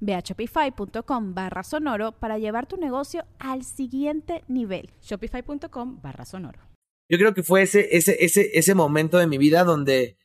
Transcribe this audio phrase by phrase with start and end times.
[0.00, 4.90] Ve a shopify.com barra sonoro para llevar tu negocio al siguiente nivel.
[5.02, 6.60] Shopify.com barra sonoro.
[7.08, 10.18] Yo creo que fue ese, ese, ese, ese momento de mi vida donde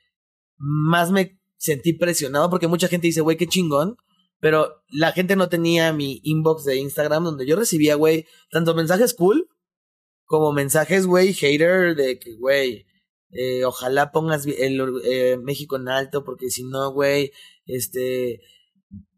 [0.58, 3.98] más me sentí presionado porque mucha gente dice, güey, qué chingón.
[4.40, 9.14] Pero la gente no tenía mi inbox de Instagram donde yo recibía, güey, tanto mensajes
[9.14, 9.48] cool
[10.26, 12.88] como mensajes, güey, hater de que, güey,
[13.32, 17.32] eh, ojalá pongas el eh, México en alto porque si no, güey,
[17.66, 18.42] este,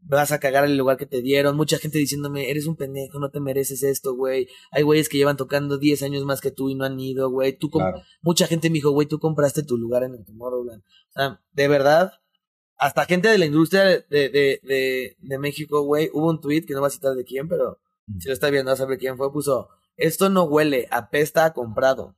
[0.07, 1.55] vas a cagar el lugar que te dieron.
[1.57, 4.47] Mucha gente diciéndome, eres un pendejo, no te mereces esto, güey.
[4.71, 7.57] Hay güeyes que llevan tocando 10 años más que tú y no han ido, güey.
[7.57, 7.69] Tú
[8.21, 10.81] Mucha gente me dijo, güey, tú compraste tu lugar en el Tomorrowland.
[10.81, 12.11] O sea, de verdad,
[12.77, 16.73] hasta gente de la industria de, de, de, de México, güey, hubo un tweet que
[16.73, 17.79] no va a citar de quién, pero
[18.19, 22.15] si lo está viendo a saber quién fue, puso, esto no huele, apesta a comprado.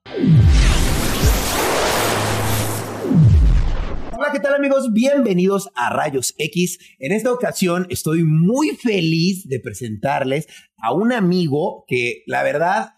[4.37, 4.93] ¿Qué tal amigos?
[4.93, 6.77] Bienvenidos a Rayos X.
[6.99, 10.45] En esta ocasión estoy muy feliz de presentarles
[10.77, 12.89] a un amigo que la verdad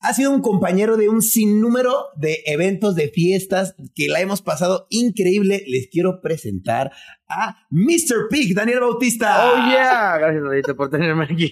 [0.00, 4.86] ha sido un compañero de un sinnúmero de eventos, de fiestas, que la hemos pasado
[4.90, 5.64] increíble.
[5.66, 6.90] Les quiero presentar
[7.26, 8.28] a Mr.
[8.28, 9.50] Pig, Daniel Bautista.
[9.50, 11.50] Oh yeah, gracias Rodito por tenerme aquí.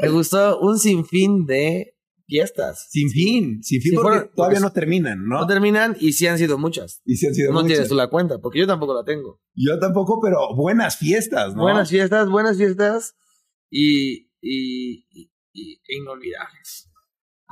[0.00, 1.93] Me gustó un sinfín de
[2.26, 2.86] fiestas.
[2.90, 5.40] Sin fin, sin fin, porque todavía no terminan, ¿no?
[5.40, 7.00] No terminan y sí han sido muchas.
[7.04, 7.68] Y sí han sido no muchas.
[7.68, 9.40] tienes tú la cuenta, porque yo tampoco la tengo.
[9.54, 11.62] Yo tampoco, pero buenas fiestas, ¿no?
[11.62, 13.14] Buenas fiestas, buenas fiestas
[13.70, 16.90] y, y, y, y inolvidables.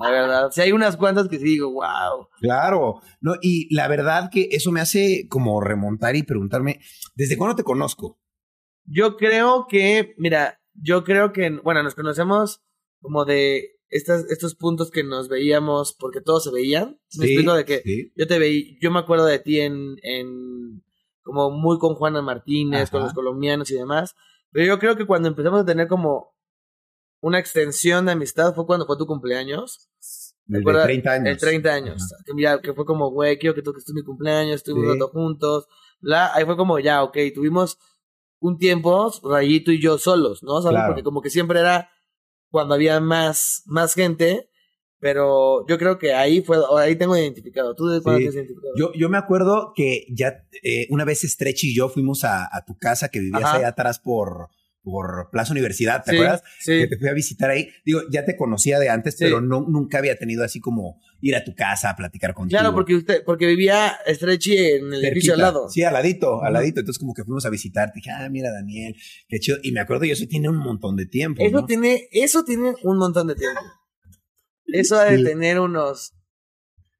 [0.00, 2.26] La verdad, si hay unas cuantas que sí digo, wow.
[2.40, 6.80] Claro, no, y la verdad que eso me hace como remontar y preguntarme,
[7.14, 8.18] ¿desde cuándo te conozco?
[8.84, 12.62] Yo creo que, mira, yo creo que, bueno, nos conocemos
[13.00, 16.98] como de estas, estos puntos que nos veíamos porque todos se veían.
[17.18, 18.12] Me Sí, explico de que sí.
[18.16, 20.82] yo te veí, yo me acuerdo de ti en, en
[21.22, 24.14] como muy con Juana Martínez, con los colombianos y demás.
[24.50, 26.34] Pero yo creo que cuando empezamos a tener como
[27.20, 29.88] una extensión de amistad fue cuando fue tu cumpleaños.
[30.00, 30.08] ¿Te
[30.48, 30.84] El de acuerdas?
[30.84, 31.28] 30 años.
[31.34, 32.02] El 30 años.
[32.26, 34.88] Que, mira, que fue como, güey, quiero que toques tú mi cumpleaños, estuvimos Sí.
[34.90, 35.68] un rato juntos.
[36.00, 37.78] La, ahí fue como, ya, ok, tuvimos
[38.40, 40.60] un tiempo, Rayito y yo solos, ¿no?
[40.60, 40.74] ¿Sabes?
[40.74, 40.88] Claro.
[40.94, 41.88] Porque como que siempre era
[42.52, 44.48] cuando había más, más gente,
[45.00, 47.74] pero yo creo que ahí fue, ahí tengo identificado.
[47.74, 48.22] ¿Tú de cuándo Sí.
[48.28, 48.74] tienes identificado?
[48.76, 52.64] Yo, yo me acuerdo que ya eh, una vez Stretch y yo fuimos a, a
[52.64, 53.56] tu casa que vivías Ajá.
[53.56, 54.48] allá atrás por,
[54.82, 56.42] por Plaza Universidad, ¿te Sí, acuerdas?
[56.58, 56.72] Sí.
[56.78, 57.68] Que te fui a visitar ahí.
[57.84, 59.24] Digo, ya te conocía de antes, Sí.
[59.24, 62.58] pero no, nunca había tenido así como ir a tu casa a platicar contigo.
[62.58, 65.52] Claro, porque usted, porque vivía Stretchy en el edificio al Cerquita.
[65.58, 65.68] lado.
[65.70, 66.52] Sí, al ladito, al Ujú.
[66.54, 66.80] ladito.
[66.80, 67.92] Entonces, como que fuimos a visitarte.
[67.96, 68.96] Dije, ah, mira, Daniel,
[69.28, 69.58] qué chido.
[69.62, 71.42] Y me acuerdo, y eso tiene un montón de tiempo.
[71.44, 71.64] Eso ¿no?
[71.66, 73.60] tiene, eso tiene un montón de tiempo.
[74.66, 76.12] Eso ha de tener unos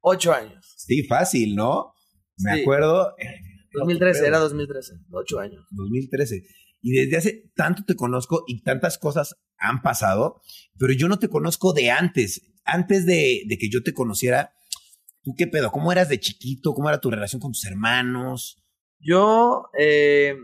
[0.01, 0.73] ocho años.
[0.77, 1.93] Sí, fácil, ¿no?
[2.37, 3.13] Me acuerdo.
[3.17, 3.25] eh,
[3.73, 5.65] 2013, pero- era 2013, ocho años.
[5.71, 6.43] 2013.
[6.83, 10.41] Y desde hace tanto te conozco y tantas cosas han pasado,
[10.77, 12.53] pero yo no te conozco de antes.
[12.65, 14.53] Antes de, de que yo te conociera,
[15.23, 15.71] ¿tú qué pedo?
[15.71, 16.73] ¿Cómo eras de chiquito?
[16.73, 18.61] ¿Cómo era tu relación con tus hermanos?
[18.99, 20.35] Yo eh,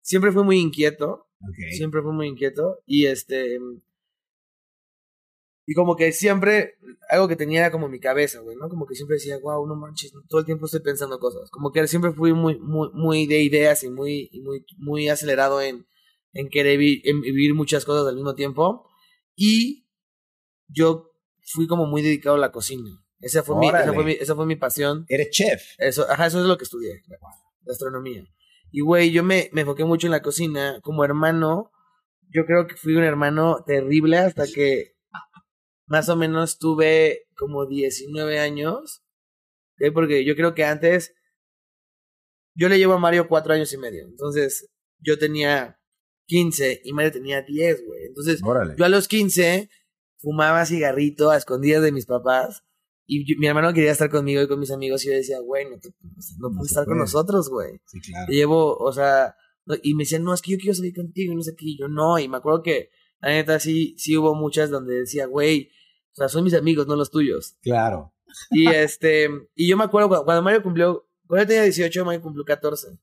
[0.00, 1.28] siempre fui muy inquieto,
[1.76, 3.58] siempre fui muy inquieto y este
[5.70, 6.76] y como que siempre
[7.10, 8.70] algo que tenía era como mi cabeza, güey, ¿no?
[8.70, 11.50] Como que siempre decía, wow, no manches, todo el tiempo estoy pensando cosas.
[11.50, 15.60] Como que siempre fui muy muy muy de ideas y muy y muy muy acelerado
[15.60, 15.86] en
[16.32, 18.88] en querer vi- en vivir muchas cosas al mismo tiempo
[19.36, 19.86] y
[20.68, 21.10] yo
[21.42, 22.90] fui como muy dedicado a la cocina.
[23.20, 25.04] Esa fue mi esa fue mi esa fue mi pasión.
[25.08, 25.62] Eres chef.
[25.76, 27.02] Eso, ajá, eso es lo que estudié,
[27.66, 28.24] gastronomía.
[28.70, 30.80] Y güey, yo me, me enfoqué mucho en la cocina.
[30.82, 31.70] Como hermano,
[32.30, 34.97] yo creo que fui un hermano terrible hasta que
[35.88, 39.02] más o menos tuve como 19 años.
[39.94, 41.14] Porque yo creo que antes,
[42.54, 44.06] yo le llevo a Mario cuatro años y medio.
[44.06, 44.68] Entonces,
[44.98, 45.80] yo tenía
[46.26, 48.04] 15 y Mario tenía 10, güey.
[48.06, 48.74] Entonces, Órale.
[48.76, 49.70] yo a los 15
[50.18, 52.64] fumaba cigarrito a escondidas de mis papás
[53.10, 55.64] Y yo- mi hermano quería estar conmigo y con mis amigos y yo decía, güey,
[55.70, 55.88] no, te-
[56.38, 57.00] no No puedes estar con puede.
[57.04, 57.80] nosotros, güey.
[57.86, 58.26] Sí, claro.
[58.28, 59.34] Te llevo, o sea,
[59.82, 61.78] y me decían, no, es que yo quiero salir contigo y no sé qué, y
[61.78, 62.90] yo no, y me acuerdo que,
[63.22, 65.70] la neta, sí, sí hubo muchas donde decía, güey,
[66.18, 67.56] o sea, son mis amigos, no los tuyos.
[67.62, 68.12] Claro.
[68.50, 72.22] Y este, y yo me acuerdo cuando, cuando Mario cumplió, cuando yo tenía 18, Mario
[72.22, 72.98] cumplió 14.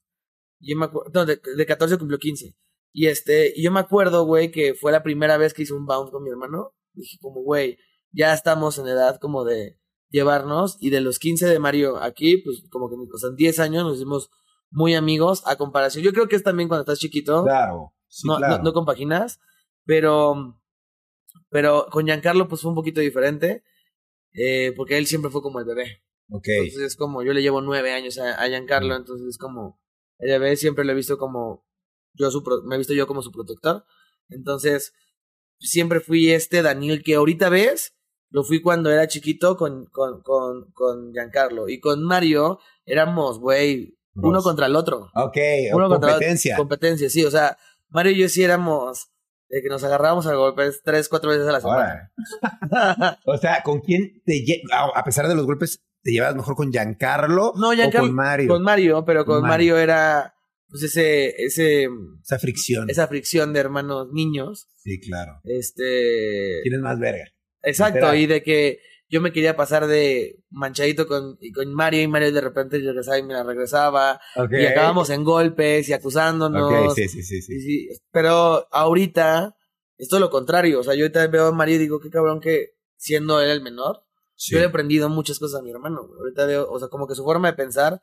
[0.60, 2.56] Y yo me acuerdo, no, de, de 14 cumplió 15.
[2.92, 5.86] Y este, y yo me acuerdo, güey, que fue la primera vez que hice un
[5.86, 6.74] bound con mi hermano.
[6.94, 7.78] Dije como, güey,
[8.12, 9.80] ya estamos en edad como de
[10.10, 10.78] llevarnos.
[10.82, 13.84] Y de los 15 de Mario aquí, pues como que, o sea, en 10 años
[13.86, 14.30] nos hicimos
[14.72, 16.04] muy amigos a comparación.
[16.04, 17.94] Yo creo que es también cuando estás chiquito Claro.
[18.08, 18.58] Sí, no, claro.
[18.58, 19.40] no, no compaginas,
[19.86, 20.60] pero,
[21.56, 23.64] pero con Giancarlo pues fue un poquito diferente,
[24.34, 26.04] eh, porque él siempre fue como el bebé.
[26.28, 29.80] Entonces es como, yo le llevo nueve años a, a Giancarlo, entonces es como,
[30.18, 31.66] el bebé siempre lo he visto como,
[32.12, 33.86] yo su, me he visto yo como su protector.
[34.28, 34.92] Entonces,
[35.58, 37.96] siempre fui este Daniel que ahorita ves,
[38.32, 41.70] lo fui cuando era chiquito con, con, con, con Giancarlo.
[41.70, 45.10] Y con Mario éramos, güey, uno contra el otro.
[45.16, 45.38] Ok,
[45.72, 46.58] Uno contra competencia.
[46.58, 47.24] Competencia, sí.
[47.24, 49.15] O sea, Mario y yo sí éramos
[49.56, 52.12] de que nos agarrábamos a golpes tres, cuatro veces a la semana.
[52.62, 54.44] Ahora, o sea, ¿con quién te
[54.94, 58.48] a pesar de los golpes, te llevas mejor con Giancarlo No, o Giancarlo- con Mario?
[58.50, 59.78] Con Mario, pero con Con Mario.
[59.78, 60.34] era
[60.68, 61.88] pues ese, ese,
[62.24, 62.90] Esa fricción.
[62.90, 64.68] esa fricción de hermanos niños.
[64.84, 65.40] Sí, claro.
[65.46, 66.60] Este.
[66.64, 67.24] Tienes más verga.
[67.62, 68.18] Exacto, literal.
[68.20, 72.32] y de que yo me quería pasar de manchadito con, y con Mario y Mario
[72.32, 74.20] de repente regresaba y me la regresaba.
[74.52, 76.72] Y acabábamos en golpes y acusándonos.
[76.92, 77.60] Ok, sí, sí, sí, sí.
[77.60, 79.56] Sí, sí, pero ahorita
[79.98, 80.80] es todo lo contrario.
[80.80, 83.62] O sea, yo ahorita veo a Mario y digo, qué cabrón que siendo él el
[83.62, 84.02] menor,
[84.38, 84.54] Sí.
[84.56, 86.02] yo he aprendido muchas cosas a mi hermano.
[86.20, 88.02] Ahorita veo, o sea, como que su forma de pensar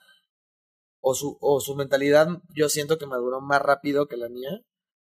[1.00, 4.50] o su, o su mentalidad, yo siento que maduró más rápido que la mía.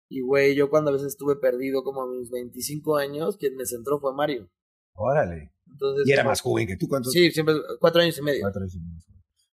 [0.10, 3.66] Y, güey, yo cuando a veces estuve perdido como a mis 25 años, quien me
[3.66, 4.50] centró fue Mario.
[4.96, 5.53] Órale.
[5.74, 6.88] Entonces, Y era más joven que tú.
[6.88, 7.12] ¿Cuántos?
[7.12, 8.42] Sí, siempre, cuatro años y medio.
[8.42, 9.02] Cuatro años y medio.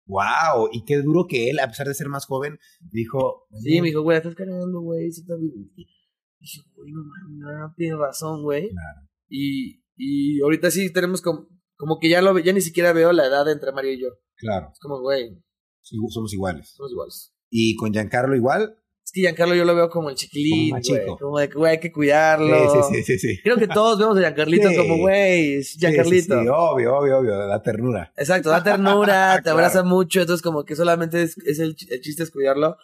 [0.07, 2.59] Wow, y qué duro que él, a pesar de ser más joven,
[2.93, 3.47] dijo.
[3.63, 5.09] Sí, me dijo, güey, estás cargando, güey.
[5.09, 5.71] eso bien".
[5.77, 5.85] Y
[6.41, 8.69] dije, güey, no mames, no, tienes razón, güey.
[8.69, 9.09] Claro.
[9.29, 13.27] Y, y ahorita sí tenemos como, como que ya lo ya ni siquiera veo la
[13.27, 14.09] edad entre Mario y yo.
[14.37, 15.43] Claro, Es como, güey,
[15.81, 16.75] sí, somos iguales.
[16.77, 17.35] somos iguales.
[17.51, 18.77] Y con Giancarlo igual.
[19.15, 21.43] Que Giancarlo yo lo veo como el chiquilín, Como güey.
[21.43, 22.73] de que, güey, hay que cuidarlo.
[22.73, 23.41] Sí, sí, sí, sí, sí.
[23.45, 26.43] Creo que todos vemos a Giancarlito como, güey, Giancarlito.
[26.43, 28.13] sí, obvio, obvio, obvio, da ternura.
[28.17, 32.01] Exacto, da ternura, te abraza mucho, entonces como que solamente es, es el, ch- el
[32.01, 32.77] chiste es cuidarlo.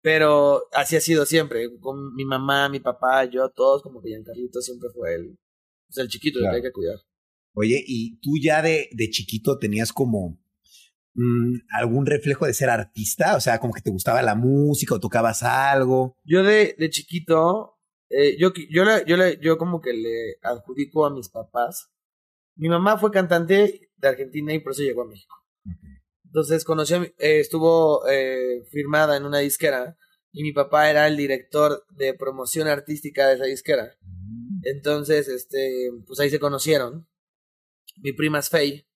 [0.00, 4.60] Pero así ha sido siempre, con mi mamá, mi papá, yo, todos, como que Giancarlito
[4.60, 5.38] siempre fue el,
[5.88, 6.96] pues el chiquito el que hay que cuidar.
[7.54, 10.38] Oye, ¿y tú ya de, de chiquito tenías como
[11.14, 13.36] mm, algún reflejo de ser artista?
[13.36, 16.16] O sea, como que te gustaba la música o tocabas algo.
[16.24, 17.78] Yo de, de chiquito,
[18.10, 21.90] eh, yo, yo, le- yo, yo como que le adjudico a mis papás.
[22.56, 25.34] Mi mamá fue cantante de Argentina y por eso llegó a México.
[26.24, 29.96] Entonces conoció, a mi- eh, estuvo eh, firmada en una disquera
[30.32, 33.92] y mi papá era el director de promoción artística de esa disquera.
[34.62, 37.06] Entonces, este, pues ahí se conocieron.
[38.02, 38.88] Mi prima es Faye,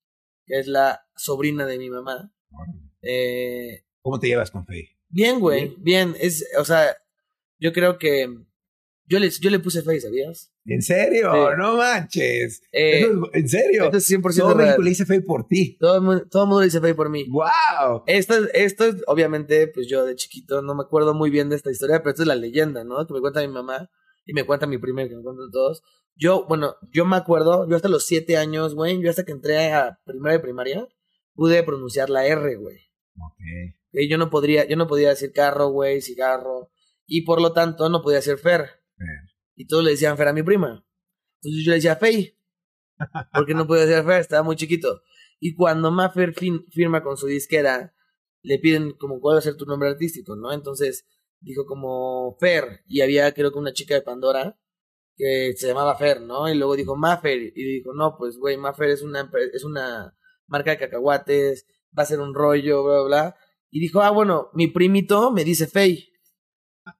[0.48, 2.32] que es la sobrina de mi mamá.
[3.02, 4.96] Eh, ¿Cómo te llevas con Faye?
[5.08, 6.14] Bien, güey, bien.
[6.20, 6.96] Es, o sea,
[7.58, 8.28] yo creo que
[9.06, 10.52] yo le, yo le puse Faye, ¿sabías?
[10.66, 11.32] ¿En serio?
[11.32, 11.56] Sí.
[11.58, 12.60] No manches.
[12.72, 13.84] Eh, es- ¿En serio?
[13.84, 14.66] esto es 100% Todo real.
[14.68, 15.76] México le dice Faye por ti.
[15.78, 17.26] Todo el mundo, todo el mundo le dice Faye por mí.
[17.28, 18.02] ¡Wow!
[18.06, 21.56] Esto, es- esto es, obviamente, pues yo de chiquito no me acuerdo muy bien de
[21.56, 23.06] esta historia, pero esto es la leyenda, ¿no?
[23.06, 23.90] Que me cuenta mi mamá
[24.26, 25.82] y me cuenta mi prima y que me cuentan todos.
[26.20, 29.72] Yo, bueno, yo me acuerdo, yo hasta los siete años, güey, yo hasta que entré
[29.72, 30.88] a primera de primaria,
[31.34, 32.76] pude pronunciar la R, güey.
[33.16, 33.38] Ok.
[33.92, 36.70] Que yo no podría, yo no podía decir carro, güey, cigarro,
[37.06, 38.62] y por lo tanto no podía decir Fer.
[38.96, 39.08] Fer.
[39.54, 40.84] Y todos le decían Fer a mi prima.
[41.40, 42.36] Entonces yo le decía Fey,
[43.32, 45.02] porque no podía decir Fer, estaba muy chiquito.
[45.38, 47.94] Y cuando Maffer fin- firma con su disquera,
[48.42, 50.52] le piden como cuál va a ser tu nombre artístico, ¿no?
[50.52, 51.06] Entonces
[51.40, 54.58] dijo como Fer, y había creo que una chica de Pandora
[55.18, 56.48] que se llamaba Fer, ¿no?
[56.48, 60.70] Y luego dijo Maffer, y dijo, no, pues güey, Maffer es una, es una marca
[60.70, 63.36] de cacahuates, va a ser un rollo, bla, bla, bla.
[63.70, 66.08] Y dijo, ah, bueno, mi primito me dice Fey.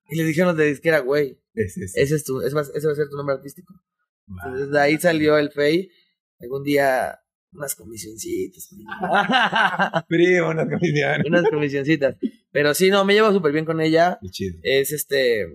[0.09, 1.97] Y le dijeron de disquera, güey, Ese es.
[1.97, 3.73] ese, es tu, ese, va, ese va a ser tu nombre artístico.
[4.27, 4.39] Wow.
[4.45, 5.91] Entonces de ahí salió el Fey.
[6.41, 7.21] Algún día,
[7.53, 8.69] unas comisioncitas.
[10.09, 11.23] Primo, una comisión.
[11.27, 12.17] unas comisioncitas.
[12.51, 14.19] Pero sí, no, me llevo súper bien con ella.
[14.21, 14.59] Qué chido.
[14.63, 15.47] Es este.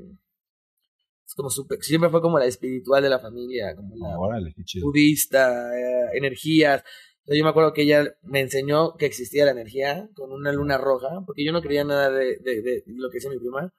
[1.34, 1.80] Es como súper.
[1.82, 4.86] Siempre fue como la espiritual de la familia, como la Órale, qué chido.
[4.86, 6.84] budista, eh, energías.
[7.26, 11.24] Yo me acuerdo que ella me enseñó que existía la energía con una luna roja,
[11.26, 13.74] porque yo no creía nada de, de, de lo que decía mi prima.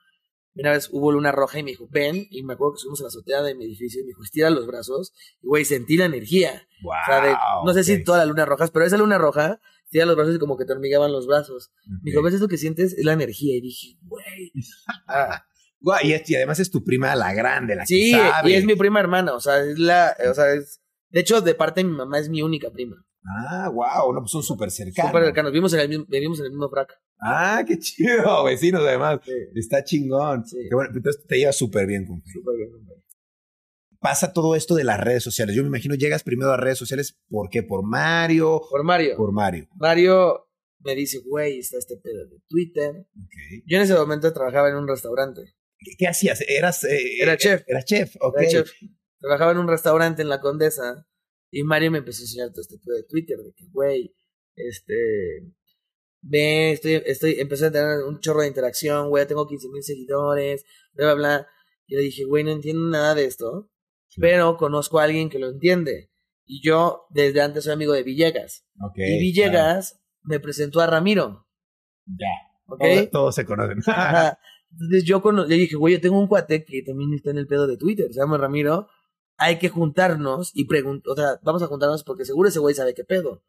[0.57, 3.05] Una vez hubo luna roja y me dijo, ven, y me acuerdo que subimos a
[3.05, 6.07] la azotea de mi edificio y me dijo, estira los brazos, y güey, sentí la
[6.07, 6.67] energía.
[6.83, 7.85] Wow, O sea, de- no sé ok.
[7.99, 10.65] si todas las lunas rojas, pero esa luna roja, estira los brazos y como que
[10.65, 11.71] te hormigueaban los brazos.
[12.03, 12.23] Me dijo.
[12.23, 12.95] ¿ves eso que sientes?
[12.95, 13.57] Es la energía.
[13.57, 14.53] Y dije, güey.
[15.07, 15.45] Ah,
[16.03, 18.51] Y, es- y además es tu prima la grande, la sí, que sabe.
[18.51, 21.55] y es mi prima hermana, o sea, es la, o sea, es, de hecho, de
[21.55, 22.97] parte de mi mamá es mi única prima.
[23.49, 25.11] Ah, wow, no, pues son súper cercanos.
[25.11, 26.93] Súper cercanos, vivimos en el mismo, vivimos en el mismo frac.
[27.21, 29.21] Ah, qué chido, vecinos además.
[29.25, 29.33] Sí.
[29.55, 30.45] Está chingón.
[30.45, 30.59] Sí.
[30.69, 32.23] Qué bueno, entonces te llevas súper bien con.
[32.25, 32.97] Súper bien, hombre.
[33.99, 35.57] Pasa todo esto de las redes sociales.
[35.57, 37.63] Yo me imagino llegas primero a redes sociales, ¿por qué?
[37.63, 38.61] ¿Por Mario?
[38.71, 39.17] Por Mario.
[39.17, 39.67] Por Mario.
[39.77, 40.47] Mario
[40.81, 43.07] me dice, güey, está este pedo de Twitter.
[43.65, 45.55] Yo en ese momento trabajaba en un restaurante.
[45.85, 46.41] ¿Qué, qué hacías?
[46.49, 47.63] ¿Eras, eh, Era chef.
[47.67, 48.39] Era chef, ok.
[48.39, 48.71] Era chef.
[49.21, 51.07] Trabajaba en un restaurante en la Condesa
[51.55, 54.13] y Mario me empezó a enseñar todo este de Twitter, de que, güey,
[54.57, 54.95] este,
[56.21, 60.65] ve, estoy, estoy, empecé a tener un chorro de interacción, güey, tengo 15 mil seguidores,
[60.95, 61.49] bla, bla, bla.
[61.87, 63.71] Y le dije, güey, no entiendo nada de esto,
[64.17, 66.11] pero conozco a alguien que lo entiende.
[66.45, 68.67] Y yo desde antes soy amigo de Villegas.
[68.83, 71.47] Ok, y Villegas me presentó a Ramiro.
[72.07, 72.27] Ya.
[72.67, 72.81] ¿ok?
[72.81, 73.79] Todos, todos se conocen.
[73.87, 74.39] Ajá.
[74.75, 77.47] Entonces yo cono- le dije, güey, yo tengo un cuate que también está en el
[77.47, 78.89] pedo de Twitter, se llama Ramiro.
[79.37, 82.95] Hay que juntarnos y preguntar, o sea, vamos a juntarnos porque seguro ese güey sabe
[82.95, 83.43] qué pedo.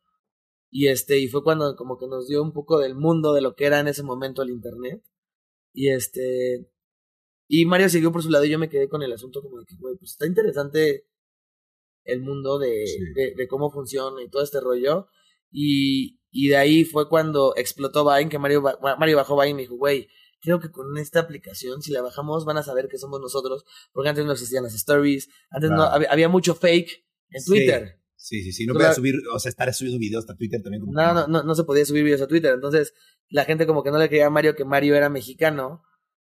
[0.72, 3.55] Y este, y fue cuando como que nos dio un poco del mundo de lo
[3.55, 5.03] que era en ese momento el internet.
[5.74, 6.70] Y este,
[7.48, 9.65] y Mario siguió por su lado y yo me quedé con el asunto como de
[9.65, 11.08] que, güey, pues está interesante
[12.03, 13.00] el mundo de, Sí.
[13.15, 15.08] de, de cómo funciona y todo este rollo.
[15.51, 18.63] Y, y de ahí fue cuando explotó Vine, que Mario,
[19.00, 20.08] Mario bajó Vine y me dijo, güey,
[20.46, 24.10] creo que con esta aplicación, si la bajamos, van a saber que somos nosotros, porque
[24.10, 27.44] antes no existían las stories, antes no, había, había mucho fake en.
[27.44, 28.00] Twitter.
[28.16, 28.66] Sí, sí, sí.
[28.66, 30.82] No puedes subir, o sea, estar subiendo videos hasta Twitter también.
[30.82, 32.94] Como No, no, no, no se podía subir videos a Twitter, entonces
[33.30, 35.84] la gente como que no le creía a Mario que Mario era mexicano.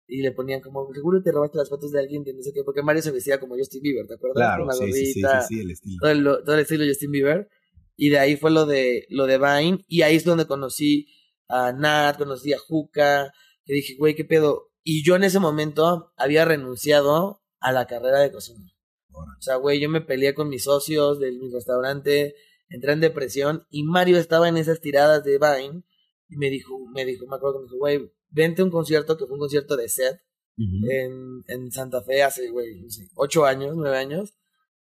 [0.05, 2.63] Y le ponían como, seguro te robaste las fotos de alguien de no sé qué,
[2.63, 4.35] porque Mario se vestía como Justin Bieber, ¿te acuerdas?
[4.35, 5.97] Claro, Con la sí, sí, sí, gorrita, sí, sí, el estilo.
[6.01, 7.49] todo el, todo el estilo Justin Bieber.
[7.95, 9.85] Y de ahí fue lo de, lo de Vine.
[9.87, 11.07] Y ahí es donde conocí
[11.47, 13.31] a Nat, conocí a Juca.
[13.65, 14.71] Que dije, güey, qué pedo.
[14.83, 18.73] Y yo en ese momento había renunciado a la carrera de cocina.
[19.11, 22.35] O sea, güey, yo me peleé con mis socios de mi restaurante,
[22.69, 23.65] entré en depresión.
[23.69, 25.83] Y Mario estaba en esas tiradas de Vine.
[26.29, 29.17] Y me dijo, me dijo, me acuerdo que me dijo, güey, vente a un concierto
[29.17, 30.21] que fue un concierto de set
[30.57, 30.89] Ujú.
[30.89, 34.33] en, en Santa Fe hace, güey, no sé, ocho años, nueve años.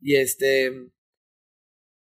[0.00, 0.72] Y este.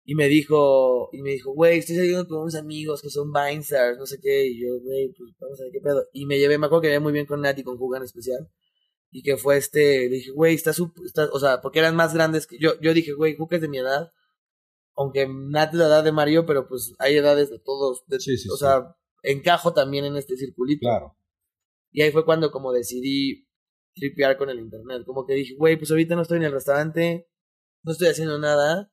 [0.04, 3.98] Y me dijo, y me dijo, güey, estoy saliendo con unos amigos que son Vinestars,
[3.98, 4.46] no sé qué.
[4.48, 6.04] Y yo, güey, pues vamos a ver qué pedo.
[6.12, 8.02] Y me llevé, me acuerdo que me llevé muy bien con Nat y con Jugan
[8.02, 8.48] en especial.
[9.12, 12.14] Y que fue este, le dije, güey, está súper, está, o sea, porque eran más
[12.14, 12.80] grandes que yo.
[12.80, 14.10] Yo dije, güey, Juca es de mi edad.
[14.96, 18.02] Aunque Nat es la edad de Mario, pero pues hay edades de todos.
[18.06, 18.64] de- Sí, sí, o sí.
[18.64, 20.80] sea, encajo también en este circulito.
[20.80, 21.16] Claro.
[21.92, 23.46] Y ahí fue cuando como decidí
[23.94, 25.02] tripear con el internet.
[25.06, 27.28] Como que dije, güey, pues ahorita no estoy en el restaurante,
[27.84, 28.90] no estoy haciendo nada,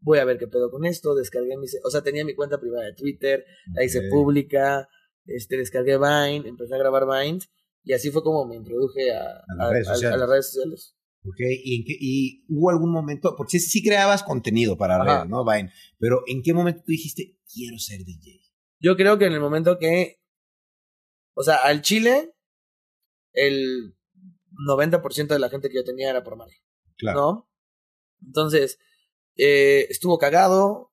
[0.00, 1.14] voy a ver qué pedo con esto.
[1.14, 4.88] Descargué mi, o sea, tenía mi cuenta privada de Twitter, la hice pública,
[5.24, 7.50] este, descargué Vine, empecé a grabar Vines
[7.82, 10.18] y así fue como me introduje a, las redes a- sociales.
[10.20, 10.92] las redes sociales.
[11.24, 15.28] Ok, ¿Y, en qué- y hubo algún momento, porque sí, sí creabas contenido para redes,
[15.28, 15.44] ¿no?
[15.44, 18.40] Vine, pero ¿en qué momento tú dijiste, quiero ser DJ?
[18.78, 20.20] Yo creo que en el momento que,
[21.34, 22.32] o sea, al Chile,
[23.32, 23.96] el
[24.68, 26.58] 90% de la gente que yo tenía era por Mario.
[26.96, 27.20] Claro.
[27.20, 27.50] ¿no?
[28.24, 28.78] Entonces,
[29.36, 30.92] eh, estuvo cagado.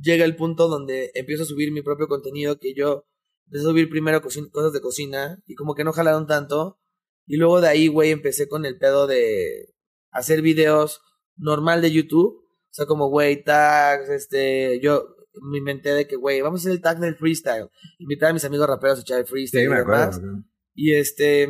[0.00, 3.06] Llega el punto donde empiezo a subir mi propio contenido, que yo
[3.46, 6.78] empecé a subir primero cosas de cocina y como que no jalaron tanto.
[7.26, 9.74] Y luego de ahí, güey, empecé con el pedo de
[10.10, 11.00] hacer videos
[11.36, 12.42] normal de YouTube.
[12.44, 15.06] O sea, como, güey, tags, este, yo
[15.42, 17.68] me inventé de que, güey, vamos a hacer el tag del freestyle.
[17.98, 20.16] Invitar a mis amigos raperos a echar el freestyle Sí, y me demás.
[20.18, 20.44] acuerdo.
[20.74, 21.48] Y este.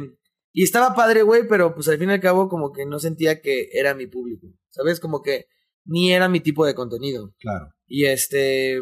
[0.52, 3.40] Y estaba padre, güey, pero pues al fin y al cabo, como que no sentía
[3.42, 4.46] que era mi público.
[4.70, 5.00] ¿Sabes?
[5.00, 5.46] Como que
[5.86, 7.34] ni era mi tipo de contenido.
[7.38, 7.72] Claro.
[7.86, 8.80] Y este.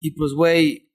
[0.00, 0.90] Y pues, güey,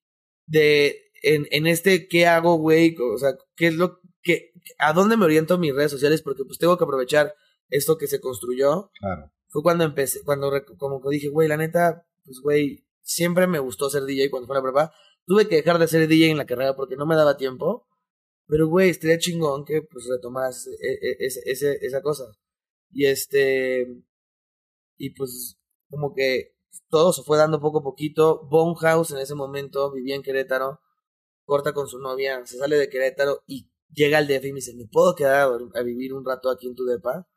[0.45, 0.97] de.
[1.23, 2.95] En, en este, ¿qué hago, güey?
[2.99, 4.51] O sea, ¿qué es lo que.
[4.79, 6.21] ¿A dónde me oriento mis redes sociales?
[6.21, 7.33] Porque pues tengo que aprovechar
[7.69, 9.31] esto que se construyó Claro.
[9.47, 14.03] fue cuando empecé, cuando como dije, güey, la neta, pues güey, siempre me gustó ser
[14.03, 14.91] DJ cuando fue la prepa.
[15.25, 17.87] Tuve que dejar de ser DJ en la carrera porque no me daba tiempo.
[18.47, 22.25] Pero güey, estaría chingón que pues retomaras e- e- ese, ese- esa cosa.
[22.91, 23.87] Y este
[25.03, 25.57] y pues
[25.89, 26.53] como que
[26.89, 28.47] todo se fue dando poco a poquito.
[28.49, 30.79] Bone House en ese momento vivía en Querétaro,
[31.43, 34.75] corta con su novia, se sale de Querétaro y llega al DF y me dice,
[34.75, 37.27] ¿me puedo quedar a, vivir un rato aquí en tu depa?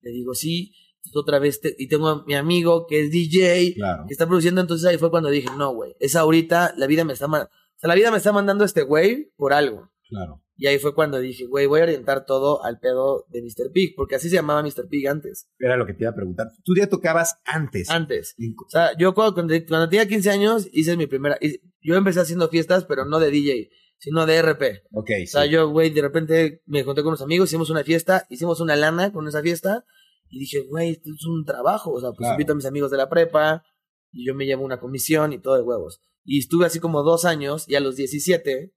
[0.00, 0.72] Le digo, sí,
[1.04, 4.04] Entonces, otra vez, te- y tengo a mi amigo que es DJ, Claro.
[4.06, 7.12] que está produciendo, entonces ahí fue cuando dije, no, güey, es ahorita, la vida me
[7.12, 7.48] está, o sea,
[7.88, 9.90] la vida me está mandando este güey por algo.
[10.08, 10.41] Claro.
[10.56, 13.72] Y ahí fue cuando dije, güey, voy a orientar todo al pedo de Mr.
[13.72, 14.86] Pig, porque así se llamaba Mr.
[14.88, 15.48] Pig antes.
[15.58, 16.48] Era lo que te iba a preguntar.
[16.62, 17.88] Tú ya tocabas antes.
[17.90, 18.34] Antes.
[18.38, 21.38] O sea, yo cuando, cuando tenía 15 años hice mi primera...
[21.80, 24.62] Yo empecé haciendo fiestas, pero no de DJ, sino de RP.
[24.92, 28.26] Ok, O sea, yo, güey, de repente me junté con unos amigos, hicimos una fiesta,
[28.28, 29.84] hicimos una lana con esa fiesta,
[30.28, 31.92] y dije, güey, esto es un trabajo.
[31.92, 32.34] O sea, pues Claro.
[32.34, 33.64] invito a mis amigos de la prepa,
[34.12, 36.00] y yo me llevo una comisión y todo de huevos.
[36.24, 38.72] Y estuve así como dos años, y a los 17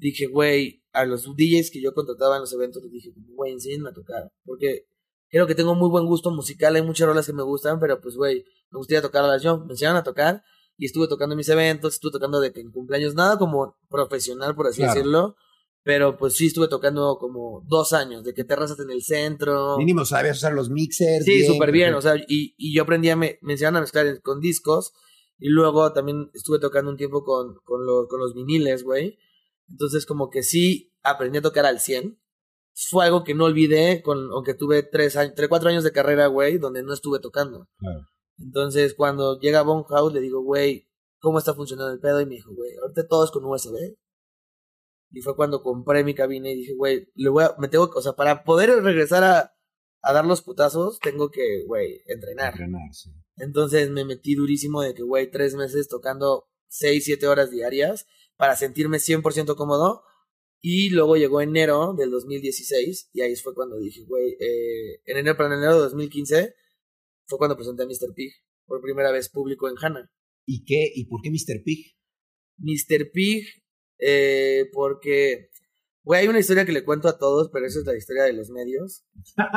[0.00, 3.90] dije, güey, a los DJs que yo contrataba en los eventos, les dije, güey, enséñenme
[3.90, 4.32] a tocar.
[4.44, 4.86] Porque
[5.28, 8.16] creo que tengo muy buen gusto musical, hay muchas rolas que me gustan, pero pues,
[8.16, 9.58] güey, me gustaría tocarlas yo.
[9.64, 10.42] Me enseñaron a tocar,
[10.76, 14.54] y estuve tocando en mis eventos, estuve tocando de que en cumpleaños, nada como profesional,
[14.56, 14.94] por así Claro.
[14.94, 15.36] decirlo.
[15.82, 19.78] Pero pues sí estuve tocando como dos años, de que te arrasas en el centro.
[19.78, 21.24] Mínimo sabías usar los mixers.
[21.24, 24.20] Sí, súper bien, o sea, y, y yo aprendí a, me, me enseñaron a mezclar
[24.20, 24.92] con discos,
[25.38, 29.16] y luego también estuve tocando un tiempo con, con, lo- con los viniles, güey.
[29.70, 32.20] Entonces como que sí aprendí a tocar al 100.
[32.90, 36.26] Fue algo que no olvidé, con, aunque tuve tres, años, tres, cuatro años de carrera,
[36.28, 37.68] güey, donde no estuve tocando.
[37.78, 38.06] Claro.
[38.38, 42.20] Entonces cuando llega House le digo, güey, ¿cómo está funcionando el pedo?
[42.20, 43.96] Y me dijo, güey, ahorita todo es con USB.
[45.12, 48.02] Y fue cuando compré mi cabina y dije, güey, le voy a, me tengo, o
[48.02, 49.52] sea, para poder regresar a,
[50.02, 52.52] a dar los putazos, tengo que, güey, entrenar.
[52.52, 53.10] Entrenar, sí.
[53.36, 58.06] Entonces me metí durísimo de que, güey, tres meses tocando seis, siete horas diarias
[58.40, 60.02] para sentirme 100% cómodo.
[60.62, 65.36] Y luego llegó enero del 2016 y ahí fue cuando dije, güey, eh, en enero,
[65.36, 66.54] para enero de 2015
[67.26, 68.12] fue cuando presenté a Mr.
[68.14, 68.32] Pig
[68.66, 70.10] por primera vez público en Hanna.
[70.46, 70.90] ¿Y qué?
[70.94, 71.62] ¿Y por qué Mr.
[71.64, 71.94] Pig?
[72.58, 73.10] Mr.
[73.12, 73.46] Pig,
[73.98, 75.48] eh, porque,
[76.02, 78.32] güey, hay una historia que le cuento a todos, pero esa es la historia de
[78.34, 79.04] los medios,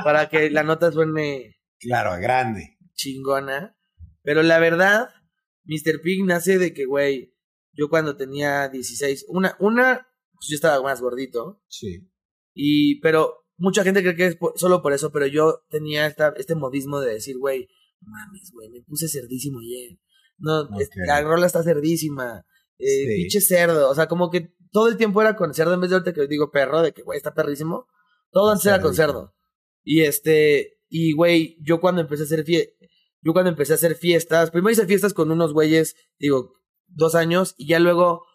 [0.03, 2.77] para que la nota suene Claro, grande.
[2.93, 3.77] chingona.
[4.21, 5.09] Pero la verdad,
[5.65, 5.99] Mr.
[6.01, 7.32] Pig nace de que, güey,
[7.73, 12.09] yo cuando tenía 16, una, una, pues yo estaba más gordito, Sí.
[12.53, 16.33] y, pero mucha gente cree que es por- solo por eso, pero yo tenía esta,
[16.37, 17.67] este modismo de decir, güey,
[18.01, 19.97] mames, güey, me puse cerdísimo ayer.
[20.37, 20.67] No,
[21.07, 22.45] la rola está cerdísima.
[22.79, 23.05] Eh, Sí.
[23.21, 23.89] Pinche cerdo.
[23.89, 26.27] O sea, como que todo el tiempo era con cerdo en vez de ahorita que
[26.27, 27.85] digo perro, de que, güey, está perrísimo.
[28.31, 29.33] Todo antes era con cerdo.
[29.83, 32.75] Y este, y güey, yo cuando empecé a hacer fie
[33.21, 36.55] yo cuando empecé a hacer fiestas, primero hice fiestas con unos güeyes, digo,
[36.95, 38.25] dos años, y ya luego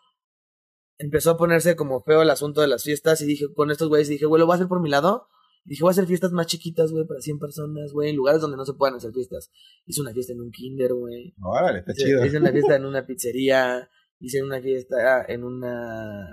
[0.99, 4.09] empezó a ponerse como feo el asunto de las fiestas, y dije, con estos güeyes,
[4.09, 5.29] dije, güey, lo voy a hacer por mi lado.
[5.64, 8.40] Y dije, voy a hacer fiestas más chiquitas, güey, para 100 personas, güey, en lugares
[8.40, 9.51] donde no se puedan hacer fiestas.
[9.85, 11.35] Hice una fiesta en un kinder, güey.
[11.42, 12.25] Órale, está Hice, chido.
[12.25, 16.27] hice una fiesta en una pizzería, hice una fiesta en una,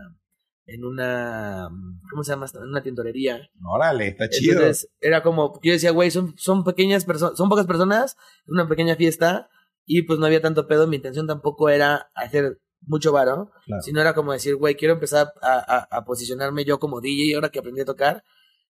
[0.68, 1.68] en una,
[2.10, 2.46] ¿cómo se llama?
[2.54, 3.50] En una tintorería.
[3.64, 4.54] Órale, está chido.
[4.54, 8.16] Entonces, era como, yo decía, güey, son, son pequeñas personas, son pocas personas,
[8.48, 9.50] una pequeña fiesta,
[9.86, 13.82] y pues no había tanto pedo, mi intención tampoco era hacer mucho varo, Claro.
[13.82, 17.50] sino era como decir, güey, quiero empezar a, a, a posicionarme yo como DJ ahora
[17.50, 18.24] que aprendí a tocar,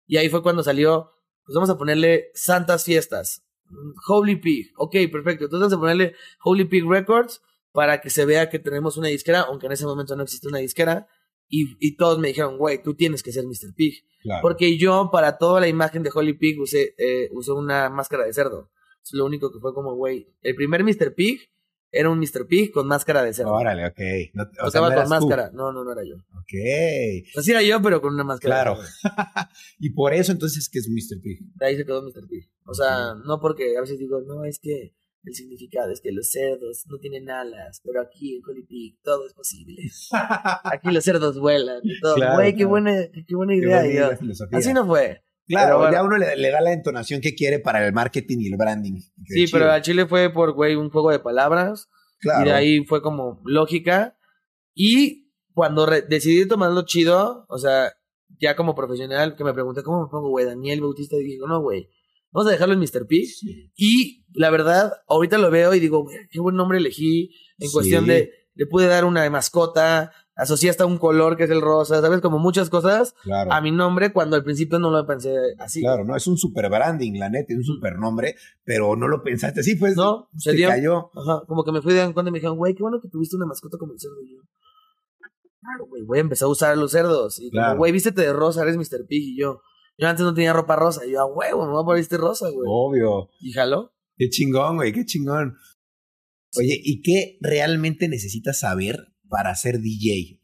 [0.08, 1.12] y ahí fue cuando salió,
[1.46, 3.44] pues vamos a ponerle Santas Fiestas,
[4.08, 8.50] Holy Pig, ok, perfecto, entonces vamos a ponerle Holy Pig Records para que se vea
[8.50, 11.08] que tenemos una disquera, aunque en ese momento no existe una disquera,
[11.48, 13.74] y, y todos me dijeron, güey, tú tienes que ser Mr.
[13.76, 14.04] Pig.
[14.24, 14.42] Claro.
[14.42, 18.34] Porque yo, para toda la imagen de Holy Pig, usé, eh, usé una máscara de
[18.34, 18.72] cerdo.
[19.06, 20.28] Es lo único que fue como, güey.
[20.42, 21.14] El primer Mr.
[21.14, 21.40] Pig
[21.92, 22.46] era un Mr.
[22.48, 23.54] Pig con máscara de cerdo.
[23.54, 24.00] Órale, ok.
[24.34, 25.10] No, o sea, no con eras tú.
[25.10, 25.52] máscara.
[25.54, 26.16] No, no, no era yo.
[26.16, 26.54] Ok.
[27.38, 28.64] Así era yo, pero con una máscara.
[28.64, 28.80] Claro.
[29.80, 31.22] Y por eso entonces que es Mr.
[31.22, 31.40] Pig.
[31.56, 32.28] De ahí se quedó Mr.
[32.28, 32.50] Pig.
[32.66, 36.30] O sea, no porque a veces digo, no, es que el significado es que los
[36.30, 39.82] cerdos no tienen alas, pero aquí en Holy Pig todo es posible.
[40.64, 42.16] Aquí los cerdos vuelan y todo.
[42.16, 42.70] Claro, Güey, qué claro.
[42.70, 42.92] buena,
[43.28, 43.78] qué buena Qué idea.
[43.82, 44.58] bonita y yo, la filosofía.
[44.60, 45.24] así no fue.
[45.48, 48.48] Claro, Pero ya uno le, le da la entonación que quiere para el marketing y
[48.48, 49.00] el branding.
[49.26, 51.88] Sí, pero al Chile fue por, güey, un juego de palabras.
[52.20, 52.42] Claro.
[52.42, 54.18] Y de ahí fue como lógica.
[54.74, 57.94] Y cuando decidí tomarlo chido, o sea,
[58.40, 61.62] ya como profesional, que me pregunté cómo me pongo, güey, Daniel Bautista, y dije, no,
[61.62, 61.90] güey,
[62.32, 63.06] vamos a dejarlo en Mr.
[63.08, 63.26] P.
[63.26, 63.72] Sí.
[63.76, 67.30] Y la verdad, ahorita lo veo y digo, güey, qué buen nombre elegí.
[67.60, 67.74] En Sí.
[67.74, 72.02] cuestión de, le pude dar una mascota, asocié hasta un color que es el rosa,
[72.02, 72.22] ¿sabes?
[72.22, 73.52] Como muchas cosas Claro.
[73.54, 75.82] a mi nombre cuando al principio no lo pensé así.
[75.82, 79.24] Claro, no, es un super branding, la neta, es un super nombre, pero no lo
[79.24, 79.96] pensaste así, pues.
[79.96, 80.68] No, se dio.
[80.70, 81.12] cayó.
[81.16, 83.36] Ajá, como que me fui de cuando y me dijeron, güey, qué bueno que tuviste
[83.38, 84.22] una mascota como el cerdo.
[84.24, 84.42] Y yo,
[85.62, 87.40] claro, güey, voy a empezar a usar los cerdos.
[87.40, 87.70] Y Claro.
[87.70, 89.06] como, güey, vístete de rosa, eres Mr.
[89.08, 89.24] Pig.
[89.36, 89.62] Y yo,
[89.98, 91.06] yo antes no tenía ropa rosa.
[91.06, 92.68] Y yo, a huevo, me voy a poner este rosa, güey.
[92.68, 93.30] Obvio.
[93.40, 93.94] Y jaló.
[94.18, 95.56] Qué chingón, güey, qué chingón.
[96.58, 98.98] Oye, ¿y qué realmente necesitas saber
[99.36, 100.40] para ser DJ?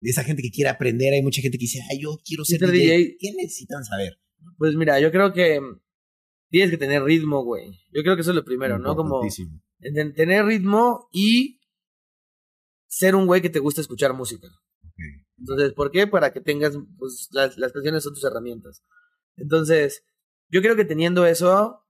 [0.00, 2.60] De esa gente que quiere aprender, hay mucha gente que dice, ay, yo quiero ser
[2.60, 2.96] DJ.
[2.96, 3.16] DJ.
[3.18, 4.18] ¿Qué necesitan saber?
[4.58, 5.60] Pues mira, yo creo que
[6.50, 7.70] tienes que tener ritmo, güey.
[7.92, 8.96] Yo creo que eso es lo primero, ¿no?
[8.96, 9.20] Como
[9.78, 11.60] tener ritmo y
[12.88, 14.48] ser un güey que te gusta escuchar música.
[15.38, 16.06] Entonces, ¿por qué?
[16.06, 18.82] Para que tengas, pues, las, las canciones son tus herramientas.
[19.36, 20.04] Entonces,
[20.48, 21.84] yo creo que teniendo eso,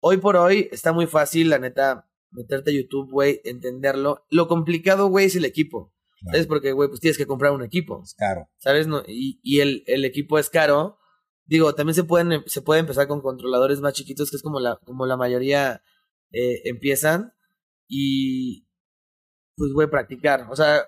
[0.00, 4.24] hoy por hoy está muy fácil, la neta, meterte a YouTube, güey, entenderlo.
[4.30, 5.92] Lo complicado, güey, es el equipo.
[6.20, 6.32] Claro.
[6.34, 6.46] ¿Sabes?
[6.46, 8.02] Porque, güey, pues tienes que comprar un equipo.
[8.02, 8.48] Es caro.
[8.58, 8.86] ¿Sabes?
[8.86, 10.98] No, y y el, el equipo es caro.
[11.44, 14.76] Digo, también se pueden se puede empezar con controladores más chiquitos, que es como la,
[14.84, 15.82] como la mayoría
[16.30, 17.32] eh, empiezan.
[17.88, 18.66] Y
[19.56, 20.46] pues a practicar.
[20.50, 20.84] O sea,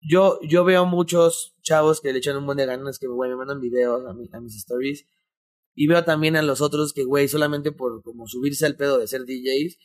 [0.00, 3.36] yo, yo veo muchos chavos que le echan un buen de ganas, que güey, me
[3.36, 5.06] mandan videos a, mi- a mis stories.
[5.76, 9.06] Y veo también a los otros que, güey, solamente por como subirse al pedo de
[9.08, 9.76] ser DJs.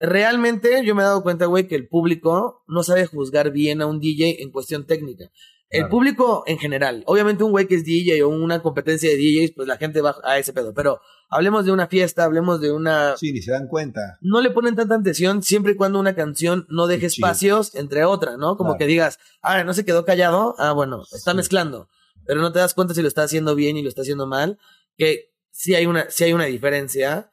[0.00, 3.86] Realmente yo me he dado cuenta, güey, que el público no sabe juzgar bien a
[3.86, 5.30] un DJ en cuestión técnica.
[5.68, 5.90] El Claro.
[5.90, 7.04] público en general.
[7.06, 10.16] Obviamente un güey que es DJ o una competencia de DJs, pues la gente va
[10.24, 10.74] a ese pedo.
[10.74, 13.16] Pero hablemos de una fiesta, hablemos de una...
[13.16, 14.18] Sí, ni se dan cuenta.
[14.20, 18.36] No le ponen tanta atención siempre y cuando una canción no deje espacios entre otra,
[18.36, 18.56] ¿no?
[18.56, 18.78] Como Claro.
[18.78, 20.56] que digas, ah, no se quedó callado.
[20.58, 21.36] Ah, bueno, está Sí.
[21.36, 21.88] mezclando.
[22.26, 24.58] Pero no te das cuenta si lo está haciendo bien y lo está haciendo mal.
[24.96, 27.30] Que sí hay una, sí hay una diferencia.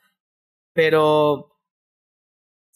[0.73, 1.56] Pero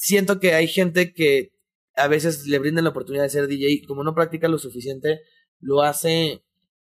[0.01, 1.53] siento que hay gente que
[1.95, 5.21] a veces le brindan la oportunidad de ser DJ y como no practica lo suficiente,
[5.59, 6.43] lo hace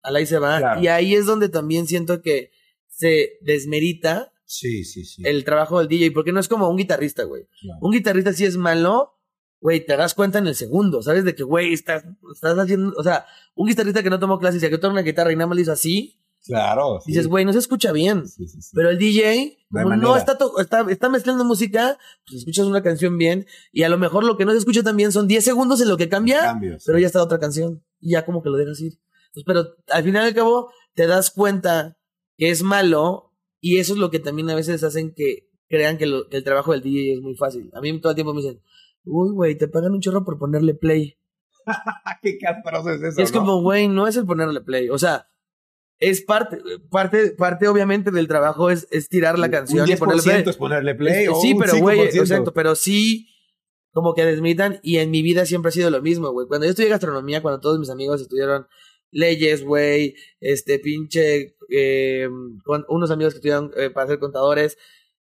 [0.03, 0.59] al ahí se va.
[0.59, 0.83] Claro.
[0.83, 2.51] Y ahí es donde también siento que
[2.89, 5.23] se desmerita Sí, sí, sí.
[5.25, 7.47] el trabajo del DJ, porque no es como un guitarrista, güey.
[7.61, 7.79] Claro.
[7.81, 9.15] Un guitarrista si es malo,
[9.61, 11.25] güey, te das cuenta en el segundo, ¿sabes?
[11.25, 14.69] De que, güey, estás, estás haciendo, o sea, un guitarrista que no tomó clases y
[14.69, 17.01] que toca una guitarra y nada más lo hizo así, Claro.
[17.05, 17.13] sí.
[17.13, 18.27] dices, güey, no se escucha bien.
[18.29, 18.71] Sí, sí, sí.
[18.75, 23.47] Pero el DJ, No como está, está, está mezclando música, pues escuchas una canción bien
[23.73, 25.89] y a lo mejor lo que no se escucha tan bien son 10 segundos en
[25.89, 26.83] lo que cambia, Cambios.
[26.87, 28.93] pero ya está otra canción y ya como que lo dejas ir.
[29.35, 29.65] Entonces, pero
[29.97, 31.99] al final y al cabo te das cuenta
[32.37, 36.07] que es malo y eso es lo que también a veces hacen que crean que,
[36.07, 37.71] lo- que el trabajo del DJ es muy fácil.
[37.75, 38.63] A mí todo el tiempo me dicen,
[39.05, 41.19] uy, güey, te pagan un chorro por ponerle play.
[42.23, 43.21] Qué es eso.
[43.21, 43.41] Es ¿no?
[43.41, 44.89] como, güey, no es el ponerle play.
[44.89, 45.29] O sea,
[45.99, 46.59] es parte,
[46.91, 50.45] parte, parte obviamente del trabajo es, es tirar la canción un y ponerle play.
[50.45, 51.29] 10% es ponerle play.
[51.29, 52.21] O sí, un pero güey, 5%.
[52.21, 53.29] exacto, pero sí
[53.93, 56.47] como que desmitan y en mi vida siempre ha sido lo mismo, güey.
[56.47, 58.67] Cuando yo estudié gastronomía, cuando todos mis amigos estudiaron
[59.11, 62.29] leyes, güey, este pinche, eh,
[62.65, 64.77] con unos amigos que estudiaron eh, para ser contadores,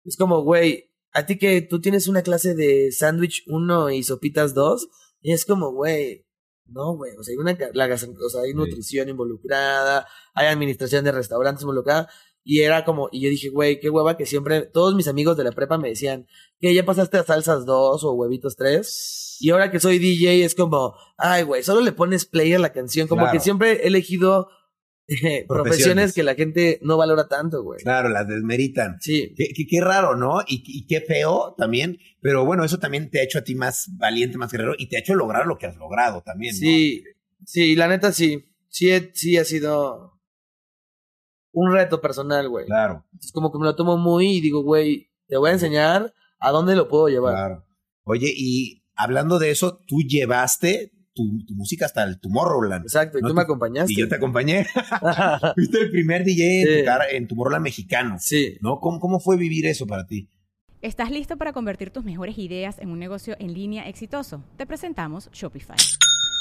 [0.03, 4.53] es como, güey, a ti que tú tienes una clase de sándwich 1 y sopitas
[4.53, 4.89] 2,
[5.21, 6.26] y es como, güey,
[6.69, 8.53] no, güey, o sea, hay una, la o sea, hay Sí.
[8.55, 12.09] nutrición involucrada, hay administración de restaurantes involucrada,
[12.43, 15.43] y era como, y yo dije, güey, qué hueva que siempre, todos mis amigos de
[15.43, 16.27] la prepa me decían,
[16.59, 20.55] que ya pasaste a salsas 2 o huevitos 3, y ahora que soy DJ es
[20.55, 23.33] como, ay, güey, solo le pones play a la canción, como Claro.
[23.33, 24.47] que siempre he elegido
[25.07, 26.13] profesiones Profesiones.
[26.13, 27.79] que la gente no valora tanto, güey.
[27.81, 28.97] Claro, las desmeritan.
[28.99, 30.41] Sí, Qué, qué- qué raro, ¿no?
[30.47, 31.97] Y, y qué feo también.
[32.21, 34.97] Pero bueno, eso también te ha hecho a ti más valiente, más guerrero y te
[34.97, 36.53] ha hecho lograr lo que has logrado también.
[36.55, 36.59] ¿no?
[36.59, 37.03] sí,
[37.45, 40.19] sí, la neta sí, sí, sí ha sido
[41.53, 42.65] un reto personal, güey.
[42.65, 46.13] Claro, Es como que me lo tomo muy y digo, güey, te voy a enseñar
[46.39, 47.33] a dónde lo puedo llevar.
[47.33, 47.65] claro.
[48.03, 52.83] Oye, y hablando de eso, tú llevaste tu, tu música hasta el Tomorrowland.
[52.85, 53.91] Exacto, y No tú me acompañaste.
[53.93, 54.65] Y yo te acompañé.
[55.55, 56.79] Fuiste el primer DJ en Sí.
[56.79, 58.15] tocar en Tomorrowland mexicano.
[58.19, 58.57] sí.
[58.61, 58.79] ¿No?
[58.79, 60.29] ¿Cómo, ¿Cómo fue vivir eso para ti?
[60.81, 64.43] ¿Estás listo para convertir tus mejores ideas en un negocio en línea exitoso?
[64.57, 65.75] Te presentamos Shopify.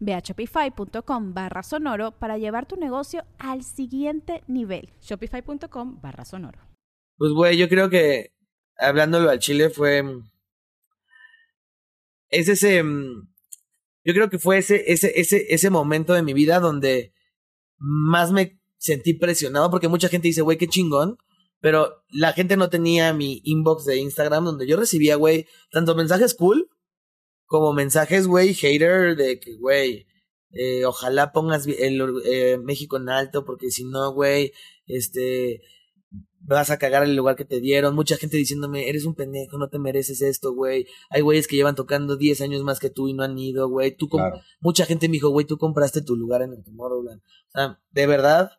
[0.00, 4.90] Ve a shopify.com barra sonoro para llevar tu negocio al siguiente nivel.
[5.02, 6.58] Shopify.com barra sonoro.
[7.18, 8.32] Pues, güey, yo creo que
[8.78, 10.02] hablándolo al chile fue.
[10.02, 10.28] mm,
[12.28, 12.82] Es ese.
[12.82, 13.28] mm,
[14.04, 17.12] Yo creo que fue ese, ese, ese, ese momento de mi vida donde
[17.78, 21.18] más me sentí presionado porque mucha gente dice, güey, qué chingón.
[21.60, 26.34] Pero la gente no tenía mi inbox de Instagram donde yo recibía, güey, tanto mensajes
[26.34, 26.68] cool
[27.46, 30.06] como mensajes, güey, hater de que, güey,
[30.52, 34.52] eh, ojalá pongas el, eh, México en alto porque si no, güey,
[34.86, 35.60] este,
[36.40, 37.94] vas a cagar el lugar que te dieron.
[37.94, 40.86] Mucha gente diciéndome, eres un pendejo, no te mereces esto, güey.
[41.10, 43.96] Hay güeyes que llevan tocando 10 años más que tú y no han ido, güey.
[43.96, 44.40] Tú Claro.
[44.60, 47.20] Mucha gente me dijo, güey, tú compraste tu lugar en el Tomorrowland.
[47.20, 48.50] O sea, de verdad,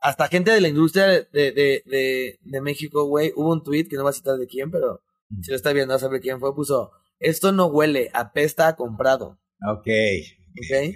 [0.00, 3.96] hasta gente de la industria de, de, de, de México, güey, hubo un tweet que
[3.96, 5.42] no va a citar de quién, pero Mm.
[5.42, 9.38] si lo está viendo, a saber quién fue, puso, esto no huele, apesta a comprado.
[9.66, 9.86] Ok.
[9.86, 10.94] ¿ok?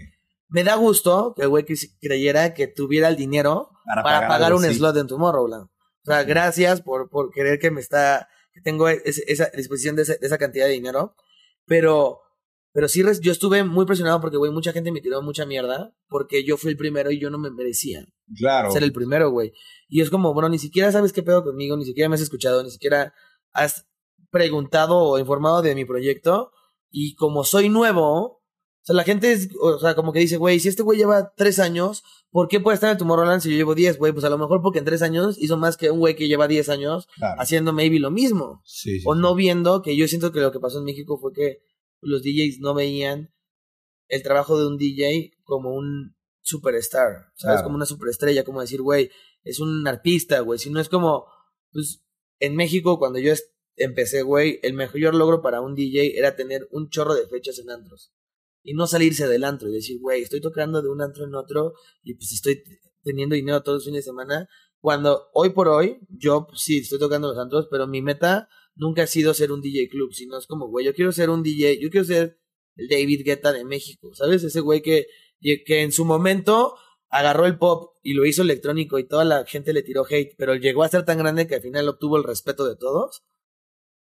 [0.48, 1.64] Me da gusto que el güey
[2.00, 3.70] creyera que tuviera el dinero
[4.02, 5.64] para, pagar, un slot en Tomorrowland.
[5.64, 10.02] O sea, gracias por, por querer que me está, que tengo ese- esa disposición de,
[10.02, 11.16] ese- de esa cantidad de dinero.
[11.66, 12.20] Pero,
[12.72, 16.44] pero sí, yo estuve muy presionado porque, güey, mucha gente me tiró mucha mierda porque
[16.44, 18.06] yo fui el primero y yo no me merecía
[18.36, 18.70] Claro.
[18.70, 19.52] ser el primero, güey.
[19.88, 22.62] Y es como, bueno, ni siquiera sabes qué pedo conmigo, ni siquiera me has escuchado,
[22.62, 23.14] ni siquiera
[23.52, 23.86] has
[24.34, 26.50] preguntado o informado de mi proyecto.
[26.90, 28.40] Y como soy nuevo, o
[28.82, 31.58] sea, la gente es, o sea, como que dice, güey, si este güey lleva tres
[31.58, 34.12] años, ¿por qué puede estar en Tomorrowland si yo llevo diez, güey?
[34.12, 36.46] Pues a lo mejor porque en tres años hizo más que un güey que lleva
[36.48, 37.40] diez años Claro.
[37.40, 38.60] haciendo maybe lo mismo.
[38.64, 41.32] Sí, sí, O no viendo que yo siento que lo que pasó en México fue
[41.32, 41.62] que
[42.02, 43.32] los DJs no veían
[44.08, 47.54] el trabajo de un DJ como un superstar, ¿sabes?
[47.56, 47.62] Claro.
[47.64, 49.10] Como una superestrella, como decir, güey,
[49.44, 50.58] es un artista, güey.
[50.58, 51.24] Si no es como,
[51.72, 52.04] pues,
[52.38, 56.68] en México cuando yo est- empecé, güey, el mejor logro para un DJ era tener
[56.70, 58.12] un chorro de fechas en antros.
[58.62, 61.74] Y no salirse del antro y decir, güey, estoy tocando de un antro en otro
[62.02, 62.62] y pues estoy
[63.02, 64.48] teniendo dinero todos los fines de semana.
[64.80, 69.02] Cuando hoy por hoy, yo pues, sí estoy tocando los antros, pero mi meta nunca
[69.02, 71.78] ha sido ser un DJ club, sino es como, güey, yo quiero ser un DJ,
[71.80, 72.38] yo quiero ser
[72.76, 74.42] el David Guetta de México, ¿sabes?
[74.42, 75.06] Ese güey que,
[75.40, 76.74] que en su momento
[77.08, 80.54] agarró el pop y lo hizo electrónico y toda la gente le tiró hate, pero
[80.56, 83.22] llegó a ser tan grande que al final obtuvo el respeto de todos.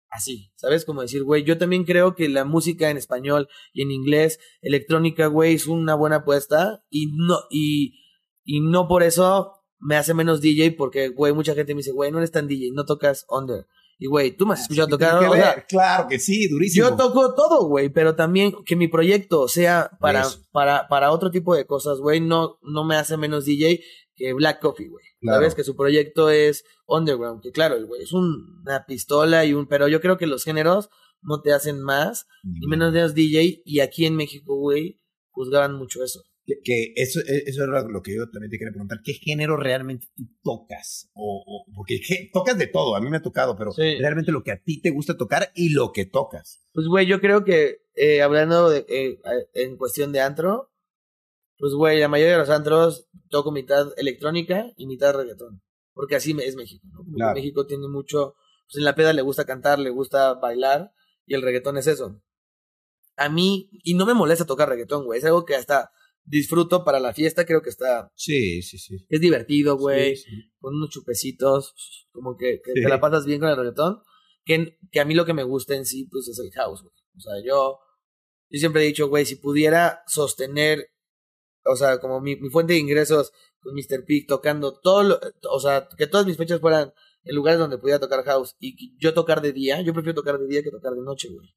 [0.10, 0.86] Así, ¿sabes?
[0.86, 5.28] Como decir, güey, yo también creo que la música en español y en inglés, electrónica,
[5.28, 8.00] güey, es una buena apuesta y no, y,
[8.44, 12.12] y no por eso me hace menos DJ porque, güey, mucha gente me dice, güey,
[12.12, 13.68] no eres tan DJ, no tocas under.
[14.02, 15.66] Y, güey, tú me has escuchado ¿Qué tocar, que o sea, ver?
[15.68, 16.90] claro que sí, durísimo.
[16.90, 21.54] yo toco todo, güey, pero también que mi proyecto sea para, para, para otro tipo
[21.54, 23.82] de cosas, güey, no, no me hace menos DJ
[24.20, 25.04] que Black Coffee, güey.
[25.22, 25.38] Claro.
[25.40, 29.54] Sabes que su proyecto es underground, que claro, el güey es un- una pistola y
[29.54, 30.90] un, pero yo creo que los géneros
[31.22, 35.00] no te hacen más y menos de los DJ y aquí en México, güey,
[35.32, 36.22] juzgaban mucho eso.
[36.64, 39.02] Que, eso, e, eso era lo que yo también te quería preguntar.
[39.04, 41.08] ¿Qué género realmente tú tocas?
[41.14, 42.30] O, o- porque ¿qué?
[42.34, 43.98] tocas de todo, a mí me ha tocado, pero Sí.
[44.00, 46.66] realmente lo que a ti te gusta tocar y lo que tocas.
[46.74, 49.20] Pues, güey, yo creo que eh, hablando de, eh,
[49.54, 50.72] en cuestión de antro,
[51.60, 55.62] pues, güey, la mayoría de los antros toco mitad electrónica y mitad reggaetón.
[55.94, 57.04] Porque así es México, ¿no?
[57.14, 57.36] Claro.
[57.36, 58.36] México tiene mucho,
[58.68, 60.92] pues en la peda le gusta cantar, le gusta bailar
[61.26, 62.22] y el reggaetón es eso.
[63.18, 65.92] A mí, y no me molesta tocar reggaetón, güey, es algo que hasta
[66.24, 68.98] disfruto para la fiesta, creo que está, Sí, sí, sí.
[69.10, 70.52] es divertido, güey Sí, sí.
[70.60, 71.74] con unos chupecitos,
[72.12, 72.82] como que, que Sí.
[72.84, 74.02] te la pasas bien con el reggaetón,
[74.46, 76.94] que, que a mí lo que me gusta en sí, pues es el house, güey.
[77.18, 77.80] O sea, yo,
[78.50, 80.88] yo siempre he dicho, güey, si pudiera sostener,
[81.72, 84.04] o sea, como mi, mi fuente de ingresos con Mr.
[84.06, 85.20] Pig tocando todo, lo-
[85.52, 89.14] o sea, que todas mis fechas fueran en lugares donde pudiera tocar house y yo
[89.14, 91.48] tocar de día, yo prefiero tocar de día que tocar de noche, güey.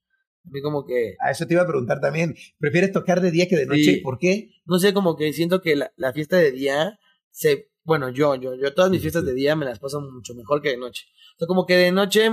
[0.44, 2.34] A mí como que, A eso te iba a preguntar también.
[2.58, 3.82] ¿Prefieres tocar de día que de noche?
[3.84, 3.96] Sí.
[4.00, 4.50] ¿Por qué?
[4.64, 6.98] no sé, como que siento que la, la fiesta de día
[7.30, 10.60] se, bueno, yo, yo, yo todas mis fiestas de día me las paso mucho mejor
[10.60, 11.04] que de noche.
[11.36, 12.28] O sea, como que de noche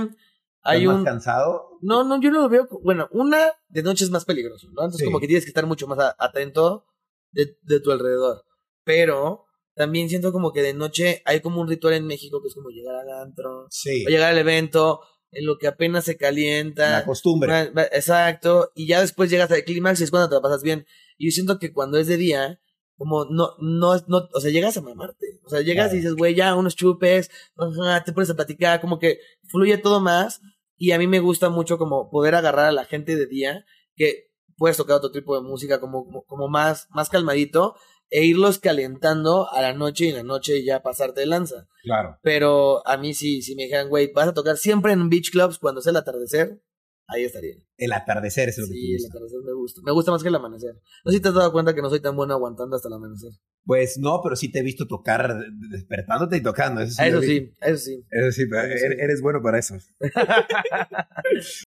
[0.62, 1.02] hay ¿Estás un...
[1.02, 1.78] más cansado?
[1.82, 2.68] No, no, yo no lo veo.
[2.82, 4.82] Bueno, una de noche es más peligroso, ¿no?
[4.82, 5.04] Entonces, Sí.
[5.04, 6.84] como que tienes que estar mucho más a- atento
[7.32, 8.44] de, de tu alrededor.
[8.84, 12.54] Pero también siento como que de noche hay como un ritual en México que es
[12.54, 14.04] como llegar al antro, Sí.
[14.06, 15.00] o llegar al evento,
[15.32, 16.90] en lo que apenas se calienta.
[16.90, 17.70] La costumbre.
[17.92, 18.72] Exacto.
[18.74, 20.86] Y ya después llegas al clímax y es cuando te la pasas bien.
[21.18, 22.60] Y yo siento que cuando es de día,
[22.96, 25.38] como no, no, no, o sea, llegas a mamarte.
[25.44, 25.94] O sea, llegas Claro.
[25.94, 30.00] y dices, güey, ya unos chupes, ajá, te pones a platicar, como que fluye todo
[30.00, 30.40] más.
[30.76, 33.64] Y a mí me gusta mucho como poder agarrar a la gente de día,
[33.94, 34.29] que
[34.60, 37.74] puedes tocar otro tipo de música como, como, más, más calmadito,
[38.10, 41.66] e irlos calentando a la noche y en la noche ya pasarte de lanza.
[41.82, 42.18] Claro.
[42.22, 45.58] Pero a mí sí, si me dijeran, güey, vas a tocar siempre en beach clubs
[45.58, 46.60] cuando sea el atardecer,
[47.06, 47.54] ahí estaría.
[47.78, 49.08] El atardecer es lo que Sí, te el gusta.
[49.16, 49.80] atardecer me gusta.
[49.84, 50.74] Me gusta más que el amanecer.
[51.04, 52.94] No sé si te has dado cuenta que no soy tan bueno aguantando hasta el
[52.94, 53.30] amanecer.
[53.64, 56.80] Pues no, pero sí te he visto tocar de- de- despertándote y tocando.
[56.82, 57.02] Eso sí.
[57.08, 58.04] Eso sí, eso sí.
[58.10, 58.84] Eso sí, pero Eso sí.
[58.86, 59.76] eres, eres bueno para eso.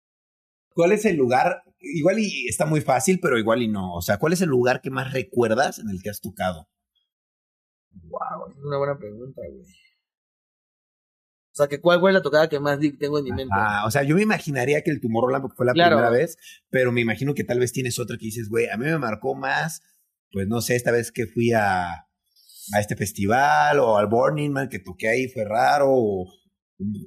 [0.79, 1.65] ¿Cuál es el lugar?
[1.81, 3.95] Igual y está muy fácil, pero igual y no.
[3.95, 6.69] O sea, ¿cuál es el lugar que más recuerdas en el que has tocado?
[7.91, 9.63] Wow, es una buena pregunta, güey.
[11.51, 13.53] O sea, que ¿cuál fue la tocada que más tengo en mi mente?
[13.53, 15.97] Ah, o sea, yo me imaginaría que el Tomorrowland porque fue la Claro.
[15.97, 16.37] primera vez,
[16.71, 19.35] pero me imagino que tal vez tienes otra que dices, güey, a mí me marcó
[19.35, 19.81] más,
[20.31, 24.69] pues no sé, esta vez que fui a, a este festival o al Burning Man
[24.69, 26.33] que toqué ahí fue raro o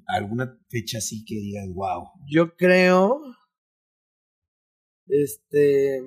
[0.08, 2.10] alguna fecha así que digas, wow.
[2.30, 3.22] Yo creo.
[5.12, 6.02] Este.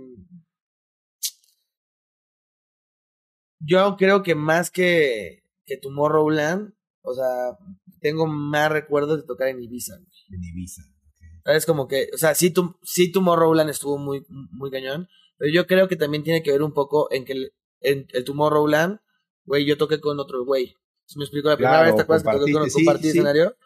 [3.60, 7.58] Yo creo que más que, que Tomorrowland, o sea,
[8.00, 9.96] tengo más recuerdos de tocar en Ibiza.
[10.30, 10.82] En Ibiza.
[11.44, 11.66] ¿Sabes?
[11.66, 15.86] Como que, o sea, sí, tu, sí Tomorrowland estuvo muy, muy cañón, pero yo creo
[15.88, 19.00] que también tiene que ver un poco en que el, en el Tomorrowland,
[19.44, 20.76] güey, yo toqué con otro güey.
[21.04, 23.56] Si me explico la primera vez, ¿te acuerdas que toqué con compartí escenario?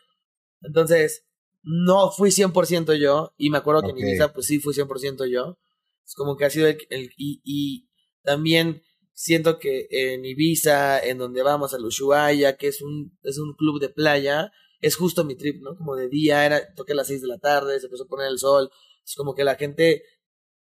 [0.63, 1.25] Entonces,
[1.63, 5.59] no fui 100% yo, y me acuerdo que en Ibiza, pues sí fui 100% yo.
[6.05, 7.89] Es como que ha sido el, el y, y
[8.23, 13.55] también siento que en Ibiza, en donde vamos a Ushuaia, que es un, es un
[13.55, 15.77] club de playa, es justo mi trip, ¿no?
[15.77, 18.29] Como de día, era, toqué a las 6 de la tarde, se empezó a poner
[18.29, 18.71] el sol,
[19.05, 20.05] es como que la gente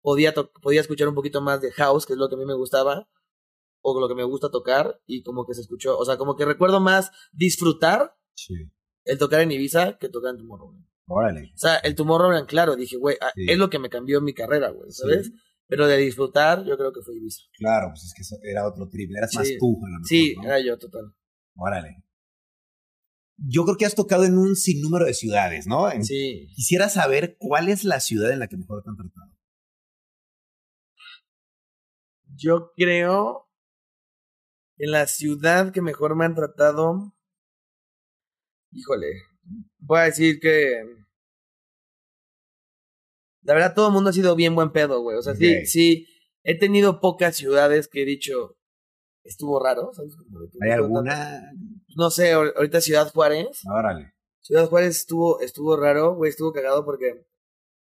[0.01, 2.55] podía, podía escuchar un poquito más de house, que es lo que a mí me
[2.55, 3.11] gustaba,
[3.83, 6.47] o lo que me gusta tocar, y como que se escuchó, o sea, como que
[6.47, 8.17] recuerdo más disfrutar
[9.05, 10.87] el tocar en Ibiza que tocar en Tomorrowland.
[11.07, 11.53] Órale.
[11.55, 14.91] O sea, el Tomorrowland, claro, dije, güey, es lo que me cambió mi carrera, güey,
[14.93, 15.33] ¿sabes?
[15.67, 17.43] Pero de disfrutar, yo creo que fue Ibiza.
[17.53, 19.19] Claro, pues es que era otro triple.
[19.19, 21.15] Eras más tú, a lo mejor, Sí, era yo, total.
[21.57, 22.05] Órale.
[23.37, 25.91] Yo creo que has tocado en un sinnúmero de ciudades, ¿no?
[26.03, 26.49] sí.
[26.55, 29.33] Quisiera saber cuál es la ciudad en la que mejor te han tratado.
[32.37, 33.49] Yo creo
[34.79, 37.15] en la ciudad que mejor me han tratado.
[38.73, 39.09] Híjole,
[39.79, 40.83] voy a decir que
[43.43, 45.17] la verdad, todo el mundo ha sido bien buen pedo, güey.
[45.17, 46.07] O sea, sí, sí.
[46.43, 48.57] He tenido pocas ciudades que he dicho,
[49.25, 50.15] estuvo raro, ¿sabes?
[50.63, 51.43] ¿Hay alguna?
[51.97, 53.61] No sé, ahorita Ciudad Juárez.
[53.67, 54.15] Órale.
[54.41, 57.27] Ciudad Juárez estuvo, estuvo raro, güey, estuvo cagado porque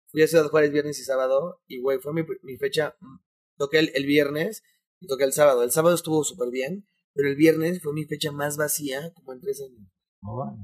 [0.09, 3.17] fui a Ciudad Juárez viernes y sábado y, güey, fue mi, mi fecha, mm,
[3.59, 4.63] toqué el, el, viernes
[5.01, 5.63] y toqué el sábado.
[5.63, 9.41] El sábado estuvo súper bien, pero el viernes fue mi fecha más vacía como en
[9.41, 9.87] tres años.
[10.23, 10.57] Órale,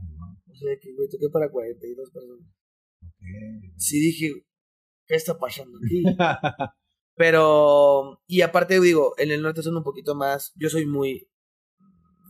[0.63, 2.47] Sea, que, güey, toqué para 42 personas.
[3.01, 3.73] Okay.
[3.77, 4.45] Sí dije,
[5.07, 6.03] ¿qué está pasando aquí?
[7.15, 11.29] Pero, y aparte digo, en el norte son un poquito más, yo soy muy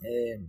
[0.02, 0.40] eh,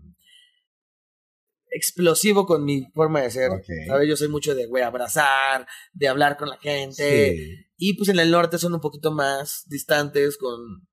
[1.73, 3.51] explosivo con mi forma de ser,
[3.87, 4.07] ¿sabes?
[4.07, 7.67] Yo soy mucho de, güey, abrazar, de hablar con la gente.
[7.77, 10.87] Y pues en el norte son un poquito más distantes con,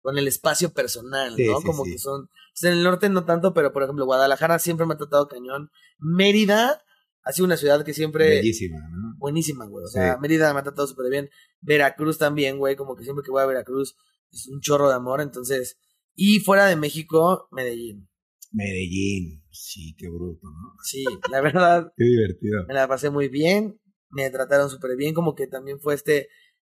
[0.00, 1.60] con el espacio personal, ¿no?
[1.62, 2.28] Como que son,
[2.62, 5.70] en el norte no tanto, pero por ejemplo, Guadalajara siempre me ha tratado cañón.
[5.98, 6.82] Mérida
[7.22, 8.28] ha sido una ciudad que siempre...
[8.28, 9.16] Bellísima, ¿no?
[9.18, 9.84] Buenísima, güey.
[9.84, 11.28] O sea, Mérida me ha tratado súper bien.
[11.60, 12.76] Veracruz también, güey.
[12.76, 13.96] Como que siempre que voy a Veracruz
[14.30, 15.20] es un chorro de amor.
[15.20, 15.78] Entonces...
[16.14, 18.08] Y fuera de México, Medellín.
[18.52, 19.42] Medellín.
[19.50, 20.74] Sí, qué bruto, ¿no?
[20.82, 21.92] Sí, la verdad.
[21.96, 22.66] qué divertido.
[22.66, 23.80] Me la pasé muy bien.
[24.10, 25.14] Me trataron súper bien.
[25.14, 26.28] Como que también fue este...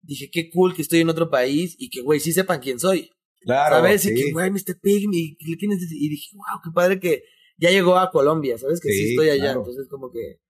[0.02, 3.10] Dije, qué cool que estoy en otro país y que, güey, sí sepan quién soy.
[3.40, 4.04] Claro, ¿Sabes?
[4.06, 4.78] Y que, güey, Mr.
[4.80, 7.22] Pig, y, y dije, wow, qué padre que
[7.56, 8.80] ya llegó a Colombia, ¿sabes?
[8.80, 10.40] Que sí, estoy allá, entonces como que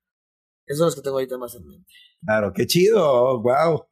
[0.66, 1.92] esos son los que tengo ahorita más en mente.
[2.22, 3.86] Claro, qué chido, wow.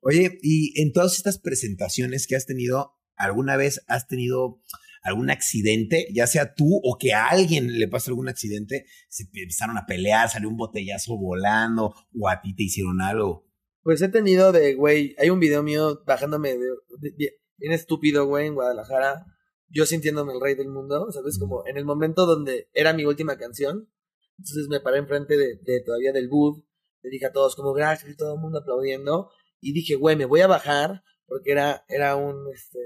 [0.00, 4.60] Oye, y en todas estas presentaciones que has tenido, ¿alguna vez has tenido
[5.02, 9.78] algún accidente, ya sea tú o que a alguien le pasó algún accidente, se empezaron
[9.78, 13.46] a pelear, salió un botellazo volando o a ti te hicieron algo?
[13.82, 18.54] Pues he tenido de, güey, hay un video mío bajándome de, bien estúpido, güey, en
[18.54, 19.26] Guadalajara,
[19.68, 21.38] yo sintiéndome el rey del mundo, ¿sabes?
[21.38, 23.90] Como en el momento donde era mi última canción,
[24.38, 26.64] entonces me paré enfrente de, de todavía del booth,
[27.02, 30.26] le dije a todos como gracias y todo el mundo aplaudiendo, y dije, güey, me
[30.26, 32.78] voy a bajar, porque era, era un, este,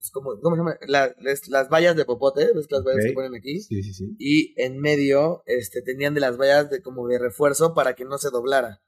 [0.00, 0.78] es como, ¿cómo se llama?
[1.48, 3.60] las vallas de popote, ¿ves las vallas que ponen aquí?
[3.60, 4.16] Sí, sí, sí.
[4.18, 8.16] Y en medio, este, tenían de las vallas de como de refuerzo para que no
[8.16, 8.80] se doblara.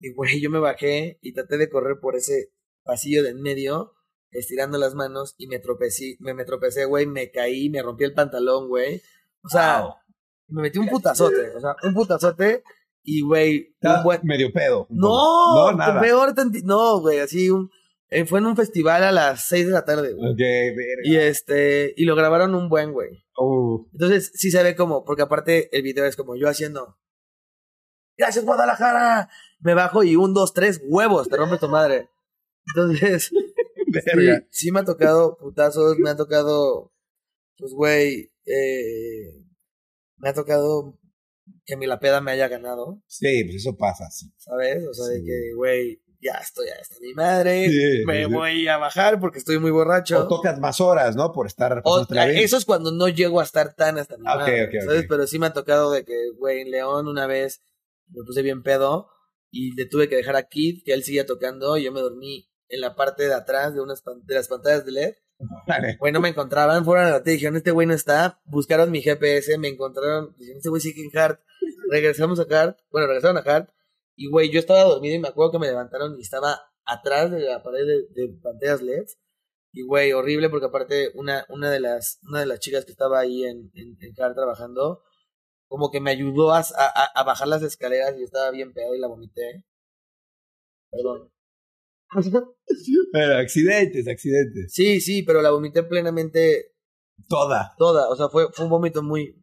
[0.00, 2.52] Y güey, yo me bajé y traté de correr por ese
[2.88, 3.92] pasillo de en medio
[4.30, 8.14] estirando las manos y me tropecé, me, me tropecé, güey, me caí, me rompí el
[8.14, 9.02] pantalón, güey.
[9.44, 9.84] O sea,
[10.48, 12.62] me metí un putazote, o sea, un putazote
[13.02, 14.20] y, güey, un buen...
[14.24, 14.86] medio pedo.
[14.90, 17.70] No, no, peor, no, güey, así un...
[18.10, 20.34] Eh, fue en un festival a las 6 de la tarde, güey.
[21.04, 23.22] Y este, y lo grabaron un buen, güey.
[23.36, 23.86] Uh.
[23.92, 26.96] Entonces, sí se ve como, porque aparte el video es como yo haciendo,
[28.16, 29.28] gracias Guadalajara,
[29.60, 32.08] me bajo y un, dos, tres, huevos, te rompe tu madre.
[32.74, 33.30] Entonces,
[34.50, 36.92] Sí, me ha tocado putazos, me ha tocado,
[37.56, 39.44] pues, güey, eh,
[40.16, 40.98] me ha tocado
[41.64, 43.02] que mi la peda me haya ganado.
[43.06, 44.32] Sí, pues eso pasa, sí.
[44.36, 44.86] ¿Sabes?
[44.86, 47.68] O sea, de que, güey, ya estoy hasta mi madre,
[48.04, 50.24] me voy a bajar porque estoy muy borracho.
[50.24, 51.32] O tocas más horas, ¿no?
[51.32, 51.80] Por estar...
[51.84, 55.06] O, eso es cuando no llego a estar tan hasta mi madre, ¿sabes?
[55.08, 57.62] Pero sí me ha tocado de que, güey, en León una vez
[58.08, 59.08] me puse bien pedo
[59.50, 62.47] y le tuve que dejar a Kid, que él seguía tocando y yo me dormí
[62.68, 65.14] en la parte de atrás de unas de las pantallas de LED.
[65.66, 65.96] Vale.
[65.98, 69.02] Güey, no me encontraban, fueron a la tele, dijeron, este güey no está, buscaron mi
[69.02, 71.40] GPS, me encontraron, dijeron, este güey sigue en Hart,
[71.90, 73.70] regresamos a Hart, bueno, regresaron a Hart,
[74.16, 77.40] y güey, yo estaba dormido y me acuerdo que me levantaron y estaba atrás de
[77.40, 79.06] la pared de, de pantallas LED,
[79.72, 83.20] y güey, horrible porque aparte una, una de las, una de las chicas que estaba
[83.20, 85.02] ahí en, en, en Hart trabajando,
[85.68, 88.98] como que me ayudó a, a, a bajar las escaleras y estaba bien pedo y
[88.98, 89.64] la vomité.
[90.90, 91.30] Perdón.
[93.12, 94.72] Pero accidentes, accidentes.
[94.72, 96.72] Sí, sí, pero la vomité plenamente
[97.28, 97.74] Toda.
[97.78, 99.42] toda, o sea, fue, fue un vómito muy,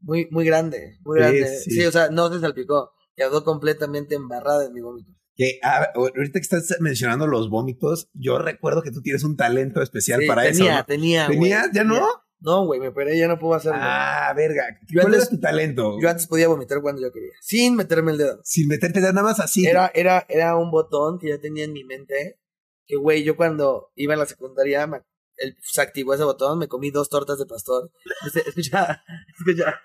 [0.00, 1.46] muy, muy grande, muy Sí, grande.
[1.58, 1.70] sí.
[1.72, 1.84] Sí.
[1.84, 5.10] o sea, no se salpicó, quedó completamente embarrada en mi vómito.
[5.36, 9.80] Que a ahorita que estás mencionando los vómitos, yo recuerdo que tú tienes un talento
[9.82, 10.84] especial Sí, para tenía, eso.
[10.86, 11.38] tenía, güey.
[11.38, 11.70] ¿Tenías?
[11.72, 12.00] ¿Ya no?
[12.42, 13.78] No, güey, me operé, ya no puedo hacerlo.
[13.82, 14.64] Ah, verga.
[14.88, 15.98] Yo ¿Cuál antes- era tu talento?
[16.00, 18.40] Yo antes podía vomitar cuando yo quería, sin meterme el dedo.
[18.44, 19.66] Sin meterte nada más así.
[19.66, 22.40] Era, era, era un botón que ya tenía en mi mente,
[22.86, 25.02] que güey, yo cuando iba a la secundaria, me-
[25.36, 27.90] el, se activó ese botón, me comí dos tortas de pastor.
[28.46, 29.02] Escucha,
[29.38, 29.80] escucha,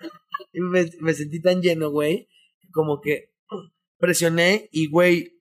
[0.52, 2.28] me, me sentí tan lleno, güey,
[2.72, 3.32] como que
[3.98, 5.40] presioné y, güey,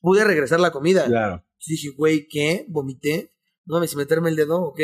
[0.00, 1.04] pude regresar la comida.
[1.06, 1.44] Claro.
[1.66, 2.64] Dije, güey, ¿qué?
[2.68, 3.32] ¿Vomité?
[3.66, 4.80] No mames, meterme el dedo, ok.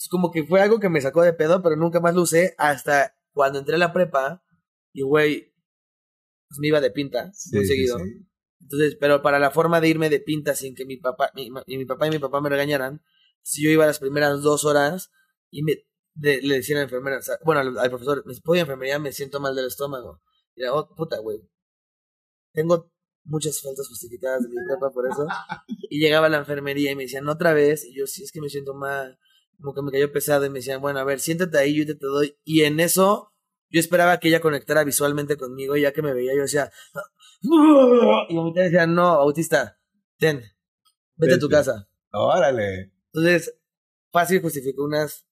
[0.00, 2.54] Es como que fue algo que me sacó de pedo, pero nunca más lo usé
[2.56, 4.42] hasta cuando entré a la prepa
[4.94, 5.52] y, güey,
[6.48, 7.98] pues me iba de pinta Sí, muy seguido.
[7.98, 8.26] sí.
[8.62, 11.84] Entonces, pero para la forma de irme de pinta sin que mi papá, mi, mi
[11.84, 13.02] papá y mi papá me regañaran,
[13.42, 15.10] si yo iba las primeras dos horas
[15.50, 15.74] y me
[16.14, 18.98] de- le decía a la enfermera, o sea, bueno, al, al profesor, me dice, enfermería,
[18.98, 20.22] me siento mal del estómago.
[20.56, 21.38] Y era, oh, puta, güey.
[22.52, 22.90] Tengo
[23.24, 25.26] muchas faltas justificadas de mi prepa por eso.
[25.88, 27.84] Y llegaba a la enfermería y me decían, otra vez.
[27.84, 29.18] Y yo, sí, es que me siento mal.
[29.60, 30.44] Como que me cayó pesado.
[30.46, 32.36] Y me decían, bueno, a ver, siéntate ahí, yo te, te doy.
[32.44, 33.32] Y en eso,
[33.68, 35.76] yo esperaba que ella conectara visualmente conmigo.
[35.76, 36.70] Y ya que me veía, yo decía,
[38.28, 39.78] y mi tía decía, no, autista,
[40.18, 40.42] ten,
[41.16, 41.88] vete a tu casa.
[42.12, 42.92] Órale.
[43.12, 43.56] Entonces,
[44.10, 45.26] fácil justificó unas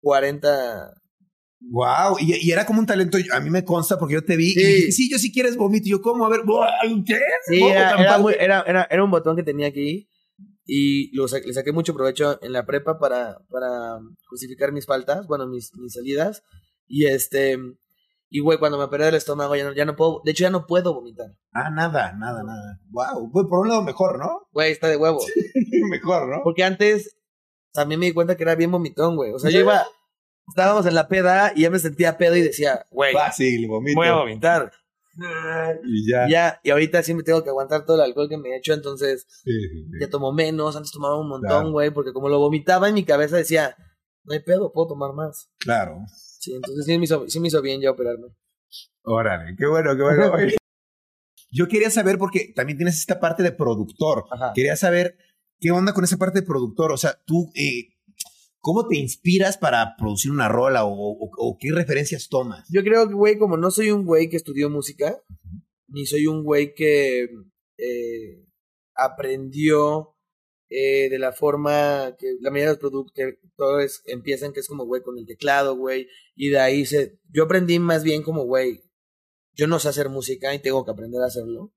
[0.00, 0.94] 40.
[1.60, 2.18] Wow.
[2.20, 3.18] Y, y era como un talento.
[3.32, 4.52] A mí me consta porque yo te vi.
[4.52, 4.60] Sí.
[4.60, 5.88] Y dije, sí, yo sí quieres vomito.
[5.88, 6.26] Y yo, ¿cómo?
[6.26, 6.42] A ver,
[7.06, 7.18] ¿qué?
[7.46, 10.08] Sí, era, era, era un botón que tenía aquí.
[10.66, 13.98] Y lo sa- le saqué mucho provecho en la prepa para, para
[14.28, 16.42] justificar mis faltas, bueno, mis, mis salidas.
[16.88, 17.56] Y este.
[18.28, 20.20] Y güey, cuando me operé del estómago ya no, ya no puedo.
[20.24, 21.28] De hecho, ya no puedo vomitar.
[21.52, 22.80] Ah, nada, nada, nada.
[22.90, 23.30] Wow.
[23.30, 24.48] Pues por un lado mejor, ¿no?
[24.52, 25.20] Güey, está de huevo.
[25.90, 26.42] mejor, ¿no?
[26.42, 27.16] Porque antes
[27.72, 29.32] también me di cuenta que era bien vomitón, güey.
[29.32, 29.84] O sea, yo iba.
[30.48, 33.96] Estábamos en la peda y ya me sentía pedo y decía, güey, Fácil, vomito.
[33.98, 34.72] voy a vomitar.
[35.84, 36.26] Y ya.
[36.26, 38.56] Y ya, y ahorita sí me tengo que aguantar todo el alcohol que me he
[38.58, 39.90] hecho, entonces Sí, sí, sí.
[40.00, 43.36] ya tomo menos, antes tomaba un montón, güey, porque como lo vomitaba en mi cabeza
[43.36, 43.76] decía,
[44.24, 45.48] no hay pedo, puedo tomar más.
[45.58, 45.98] Claro.
[46.14, 48.28] Sí, entonces sí me hizo, sí me hizo bien ya operarme.
[49.02, 50.32] Órale, qué bueno, qué bueno.
[51.50, 54.24] Yo quería saber, porque también tienes esta parte de productor.
[54.30, 54.52] Ajá.
[54.54, 55.16] Quería saber
[55.58, 56.92] qué onda con esa parte de productor.
[56.92, 57.95] O sea, tú, eh,
[58.66, 62.66] ¿cómo te inspiras para producir una rola o, o- o qué referencias tomas?
[62.68, 65.22] Yo creo que, güey, como no soy un güey que estudió música,
[65.86, 67.28] ni soy un güey que
[67.78, 68.44] eh,
[68.96, 70.16] aprendió
[70.68, 75.00] eh, de la forma que la mayoría de los productores empiezan, que es como, güey,
[75.02, 77.20] con el teclado, güey, y de ahí se...
[77.30, 78.82] Yo aprendí más bien como, güey,
[79.54, 81.72] yo no sé hacer música y tengo que aprender a hacerlo.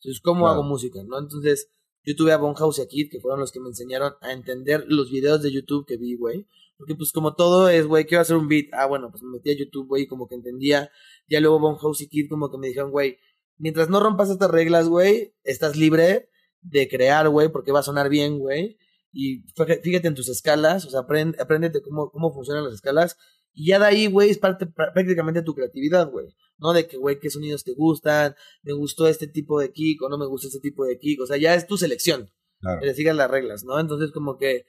[0.00, 1.18] Entonces, ¿cómo hago música, no?
[1.18, 1.70] Entonces,
[2.04, 4.84] yo tuve a Bonhouse y a Kid, que fueron los que me enseñaron a entender
[4.88, 6.46] los videos de YouTube que vi, güey.
[6.76, 8.66] Porque, pues, como todo es, güey, quiero hacer un beat.
[8.72, 10.90] Ah, bueno, pues me metí a YouTube, güey, como que entendía.
[11.28, 13.18] Ya luego Bonhouse y Kid como que me dijeron, güey,
[13.56, 16.28] mientras no rompas estas reglas, güey, estás libre
[16.62, 18.76] de crear, güey, porque va a sonar bien, güey.
[19.12, 19.44] Y
[19.82, 23.16] fíjate en tus escalas, o sea, aprende, apréndete cómo, cómo funcionan las escalas.
[23.52, 26.34] Y ya de ahí, güey, es parte prá- prácticamente de tu creatividad, güey.
[26.58, 30.08] No de que, güey, qué sonidos te gustan, me gustó este tipo de kick o
[30.08, 31.20] no me gustó este tipo de kick.
[31.20, 32.30] O sea, ya es tu selección
[32.60, 32.80] Claro.
[32.80, 33.78] que le sigas las reglas, ¿no?
[33.78, 34.64] Entonces, como que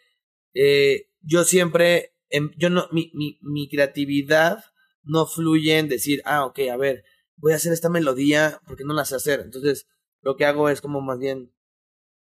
[0.54, 4.64] eh, yo siempre, em, yo no, mi, mi, mi creatividad
[5.04, 7.04] no fluye en decir, ah, ok, a ver,
[7.38, 9.42] voy a hacer esta melodía porque no la sé hacer.
[9.42, 9.88] Entonces,
[10.22, 11.54] lo que hago es como más bien,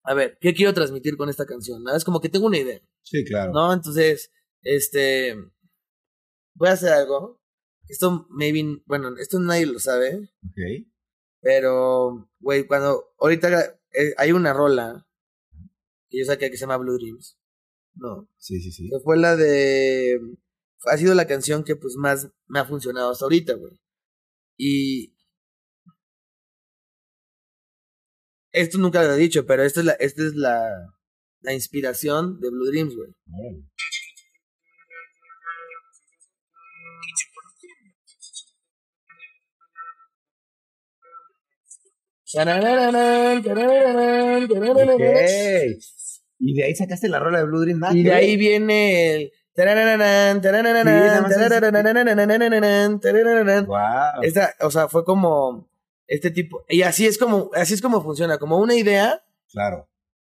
[0.04, 1.84] a ver, ¿qué quiero transmitir con esta canción?
[1.84, 1.96] ¿no?
[1.96, 3.52] Es como que tengo una idea, Sí, claro.
[3.54, 3.74] ¿no?
[3.74, 4.32] Entonces,
[4.62, 5.36] este,
[6.54, 7.42] voy a hacer algo.
[7.90, 10.88] Esto, maybe, bueno, esto nadie lo sabe, Ok.
[11.42, 15.08] pero, güey, cuando ahorita eh, hay una rola
[16.10, 17.38] que yo saqué que se llama Blue Dreams,
[17.96, 18.30] ¿no?
[18.38, 18.90] Sí, sí, sí.
[18.90, 20.20] Que fue la de...
[20.86, 23.80] Ha sido la canción que pues más me ha funcionado hasta ahorita, güey.
[24.58, 25.14] Y...
[28.52, 30.94] Esto nunca lo he dicho, pero esta es la, esta es la,
[31.42, 33.10] la inspiración de Blue Dreams, güey.
[33.32, 33.64] Órale.
[42.34, 44.90] Tarararán, tarararán, tarararán.
[44.90, 45.02] Ok.
[46.40, 49.32] Y de ahí sacaste la rola de Blue Dream Y de ahí viene el.
[53.66, 54.22] Wow.
[54.22, 55.68] Esta, o sea, fue como
[56.06, 56.64] este tipo.
[56.70, 58.38] Y así es como, así es como funciona.
[58.38, 59.90] Como una idea, Claro.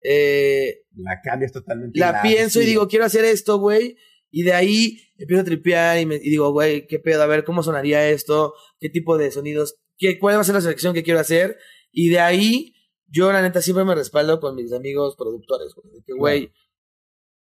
[0.02, 2.00] eh, La cambias totalmente.
[2.00, 3.98] la pienso y digo, quiero hacer esto, güey.
[4.32, 7.44] Y de ahí empiezo a tripear y, me, y digo, güey, qué pedo, a ver
[7.44, 11.04] cómo sonaría esto, qué tipo de sonidos, qué, cuál va a ser la selección que
[11.04, 11.58] quiero hacer.
[11.92, 12.74] Y de ahí,
[13.08, 15.94] yo la neta siempre me respaldo con mis amigos productores, güey.
[15.94, 16.52] De que, güey,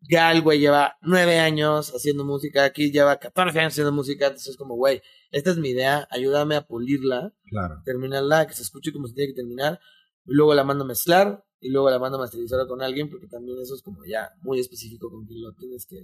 [0.02, 4.58] Gal, güey, lleva nueve años haciendo música, aquí lleva 14 años haciendo música, entonces es
[4.58, 5.02] como, güey,
[5.32, 7.82] esta es mi idea, ayúdame a pulirla, Claro.
[7.84, 9.80] terminarla, que se escuche como se tiene que terminar,
[10.26, 13.28] y luego la mando a mezclar, y luego la mando a masterizar con alguien, porque
[13.28, 16.02] también eso es como ya muy específico con quién lo tienes que,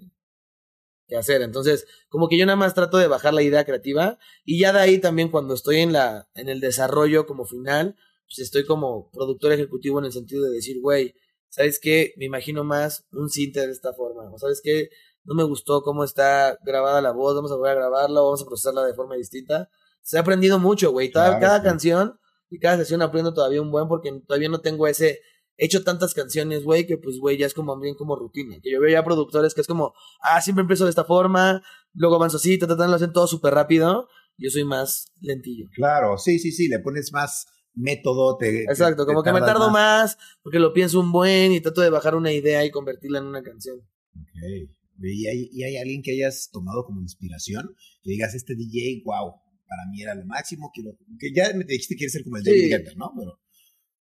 [1.08, 1.42] que hacer.
[1.42, 4.80] Entonces, como que yo nada más trato de bajar la idea creativa, y ya de
[4.80, 7.96] ahí también cuando estoy en la, en el desarrollo como final,
[8.28, 11.14] pues estoy como productor ejecutivo en el sentido de decir, güey,
[11.50, 12.14] ¿sabes qué?
[12.18, 14.90] Me imagino más un synth de esta forma, o ¿sabes qué?
[15.24, 18.42] No me gustó cómo está grabada la voz, vamos a volver a grabarla, o vamos
[18.42, 19.70] a procesarla de forma distinta.
[20.02, 21.12] Se ha aprendido mucho, güey.
[21.12, 21.64] Cada, Claro, cada sí.
[21.64, 22.20] canción
[22.50, 25.20] y cada sesión aprendo todavía un buen porque todavía no tengo ese...
[25.58, 28.58] He hecho tantas canciones, güey, que pues, güey, ya es como bien como rutina.
[28.62, 31.64] Que yo veo ya productores que es como, ah, siempre empiezo de esta forma,
[31.94, 34.10] luego avanzo así, ta, ta, ta, lo hacen todo súper rápido.
[34.38, 35.70] Yo soy más lentillo.
[35.74, 36.68] Claro, sí, sí, sí.
[36.68, 37.46] Le pones más
[37.76, 38.38] método.
[38.38, 41.62] Te, Exacto, te- como te que me tardo más porque lo pienso un buen y
[41.62, 43.80] trato de bajar una idea y convertirla en una canción.
[43.80, 44.70] Ok.
[45.02, 47.76] ¿Y hay, y hay alguien que hayas tomado como inspiración?
[48.02, 49.34] Que digas, este DJ, wow,
[49.68, 50.72] para mí era lo máximo.
[50.74, 52.50] Quiero, que ya me dijiste que quieres ser como el Sí.
[52.52, 53.12] David Guetta, ¿no?
[53.18, 53.40] Pero,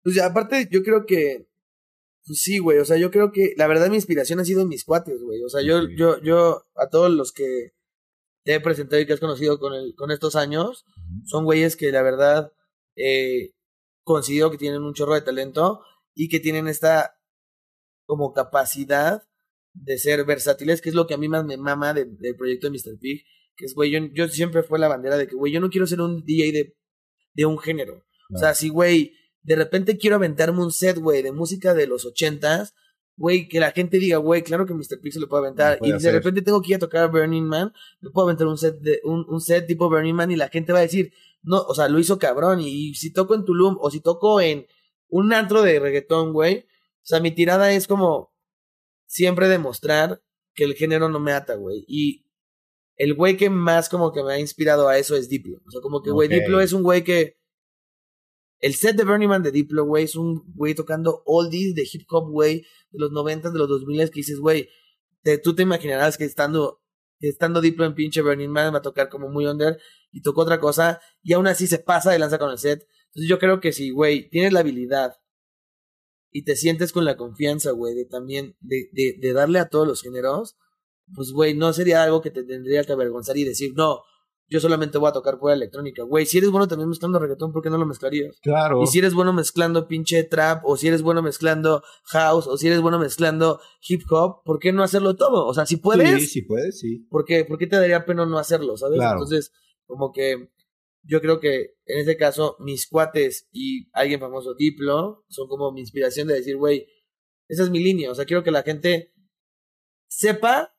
[0.02, 1.48] Pues ya, aparte, yo creo que.
[2.24, 2.78] Pues sí, güey.
[2.78, 5.42] O sea, yo creo que la verdad mi inspiración ha sido mis cuates, güey.
[5.42, 7.72] O sea, yo, yo, yo, a todos los que
[8.44, 10.84] te he presentado y que has conocido con, el, con estos años,
[11.26, 12.52] son güeyes que la verdad
[12.96, 13.52] eh,
[14.04, 15.82] considero que tienen un chorro de talento
[16.14, 17.16] y que tienen esta
[18.06, 19.22] como capacidad
[19.72, 22.68] de ser versátiles, que es lo que a mí más me mama de- del proyecto
[22.68, 22.98] de Mr.
[22.98, 23.24] Pig,
[23.56, 25.86] que es, güey, yo, yo siempre fue la bandera de que, güey, yo no quiero
[25.86, 26.76] ser un DJ de,
[27.34, 28.04] de un género.
[28.34, 29.12] O sea, si, güey,
[29.42, 32.74] de repente quiero aventarme un set, güey, de música de los ochentas,
[33.16, 35.00] güey, que la gente diga, güey, claro que Mr.
[35.00, 35.78] Pig se lo puede aventar.
[35.78, 38.58] Puede y de repente tengo que ir a tocar Burning Man, me puedo aventar un
[38.58, 41.12] set de, un, un set tipo Burning Man y la gente va a decir,
[41.42, 42.60] no, o sea, lo hizo cabrón.
[42.60, 44.66] Y, si toco en Tulum o si toco en
[45.08, 46.66] un antro de reggaetón, güey,
[47.02, 48.32] o sea, mi tirada es como
[49.06, 50.22] siempre demostrar
[50.54, 51.84] que el género no me ata, güey.
[51.88, 52.26] Y
[52.96, 55.60] el güey que más como que me ha inspirado a eso es Diplo.
[55.66, 56.28] O sea, como que, güey.
[56.28, 57.38] Diplo es un güey que...
[58.58, 62.02] El set de Burning Man de Diplo, güey, es un güey tocando oldies de hip
[62.10, 64.68] hop, güey, de los 90, de los 2000 que dices, güey,
[65.42, 66.82] tú te imaginarás que estando,
[67.20, 69.80] estando Diplo en pinche Burning Man va a tocar como muy under
[70.12, 72.86] y tocó otra cosa y aún así se pasa de lanza con el set.
[73.08, 75.14] Entonces yo creo que si, güey, tienes la habilidad
[76.30, 79.86] y te sientes con la confianza, güey, de también, de, de, de darle a todos
[79.86, 80.56] los géneros,
[81.14, 84.02] pues, güey, no sería algo que te tendría que avergonzar y decir, no,
[84.50, 86.02] yo solamente voy a tocar pura electrónica.
[86.02, 88.36] Güey, si eres bueno también mezclando reggaetón, ¿por qué no lo mezclarías?
[88.42, 88.82] Claro.
[88.82, 92.66] Y si eres bueno mezclando pinche trap, o si eres bueno mezclando house, o si
[92.66, 95.46] eres bueno mezclando hip hop, ¿por qué no hacerlo todo?
[95.46, 97.06] O sea, si puedes, Sí, sí puedes, sí.
[97.10, 98.98] ¿por qué, por qué te daría pena no hacerlo, sabes?
[98.98, 99.18] Claro.
[99.18, 99.52] Entonces,
[99.90, 100.50] como que
[101.02, 105.80] yo creo que en ese caso, mis cuates y alguien famoso, Diplo, son como mi
[105.80, 106.86] inspiración de decir, güey,
[107.48, 108.10] esa es mi línea.
[108.10, 109.12] O sea, quiero que la gente
[110.08, 110.74] sepa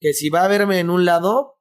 [0.00, 1.60] que si va a verme en un lado,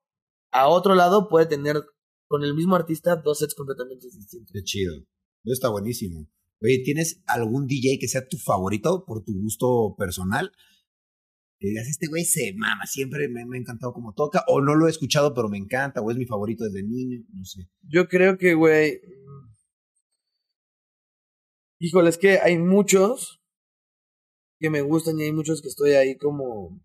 [0.51, 1.81] a otro lado puede tener
[2.27, 4.51] con el mismo artista dos sets completamente distintos.
[4.53, 4.95] Qué chido.
[4.95, 6.29] Eso está buenísimo.
[6.61, 10.51] Oye, ¿tienes algún DJ que sea tu favorito por tu gusto personal?
[11.63, 14.85] Que digas, este güey se mama, siempre me, ha encantado como toca, o no lo
[14.85, 17.69] he escuchado, pero me encanta, o es mi favorito desde niño, no sé.
[17.83, 18.99] Yo creo que, güey.
[19.01, 19.53] mm,
[21.79, 23.41] Híjole, es que hay muchos
[24.59, 26.81] que me gustan y hay muchos que estoy ahí como.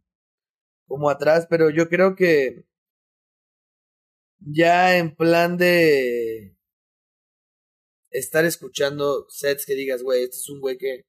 [0.87, 2.65] como atrás, pero yo creo que.
[4.39, 6.57] Ya en plan de.
[8.11, 11.05] estar escuchando sets que digas, güey, este es un güey que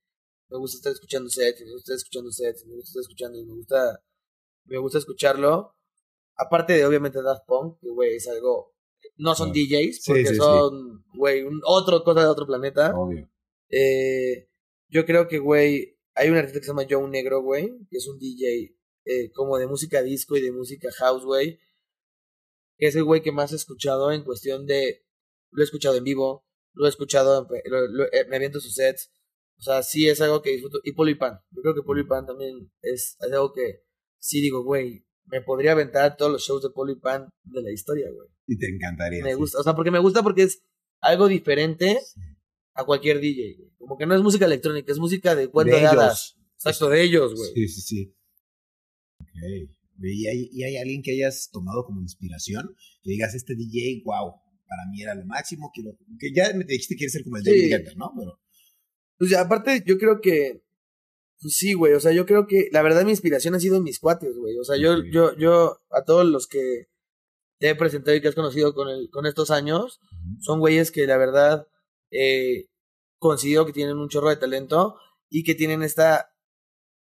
[0.49, 3.45] me gusta estar escuchando sets, me gusta estar escuchando sets, me gusta estar escuchando y
[3.45, 4.03] me gusta.
[4.65, 5.75] me gusta escucharlo.
[6.35, 8.73] Aparte de obviamente Daft Punk, que güey es algo.
[9.17, 9.65] No son Claro.
[9.67, 10.35] DJs, porque sí, sí.
[10.35, 12.93] son, güey, otro cosa de otro planeta.
[12.95, 13.29] Obvio.
[13.69, 14.49] Eh,
[14.87, 18.07] yo creo que, güey, hay un artista que se llama Joe Negro, güey, que es
[18.07, 18.75] un DJ
[19.05, 21.59] eh, como de música disco y de música house, güey.
[22.77, 25.05] Que es el güey que más he escuchado en cuestión de.
[25.51, 28.75] Lo he escuchado en vivo, lo he escuchado, en lo- lo- eh, me aviento sus
[28.75, 29.11] sets.
[29.59, 30.79] O sea, sí es algo que disfruto.
[30.83, 31.39] Y Polipan.
[31.51, 33.83] Yo creo que Polipan también es, es algo que
[34.17, 38.29] sí digo, güey, me podría aventar todos los shows de Polipan de la historia, güey.
[38.47, 39.23] Y te encantaría.
[39.23, 39.35] Me sí.
[39.35, 40.63] gusta, o sea, porque me gusta porque es
[41.01, 42.21] algo diferente Sí.
[42.73, 43.69] a cualquier DJ, güey.
[43.77, 46.37] Como que no es música electrónica, es música de cuento De de, hadas.
[46.55, 47.51] Exacto, de ellos, güey.
[47.53, 48.15] Sí, sí, sí.
[49.19, 49.27] Ok.
[50.01, 52.73] Oye, ¿Y hay, y hay alguien que hayas tomado como inspiración?
[53.03, 54.31] Que digas, este DJ, wow,
[54.67, 55.69] para mí era lo máximo.
[55.73, 57.49] Quiero, que ya me dijiste que quieres ser como el Sí.
[57.49, 58.13] David Guetta, ¿no?
[58.17, 58.39] Pero,
[59.19, 60.63] Pues ya, aparte, yo creo que.
[61.41, 61.93] Pues sí, güey.
[61.93, 64.57] O sea, yo creo que la verdad mi inspiración ha sido mis cuates, güey.
[64.57, 66.87] O sea, yo, yo, yo, a todos los que
[67.59, 69.99] te he presentado y que has conocido con, el, con estos años,
[70.39, 71.67] son güeyes que la verdad
[72.11, 72.67] eh,
[73.19, 74.95] considero que tienen un chorro de talento
[75.29, 76.33] y que tienen esta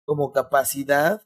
[0.05, 1.21] como capacidad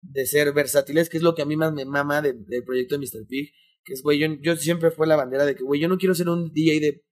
[0.00, 2.96] de ser versátiles, que es lo que a mí más me mama de- del proyecto
[2.96, 3.26] de Mr.
[3.28, 3.52] Pig,
[3.84, 6.14] que es, güey, yo, yo siempre fue la bandera de que, güey, yo no quiero
[6.14, 7.04] ser un DJ de,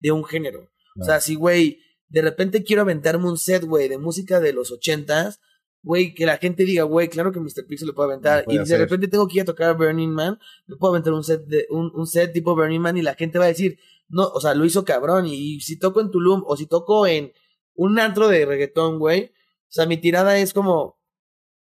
[0.00, 0.70] de un género.
[1.00, 1.80] O sea, si, güey,
[2.10, 5.40] de repente quiero aventarme un set, güey, de música de los ochentas,
[5.82, 7.64] güey, que la gente diga, güey, claro que Mr.
[7.78, 8.44] Se lo puede aventar.
[8.44, 11.12] Puede y de repente tengo que ir a tocar a Burning Man, me puedo aventar
[11.12, 13.78] un set, de, un, un set tipo Burning Man y la gente va a decir,
[14.08, 15.26] no, o sea, lo hizo cabrón.
[15.26, 17.32] Y, si toco en Tulum o si toco en
[17.74, 21.00] un antro de reggaetón, güey, o sea, mi tirada es como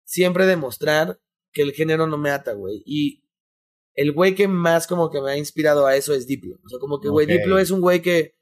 [0.04, 1.20] siempre demostrar
[1.52, 2.82] que el género no me ata, güey.
[2.84, 3.24] Y
[3.94, 6.56] el güey que más como que me ha inspirado a eso es Diplo.
[6.64, 7.26] O sea, como que, güey.
[7.26, 8.34] Diplo es un güey que...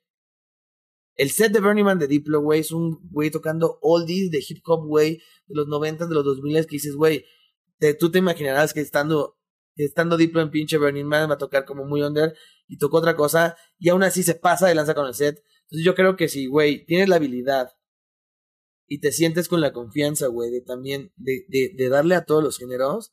[1.21, 4.63] El set de Burning Man de Diplo, güey, es un güey tocando oldies de hip
[4.65, 5.19] hop, güey,
[5.49, 7.27] de los 90, de los 2000 que dices, güey,
[7.99, 9.37] tú te imaginarás que estando,
[9.77, 12.35] estando Diplo en pinche Burning Man va a tocar como muy under
[12.69, 15.45] y tocó otra cosa y aún así se pasa de lanza con el set.
[15.65, 17.69] Entonces yo creo que si, güey, tienes la habilidad
[18.87, 22.43] y te sientes con la confianza, güey, de también, de, de, de darle a todos
[22.43, 23.13] los géneros,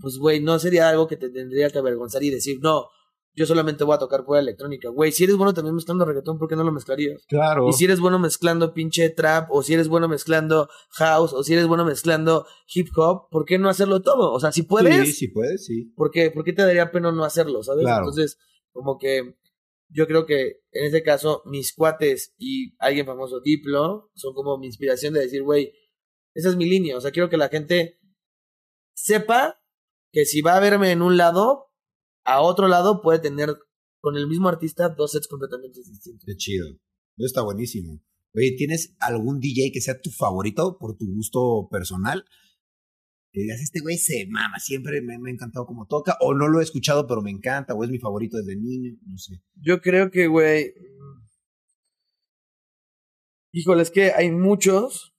[0.00, 2.90] pues, güey, no sería algo que te tendría que avergonzar y decir, no,
[3.34, 4.88] yo solamente voy a tocar pura electrónica.
[4.88, 7.24] Güey, si eres bueno también mezclando reggaetón, ¿por qué no lo mezclarías?
[7.28, 7.68] claro.
[7.68, 11.52] Y si eres bueno mezclando pinche trap, o si eres bueno mezclando house, o si
[11.52, 14.32] eres bueno mezclando hip hop, ¿por qué no hacerlo todo?
[14.32, 15.92] O sea, si puedes, Sí, sí puedes, sí.
[15.96, 17.84] ¿por qué, por qué te daría pena no hacerlo, sabes?
[17.84, 18.00] Claro.
[18.00, 18.38] Entonces,
[18.72, 19.36] como que
[19.88, 24.66] yo creo que en ese caso, mis cuates y alguien famoso, Diplo, son como mi
[24.66, 25.72] inspiración de decir, güey,
[26.34, 26.96] esa es mi línea.
[26.96, 27.98] O sea, quiero que la gente
[28.94, 29.60] sepa
[30.12, 31.69] que si va a verme en un lado,
[32.24, 33.56] a otro lado puede tener
[34.00, 36.24] con el mismo artista dos sets completamente distintos.
[36.26, 36.68] Qué chido.
[36.68, 38.00] Eso está buenísimo.
[38.34, 42.24] Oye, ¿tienes algún DJ que sea tu favorito por tu gusto personal?
[43.32, 46.48] Que digas, este güey se mama, siempre me, me ha encantado cómo toca, o no
[46.48, 49.40] lo he escuchado, pero me encanta, o es mi favorito desde niño, no sé.
[49.54, 50.72] Yo creo que, güey.
[50.74, 51.20] mm,
[53.52, 55.14] Híjole, es que hay muchos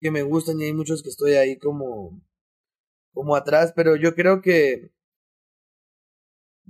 [0.00, 2.20] que me gustan y hay muchos que estoy ahí como.
[3.12, 4.92] como atrás, pero yo creo que.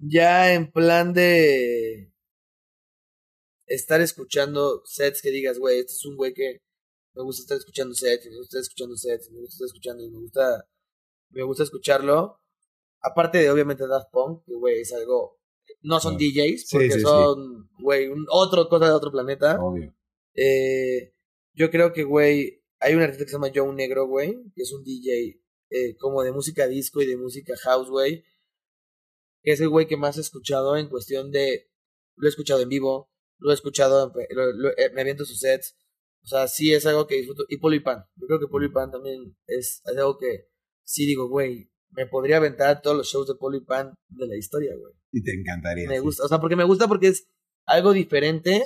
[0.02, 2.12] Ya en plan de.
[3.66, 6.62] estar escuchando sets que digas, güey, este es un güey que
[7.14, 10.04] me gusta estar escuchando sets, me gusta estar escuchando sets, y me gusta estar escuchando
[10.04, 10.68] y me gusta.
[11.30, 12.40] me gusta escucharlo.
[13.00, 15.38] Aparte de obviamente Daft Punk, que güey es algo.
[15.82, 16.32] No son Claro.
[16.32, 17.00] DJs, porque sí, sí.
[17.00, 19.60] son, güey, un, otro cosa de otro planeta.
[19.60, 19.94] Obvio.
[20.34, 21.12] Eh,
[21.54, 24.72] yo creo que, güey, hay un artista que se llama Joe Negro, güey, que es
[24.72, 25.40] un DJ
[25.70, 28.24] eh, como de música disco y de música house, güey.
[29.52, 31.70] Es el güey que más he escuchado en cuestión de.
[32.16, 35.76] Lo he escuchado en vivo, lo he escuchado, lo- lo- eh, me aviento sus sets.
[36.24, 37.44] O sea, sí es algo que disfruto.
[37.48, 38.04] Y Polipan.
[38.16, 40.48] Yo creo que Polipan también es, es algo que
[40.84, 44.92] sí digo, güey, me podría aventar todos los shows de Polipan de la historia, güey.
[45.12, 45.88] Y te encantaría.
[45.88, 46.00] Me sí.
[46.02, 47.28] gusta, o sea, porque me gusta porque es
[47.66, 48.64] algo diferente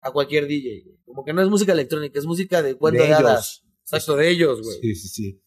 [0.00, 0.96] a cualquier DJ, güey.
[1.04, 3.62] Como que no es música electrónica, es música de cuento de, De hadas.
[3.82, 4.78] Exacto, de ellos, güey.
[4.80, 5.42] Sí, sí, sí.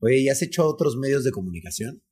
[0.00, 2.02] Oye, ¿y has hecho otros medios de comunicación?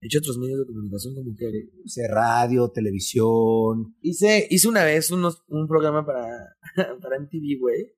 [0.00, 1.70] He hecho otros medios de comunicación como que...
[1.86, 3.96] Sea, radio, televisión.
[4.00, 6.56] Hice, hice una vez unos, un programa para,
[7.02, 7.94] para MTV, güey.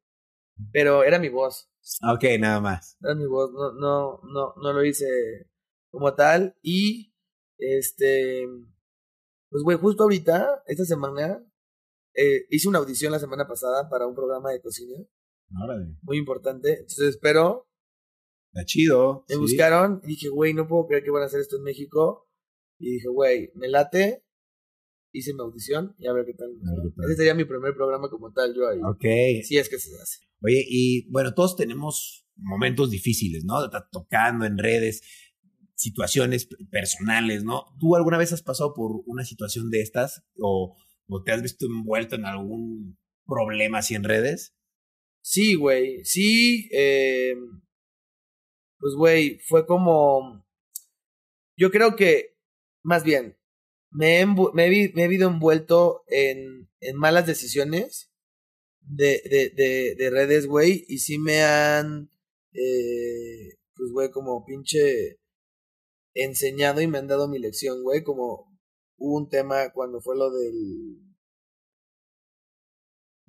[0.73, 1.71] Pero era mi voz.
[2.13, 2.97] Ok, nada más.
[3.03, 3.51] Era mi voz.
[3.53, 5.07] No, no, no, no lo hice
[5.91, 6.57] como tal.
[6.63, 7.15] Y,
[7.59, 8.47] este...
[9.51, 11.43] Pues, güey, justo ahorita, esta semana,
[12.15, 14.97] eh, hice una audición la semana pasada para un programa de cocina
[15.63, 15.97] Órale.
[16.03, 16.73] muy importante.
[16.73, 17.68] Entonces espero
[18.53, 19.25] Está chido.
[19.29, 19.41] Me sí.
[19.41, 22.29] buscaron y dije, güey, no puedo creer que van a hacer esto en México.
[22.79, 24.25] Y dije, güey, me late.
[25.13, 26.49] Hice mi audición y a ver qué tal.
[26.51, 27.05] Ver qué tal.
[27.07, 28.79] Ese sería mi primer programa como tal, yo ahí.
[28.83, 29.45] Ok.
[29.45, 30.19] Si es que se hace.
[30.43, 33.57] Oye, y bueno, todos tenemos momentos difíciles, ¿no?
[33.91, 35.03] Tocando en redes,
[35.75, 37.65] situaciones personales, ¿no?
[37.81, 40.77] ¿Tú alguna vez has pasado por una situación de estas o,
[41.09, 44.55] o te has visto envuelto en algún problema así en redes?
[45.23, 46.05] Sí, güey.
[46.05, 47.35] Sí, eh,
[48.79, 50.45] pues, güey, fue como...
[51.57, 52.37] Yo creo que,
[52.83, 53.37] más bien,
[53.91, 58.13] me he, me he, me he visto envuelto en, en malas decisiones
[58.81, 62.11] de, de, de, de redes, güey, y sí me han,
[62.53, 65.21] eh, pues, güey, como pinche
[66.15, 68.59] enseñado y me han dado mi lección, güey, como
[68.99, 70.99] hubo un tema cuando fue lo del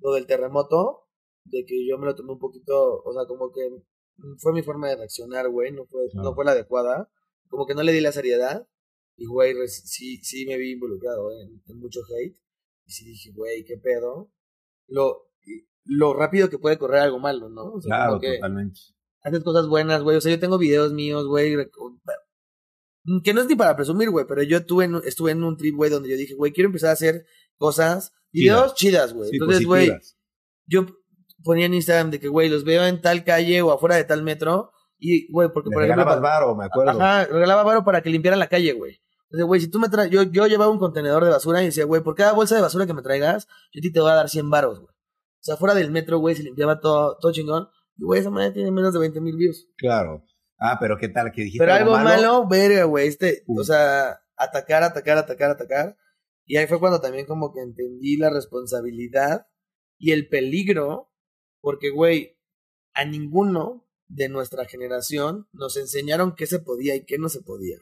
[0.00, 1.06] lo del terremoto,
[1.44, 3.60] de que yo me lo tomé un poquito, o sea, como que
[4.38, 7.10] fue mi forma de reaccionar, güey, no fue, no fue la adecuada.
[7.48, 8.66] Como que no le di la seriedad.
[9.16, 12.36] Y, güey, sí, sí me vi involucrado en, en mucho hate.
[12.86, 14.30] Y sí dije, güey, qué pedo.
[14.88, 15.28] Lo,
[15.84, 17.64] lo rápido que puede correr algo malo, ¿no?
[17.72, 18.80] O sea, Claro, que totalmente.
[19.22, 20.16] haces cosas buenas, güey.
[20.16, 21.54] O sea, yo tengo videos míos, güey.
[21.54, 21.70] rec-
[23.24, 25.74] Que no es ni para presumir, güey, pero yo estuve en, estuve en un trip,
[25.74, 27.24] güey, donde yo dije, güey, quiero empezar a hacer
[27.56, 29.30] cosas, videos chidas, güey.
[29.30, 29.90] Sí, Entonces, güey,
[30.66, 30.86] yo
[31.44, 34.22] ponía en Instagram de que, güey, los veo en tal calle o afuera de tal
[34.22, 34.72] metro.
[34.98, 36.04] Y, güey, porque Le por ejemplo.
[36.04, 36.90] regalabas varo, me acuerdo.
[37.00, 39.00] Ajá, regalaba varo para que limpiaran la calle, güey.
[39.24, 41.84] Entonces, güey, si tú me traes, yo, yo llevaba un contenedor de basura y decía,
[41.84, 44.14] güey, por cada bolsa de basura que me traigas, yo a ti te voy a
[44.14, 44.90] dar 100 varos, güey.
[44.92, 47.68] O sea, fuera del metro, güey, se limpiaba todo, todo chingón.
[47.96, 49.68] Y, güey, esa manera tiene menos de 20 mil views.
[49.78, 50.24] Claro.
[50.58, 51.32] Ah, pero ¿qué tal?
[51.32, 53.60] que dijiste Pero algo malo, verga, güey, este, Uh.
[53.60, 55.96] o sea, atacar, atacar, atacar, atacar.
[56.44, 59.46] Y ahí fue cuando también como que entendí la responsabilidad
[59.98, 61.09] y el peligro,
[61.60, 62.36] porque, güey,
[62.94, 67.78] a ninguno de nuestra generación nos enseñaron qué se podía y qué no se podía.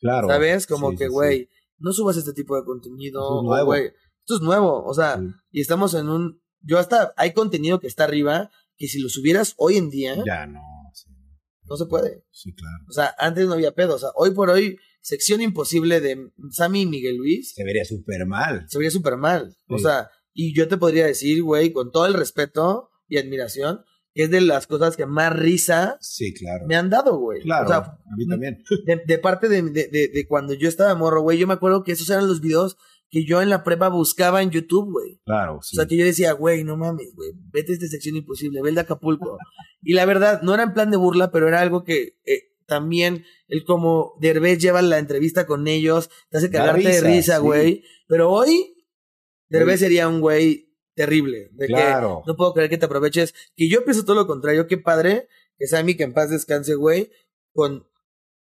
[0.00, 0.28] Claro.
[0.28, 0.66] ¿Sabes?
[0.66, 1.12] Como Sí, que, sí, sí.
[1.14, 1.48] güey,
[1.78, 3.56] no subas este tipo de contenido.
[3.58, 3.86] Es güey,
[4.20, 6.40] esto es nuevo, o sea, y estamos en un...
[6.60, 10.46] Yo hasta, hay contenido que está arriba, que si lo subieras hoy en día, Ya
[10.46, 10.60] no.
[11.64, 12.24] no se puede.
[12.30, 12.84] Sí, claro.
[12.88, 13.96] O sea, antes no había pedo.
[13.96, 18.26] O sea, hoy por hoy, sección imposible de Sammy y Miguel Luis Se vería súper
[18.26, 18.64] mal.
[18.68, 19.56] se vería súper mal.
[19.68, 23.84] O sea, y yo te podría decir, güey, con todo el respeto y admiración,
[24.14, 26.66] que es de las cosas que más risa Sí, claro.
[26.66, 27.42] me han dado, güey.
[27.42, 27.64] Claro.
[27.64, 28.62] O sea, a mí también.
[28.86, 31.92] de, de parte de, de, de- cuando yo estaba morro, güey, yo me acuerdo que
[31.92, 32.76] esos eran los videos
[33.10, 35.20] que yo en la prepa buscaba en YouTube, güey.
[35.26, 35.76] Claro, sí.
[35.76, 38.70] O sea, que yo decía, güey, no mames, güey, vete a esta sección imposible, ve
[38.70, 39.36] el de Acapulco.
[39.82, 43.24] y la verdad, no era en plan de burla, pero era algo que eh, también,
[43.48, 47.42] el como Derbez lleva la entrevista con ellos, te hace cagarte de risa, sí.
[47.42, 47.84] güey.
[48.06, 48.76] Pero hoy,
[49.50, 51.48] Derbez sería un güey terrible.
[51.52, 52.22] De Claro.
[52.24, 53.34] que no puedo creer que te aproveches.
[53.56, 55.28] Que yo pienso todo lo contrario, qué padre
[55.58, 57.10] que Sammy, que en paz descanse, güey,
[57.52, 57.86] con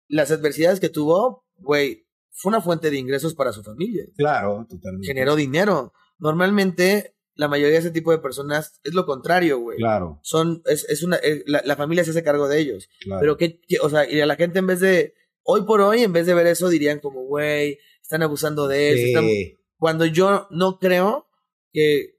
[0.08, 5.06] las adversidades que tuvo, güey, fue una fuente de ingresos para su familia Claro, totalmente.
[5.06, 5.92] generó dinero.
[6.18, 9.78] Normalmente, la mayoría de ese tipo de personas es lo contrario, güey.
[9.78, 12.88] Claro, Son, es, es una, eh, la, la familia se hace cargo de ellos.
[13.00, 13.20] claro.
[13.20, 16.02] Pero que, que- o sea, y a la gente en vez de, hoy por hoy,
[16.02, 18.96] en vez de ver eso, dirían como, güey, están abusando de él.
[18.98, 19.24] se están-".
[19.26, 21.28] Sí, Cuando yo no creo
[21.72, 22.18] que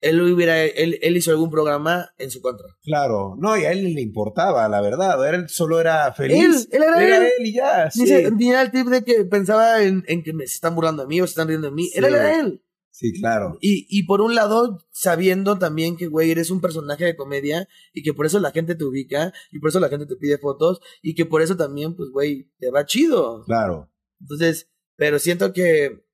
[0.00, 2.66] él hubiera, él, él hizo algún programa en su contra.
[2.82, 3.34] claro.
[3.38, 5.34] No, y a él le importaba, la verdad.
[5.34, 6.68] Él solo era feliz.
[6.70, 7.32] Él, él era él.
[7.40, 7.90] y ya.
[7.90, 8.04] Sí,
[8.36, 11.08] ni era el tip de que pensaba en, en que me se están burlando de
[11.08, 11.84] mí o se están riendo de mí.
[11.88, 11.98] Sí.
[11.98, 12.62] Él era él.
[12.90, 13.58] sí claro.
[13.60, 18.02] Y, y por un lado, sabiendo también que, güey, eres un personaje de comedia y
[18.02, 20.80] que por eso la gente te ubica y por eso la gente te pide fotos
[21.02, 23.42] y que por eso también, pues, güey, te va chido.
[23.44, 23.90] Claro.
[24.20, 26.04] Entonces, pero siento que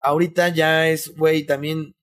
[0.00, 1.95] ahorita ya es, güey, también,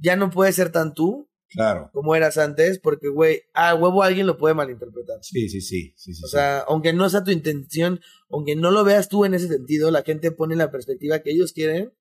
[0.00, 1.90] ya no puede ser tan tú Claro.
[1.92, 5.18] como eras antes porque, güey, a huevo alguien lo puede malinterpretar.
[5.22, 5.92] Sí, sí, sí.
[5.96, 6.30] sí, sí O sí.
[6.36, 10.02] sea, aunque no sea tu intención, aunque no lo veas tú en ese sentido, la
[10.02, 11.92] gente pone la perspectiva que ellos quieren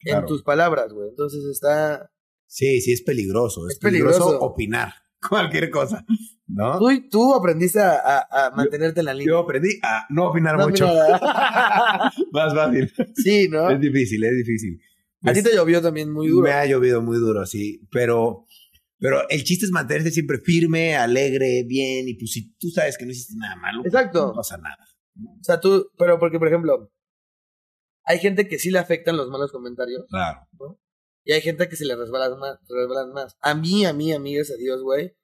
[0.00, 1.08] en tus palabras, güey.
[1.08, 2.10] Entonces está...
[2.46, 3.66] Sí, sí, es peligroso.
[3.66, 4.18] Es, Es peligroso.
[4.18, 4.44] peligroso.
[4.44, 4.92] opinar
[5.30, 6.04] cualquier cosa.
[6.46, 6.78] ¿No?
[6.78, 9.32] Tú, tú aprendiste a, a- a mantenerte en la línea.
[9.32, 10.86] Yo aprendí a no opinar No, mucho.
[12.32, 12.92] Más fácil.
[13.14, 13.70] sí, ¿no?
[13.70, 14.80] Es difícil, es difícil.
[15.24, 16.44] A ti te llovió también muy duro.
[16.44, 17.80] Me ha llovido muy duro, sí.
[17.90, 18.46] Pero,
[18.98, 22.08] pero el chiste es mantenerse siempre firme, alegre, bien.
[22.08, 24.26] Y pues si tú sabes que no hiciste nada malo, pues, Exacto.
[24.28, 24.78] no pasa nada.
[25.40, 26.90] O sea, tú, pero porque, por ejemplo,
[28.04, 30.48] hay gente que sí le afectan los malos comentarios Claro.
[31.24, 32.58] y hay gente que se le resbalan más.
[32.68, 33.36] resbalan más.
[33.42, 35.14] A mí, a mí, a mí, gracias a Dios, güey,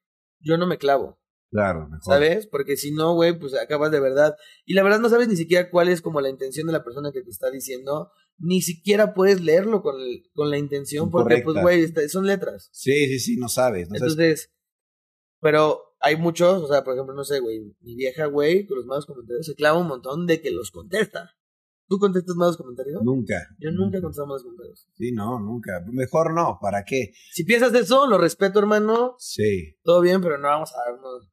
[0.40, 1.18] yo no me clavo,
[1.50, 2.02] Claro, mejor.
[2.02, 2.46] ¿sabes?
[2.46, 4.36] Porque si no, güey, pues acabas de verdad.
[4.66, 7.10] Y la verdad no sabes ni siquiera cuál es como la intención de la persona
[7.12, 8.10] que te está diciendo.
[8.38, 11.96] Ni siquiera puedes leerlo con, el- con la intención porque, pues, Incorrecta.
[12.00, 12.68] güey, son letras.
[12.72, 13.88] Sí, sí, sí, no sabes.
[13.88, 14.12] No sabes.
[14.12, 14.52] Entonces,
[15.40, 18.86] pero hay muchos, o sea, por ejemplo, no sé, güey, mi vieja, güey, con los
[18.86, 21.30] malos comentarios se clava un montón de que los contesta.
[21.88, 23.02] ¿Tú contestas malos comentarios?
[23.02, 23.48] Nunca.
[23.58, 24.86] Yo nunca he contestado malos comentarios.
[24.94, 25.82] Sí, no, nunca.
[25.90, 26.58] Mejor no.
[26.60, 27.12] ¿Para qué?
[27.32, 31.28] Si piensas eso, lo respeto, hermano, Sí, todo bien, pero no vamos a darnos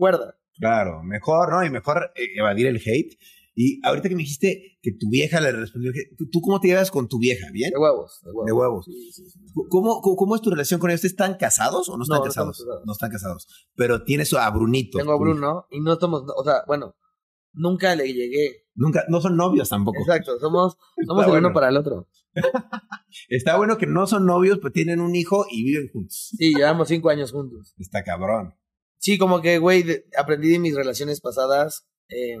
[0.00, 0.36] cuerda.
[0.58, 1.02] claro.
[1.04, 1.64] Mejor, ¿no?
[1.64, 3.16] Y mejor eh, evadir el hate.
[3.54, 6.90] Y ahorita que me dijiste que tu vieja le respondió, ¿tú- ¿tú cómo te llevas
[6.90, 7.46] con tu vieja?
[7.52, 7.70] ¿Bien?
[7.70, 8.46] De huevos, de huevos.
[8.46, 8.84] De huevos.
[8.86, 9.40] Sí, sí, sí.
[9.68, 11.04] ¿Cómo, cómo, es tu relación con ellos?
[11.04, 12.64] ¿Están casados o no están No, casados?
[12.86, 13.46] No están casados.
[13.74, 14.98] Pero tienes a Brunito.
[14.98, 16.94] Tengo a Bruno y no somos, o sea, bueno,
[17.52, 18.64] nunca le llegué.
[18.74, 19.98] Nunca, no son novios tampoco.
[20.00, 21.48] Exacto, somos, somos el bueno.
[21.48, 22.08] uno para el otro.
[23.28, 26.30] Está bueno que no son novios, pero tienen un hijo y viven juntos.
[26.38, 27.74] Sí, llevamos cinco años juntos.
[27.78, 28.54] Está cabrón.
[29.00, 32.36] Sí, como que, güey, aprendí de mis relaciones pasadas eh,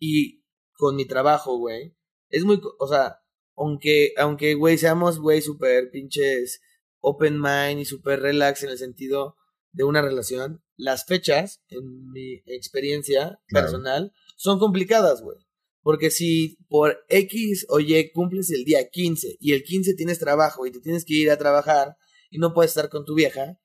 [0.00, 0.42] y
[0.74, 1.94] con mi trabajo, güey.
[2.28, 3.20] Es muy, o sea,
[3.56, 6.60] aunque, aunque, güey, seamos, güey, súper pinches
[7.00, 9.36] open mind y súper relax en el sentido
[9.70, 13.66] de una relación, las fechas, en mi experiencia Claro.
[13.66, 15.38] personal, son complicadas, güey.
[15.82, 20.66] Porque si por X o Y cumples el día 15 y el 15 tienes trabajo
[20.66, 21.96] y te tienes que ir a trabajar
[22.30, 23.58] y no puedes estar con tu vieja,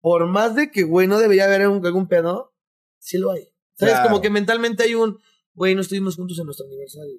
[0.00, 2.54] por más de que, güey, no debería haber algún, algún pedo,
[2.98, 3.48] sí lo hay.
[3.74, 3.94] ¿Sabes?
[3.94, 4.08] Claro.
[4.08, 5.18] Como que mentalmente hay un,
[5.54, 7.18] güey, no estuvimos juntos en nuestro aniversario.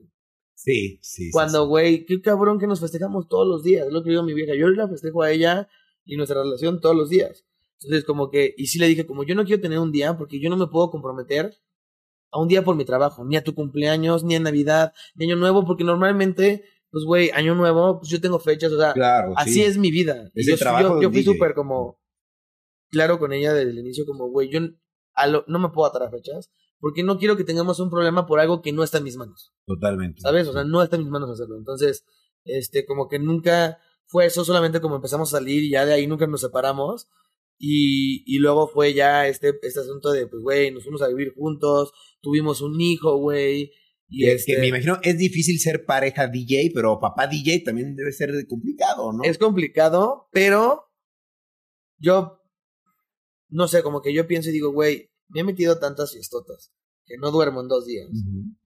[0.55, 1.31] Sí, sí.
[1.31, 3.87] Cuando, güey, qué cabrón que nos festejamos todos los días.
[3.87, 4.53] Es lo que digo a mi vieja.
[4.55, 5.69] Yo la festejo a ella
[6.03, 7.45] y nuestra relación todos los días.
[7.81, 10.41] Entonces, como que, y sí le dije, como yo no quiero tener un día porque
[10.41, 11.55] yo no me puedo comprometer
[12.31, 15.37] a un día por mi trabajo, ni a tu cumpleaños, ni a Navidad, ni Año
[15.37, 19.53] Nuevo, porque normalmente, pues, güey, Año Nuevo, pues yo tengo fechas, o sea, Claro, así
[19.53, 19.63] sí.
[19.63, 20.29] es mi vida.
[20.35, 21.99] Es Y yo, trabajo yo, yo fui súper como
[22.89, 24.59] claro con ella desde el inicio, como, güey, yo
[25.13, 28.25] a lo- no me puedo atar a fechas porque no quiero que tengamos un problema
[28.25, 29.53] por algo que no está en mis manos.
[29.65, 30.21] Totalmente.
[30.21, 30.47] ¿sabes?
[30.47, 31.57] O sea, no está en mis manos hacerlo.
[31.57, 32.05] Entonces,
[32.45, 36.07] este, como que nunca fue eso, solamente como empezamos a salir y ya de ahí
[36.07, 37.07] nunca nos separamos.
[37.61, 41.33] Y, y luego fue ya este, este asunto de, pues, güey, nos fuimos a vivir
[41.35, 43.71] juntos, tuvimos un hijo, güey.
[44.07, 47.63] Y Y es que este, me imagino es difícil ser pareja DJ, pero papá DJ
[47.65, 49.23] también debe ser complicado, ¿no?
[49.23, 50.85] es complicado, pero
[51.97, 52.38] yo,
[53.49, 56.71] no sé, como que yo pienso y digo, güey, me he metido tantas fiestotas
[57.05, 58.07] que no duermo en dos días.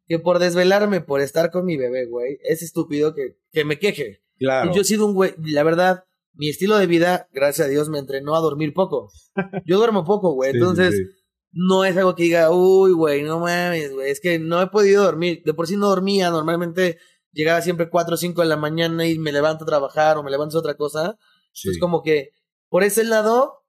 [0.06, 4.22] Que por desvelarme, por estar con mi bebé, güey, es estúpido que, que me queje.
[4.38, 4.72] Claro.
[4.72, 6.04] Y yo he sido un güey, la verdad,
[6.36, 9.12] mi estilo de vida, gracias a Dios, me entrenó a dormir poco.
[9.66, 10.52] Yo duermo poco, güey.
[10.52, 11.04] Sí, Entonces, sí.
[11.52, 14.10] no es algo que diga, uy, güey, no mames, güey.
[14.10, 15.44] Es que no he podido dormir.
[15.46, 16.32] De por sí no dormía.
[16.32, 16.98] Normalmente
[17.32, 20.32] llegaba siempre 4 o 5 de la mañana y me levanto a trabajar o me
[20.32, 21.18] levanto a otra cosa.
[21.54, 22.32] Es como que,
[22.68, 23.63] por ese lado,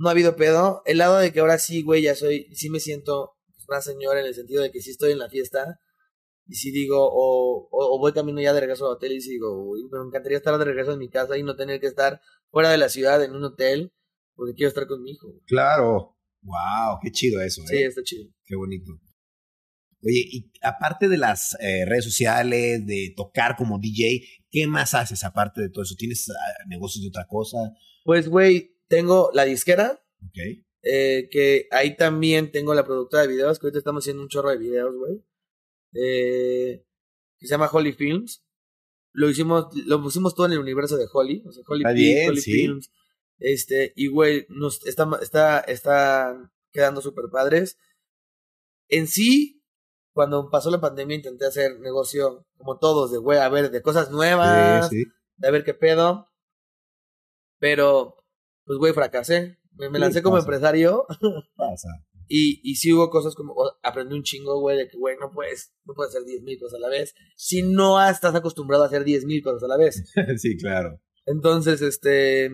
[0.00, 0.82] no ha habido pedo.
[0.86, 3.32] El lado de que ahora sí, güey, ya soy, sí me siento
[3.68, 5.78] una señora en el sentido de que sí estoy en la fiesta.
[6.46, 9.32] Y si digo, o, o, o voy camino ya de regreso al hotel y si
[9.32, 12.18] digo, uy, me encantaría estar de regreso en mi casa y no tener que estar
[12.50, 13.92] fuera de la ciudad en un hotel
[14.34, 15.28] porque quiero estar con mi hijo.
[15.28, 15.42] güey.
[15.46, 16.16] Claro.
[16.42, 17.86] Wow, qué chido eso, Sí, ¿eh?
[17.86, 18.24] está chido.
[18.46, 18.90] Qué bonito.
[20.02, 25.22] Oye, y aparte de las eh, redes sociales, de tocar como DJ, ¿qué más haces
[25.24, 25.94] aparte de todo eso?
[25.94, 27.58] ¿Tienes ah, negocios de otra cosa?
[28.02, 30.38] Pues, güey, tengo la disquera, Ok.
[30.82, 34.50] eh, que ahí también tengo la productora de videos, que ahorita estamos haciendo un chorro
[34.50, 35.24] de videos, güey.
[35.94, 36.84] Eh,
[37.38, 38.44] que se llama Holly Films.
[39.12, 42.52] Lo hicimos, lo pusimos todo en el universo de Holly, o sea, Holly bien, sí.
[42.52, 42.90] Films.
[43.38, 47.78] Este, y güey, nos está, está, está quedando súper padres.
[48.88, 49.62] En sí,
[50.12, 54.10] cuando pasó la pandemia intenté hacer negocio como todos, de güey, a ver, de cosas
[54.10, 55.10] nuevas, Sí, sí.
[55.36, 56.28] de a ver qué pedo.
[57.58, 58.19] Pero,
[58.64, 59.58] pues, güey, fracasé.
[59.72, 60.44] Me, lancé como pasa.
[60.46, 61.06] empresario
[61.56, 61.88] Pasa.
[62.28, 65.72] y, y sí hubo cosas como, aprendí un chingo, güey, de que, güey, no puedes,
[65.84, 69.04] no puedes hacer 10 mil cosas a la vez si no estás acostumbrado a hacer
[69.04, 70.04] 10 mil cosas a la vez.
[70.36, 71.00] sí, claro.
[71.24, 72.50] Entonces, este,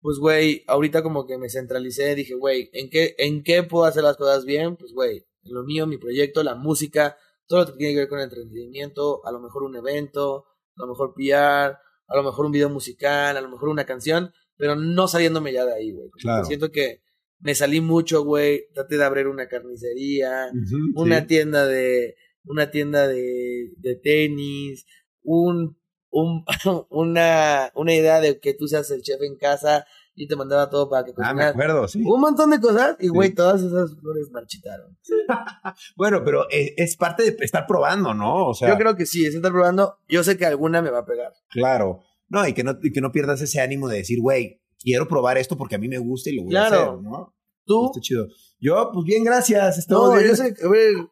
[0.00, 4.02] pues, güey, ahorita como que me centralicé, dije, güey, ¿en qué, ¿en qué puedo hacer
[4.02, 4.76] las cosas bien?
[4.76, 8.08] Pues, güey, en lo mío, mi proyecto, la música, todo lo que tiene que ver
[8.08, 10.46] con el entretenimiento, a lo mejor un evento,
[10.76, 11.76] a lo mejor PR,
[12.06, 15.64] a lo mejor un video musical, a lo mejor una canción, pero no saliéndome ya
[15.64, 16.08] de ahí, güey.
[16.20, 16.44] Claro.
[16.44, 17.02] Siento que
[17.40, 20.50] me salí mucho, güey, traté de abrir una carnicería,
[20.94, 21.26] una sí.
[21.26, 24.86] tienda de una tienda de, de tenis,
[25.22, 25.76] un,
[26.10, 26.44] un
[26.90, 30.90] una una idea de que tú seas el chef en casa y te mandaba todo
[30.90, 31.50] para que Ah, me cocinaras.
[31.52, 32.02] acuerdo, sí.
[32.04, 33.34] un montón de cosas y güey, Sí.
[33.34, 34.96] todas esas flores marchitaron.
[35.96, 38.48] Bueno, pero eh, es parte de estar probando, ¿no?
[38.48, 40.98] O sea, Yo creo que sí, es estar probando, yo sé que alguna me va
[41.00, 41.32] a pegar.
[41.50, 42.02] claro.
[42.32, 45.36] No, y que no, y que no pierdas ese ánimo de decir, güey, quiero probar
[45.38, 46.76] esto porque a mí me gusta y lo voy Claro.
[46.76, 47.34] a hacer, ¿no?
[47.66, 48.26] Tú Está chido.
[48.58, 49.78] Yo, pues bien, gracias.
[49.78, 50.28] Estamos No, bien.
[50.28, 51.06] yo sé, a ver, yo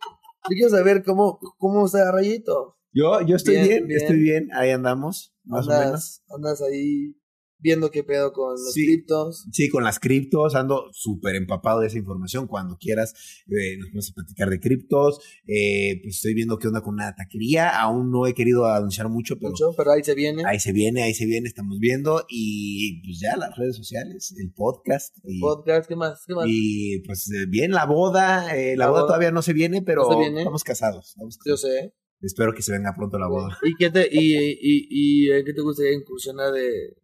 [0.48, 2.76] quiero saber cómo cómo está Rayito.
[2.92, 4.00] Yo, yo estoy Bien, bien, bien.
[4.00, 4.48] estoy bien.
[4.54, 6.22] Ahí andamos, más o menos.
[6.34, 7.14] Andas ahí
[7.62, 8.86] viendo qué pedo con los Sí.
[8.86, 9.46] criptos.
[9.52, 12.46] Sí, con las criptos, ando súper empapado de esa información.
[12.46, 13.14] Cuando quieras,
[13.48, 15.18] eh, nos vamos a platicar de criptos.
[15.46, 17.80] Eh, pues estoy viendo qué onda con una taquería.
[17.80, 20.42] Aún no he querido anunciar mucho, pero mucho, pero ahí se viene.
[20.46, 22.24] ahí se viene, ahí se viene, estamos viendo.
[22.28, 25.16] Y pues ya las redes sociales, el podcast.
[25.24, 26.24] Y, Podcast, ¿qué más?
[26.26, 26.46] ¿Qué más?
[26.48, 28.56] y, pues eh, bien, la boda.
[28.56, 29.08] eh, la, La boda, boda.
[29.08, 30.38] todavía no se viene, pero ¿No se viene?
[30.40, 31.08] estamos casados.
[31.08, 31.94] estamos Yo sé.
[32.22, 33.56] Espero que se venga pronto la boda.
[33.62, 36.94] ¿Y qué te, y, y, y, en qué te gustaría incursionar de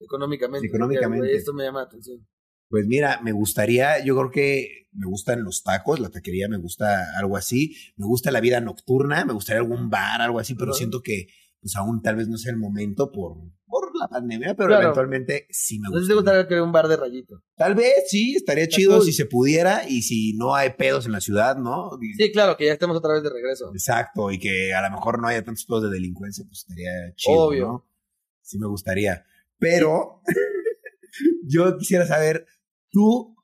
[0.00, 0.66] económicamente?
[0.66, 1.18] Económicamente.
[1.26, 2.26] Porque, esto me llama la atención.
[2.70, 7.16] Pues mira, me gustaría, yo creo que me gustan los tacos, la taquería me gusta
[7.18, 11.00] algo así, me gusta la vida nocturna, me gustaría algún bar, algo así, pero siento
[11.02, 11.28] que
[11.60, 13.36] pues aún tal vez no sea el momento por,
[13.66, 14.82] por la pandemia, pero Claro.
[14.82, 16.12] eventualmente sí me Entonces gusta.
[16.12, 17.42] te gustaría crear un bar de rayito.
[17.56, 19.04] Tal vez sí, estaría Está chido cool.
[19.06, 21.90] si se pudiera y si no hay pedos en la ciudad, ¿no?
[22.16, 23.70] Sí, claro, que ya estemos otra vez de regreso.
[23.72, 27.38] Exacto, y que a lo mejor no haya tantos pedos de delincuencia, pues estaría chido,
[27.46, 27.66] Obvio.
[27.66, 27.90] ¿no?
[28.42, 29.24] Sí me gustaría.
[29.58, 30.22] Pero
[31.46, 32.46] yo quisiera saber,
[32.90, 33.36] tú,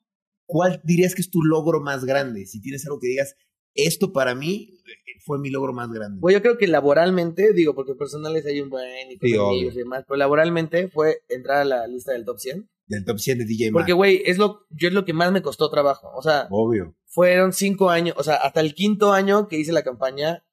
[0.46, 2.46] ¿cuál dirías que es tu logro más grande?
[2.46, 3.36] Si tienes algo que digas,
[3.74, 4.80] esto para mí
[5.24, 6.20] fue mi logro más grande.
[6.20, 10.04] Pues yo creo que laboralmente, digo, porque personales hay un buen y, Sí, y demás,
[10.06, 12.68] pero laboralmente fue entrar a la lista del top 100.
[12.86, 13.72] Del top 100 de DJ.
[13.72, 16.12] Porque, güey, es lo, yo es lo que más me costó trabajo.
[16.14, 16.94] O sea, Obvio.
[17.06, 20.44] fueron cinco años, o sea, hasta el quinto año que hice la campaña,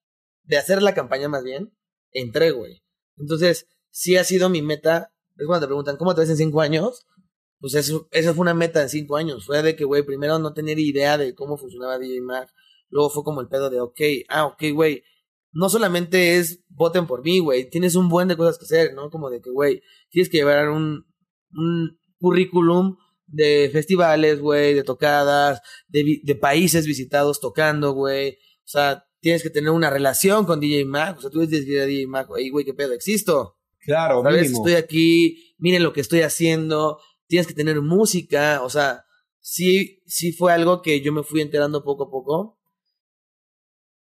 [0.43, 1.73] de hacer la campaña más bien,
[2.11, 2.81] entré, güey.
[3.17, 5.10] Entonces, sí ha sido mi meta.
[5.37, 7.05] Es cuando te preguntan, ¿cómo te ves en cinco años?
[7.59, 9.45] Pues eso, eso fue una meta en cinco años.
[9.45, 12.47] Fue de que, güey, primero no tener idea de cómo funcionaba DJ Mag.
[12.89, 15.03] Luego fue como el pedo de, ok, ah, ok, güey.
[15.53, 17.69] No solamente es voten por mí, güey.
[17.69, 19.09] Tienes un buen de cosas que hacer, ¿no?
[19.09, 21.05] Como de que, güey, tienes que llevar un,
[21.53, 28.37] un currículum de festivales, güey, de tocadas, de, de países visitados tocando, güey.
[28.65, 31.17] O sea, tienes que tener una relación con DJ Mag.
[31.17, 33.57] O sea, tú ir a DJ Mag, ey, güey, qué pedo, existo.
[33.81, 34.43] Claro, ¿Sabes?
[34.43, 34.65] mínimo.
[34.65, 36.99] Estoy aquí, miren lo que estoy haciendo.
[37.27, 38.61] Tienes que tener música.
[38.63, 39.05] O sea,
[39.39, 42.59] sí, sí fue algo que yo me fui enterando poco a poco.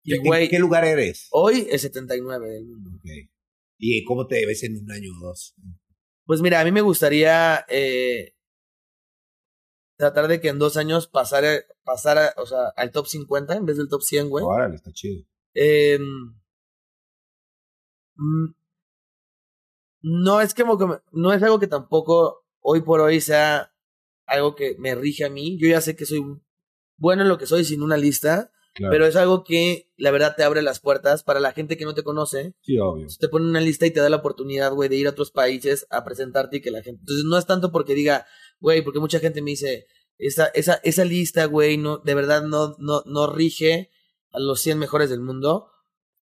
[0.03, 1.29] Y, ¿En qué lugar eres?
[1.31, 2.91] hoy es 79 del mundo.
[3.79, 5.55] ¿Y cómo te ves en un año o dos?
[6.27, 8.35] Pues mira, a mí me gustaría eh,
[9.97, 13.79] tratar de que en dos años pasara, pasara, o sea, al top 50 en vez
[13.79, 14.45] del top 100, güey.
[14.45, 15.25] Órale, está chido.
[15.55, 15.99] Eh,
[18.17, 18.55] mm,
[20.07, 23.73] no es como que no es algo que tampoco hoy por hoy sea
[24.27, 25.57] algo que me rige a mí.
[25.59, 26.23] Yo ya sé que soy
[26.97, 28.91] bueno en lo que soy sin una lista, Claro.
[28.93, 31.95] pero es algo que la verdad te abre las puertas para la gente que no
[31.95, 32.55] te conoce.
[32.63, 33.07] sí, obvio.
[33.21, 35.87] te pone una lista y te da la oportunidad, güey, de ir a otros países
[35.91, 37.01] a presentarte y que la gente.
[37.03, 38.27] Entonces no es tanto porque diga,
[38.59, 39.87] güey, porque mucha gente me dice,
[40.19, 43.91] esa, esa, esa lista, güey, no, de verdad no, no, no rige
[44.33, 45.71] a los 100 mejores del mundo,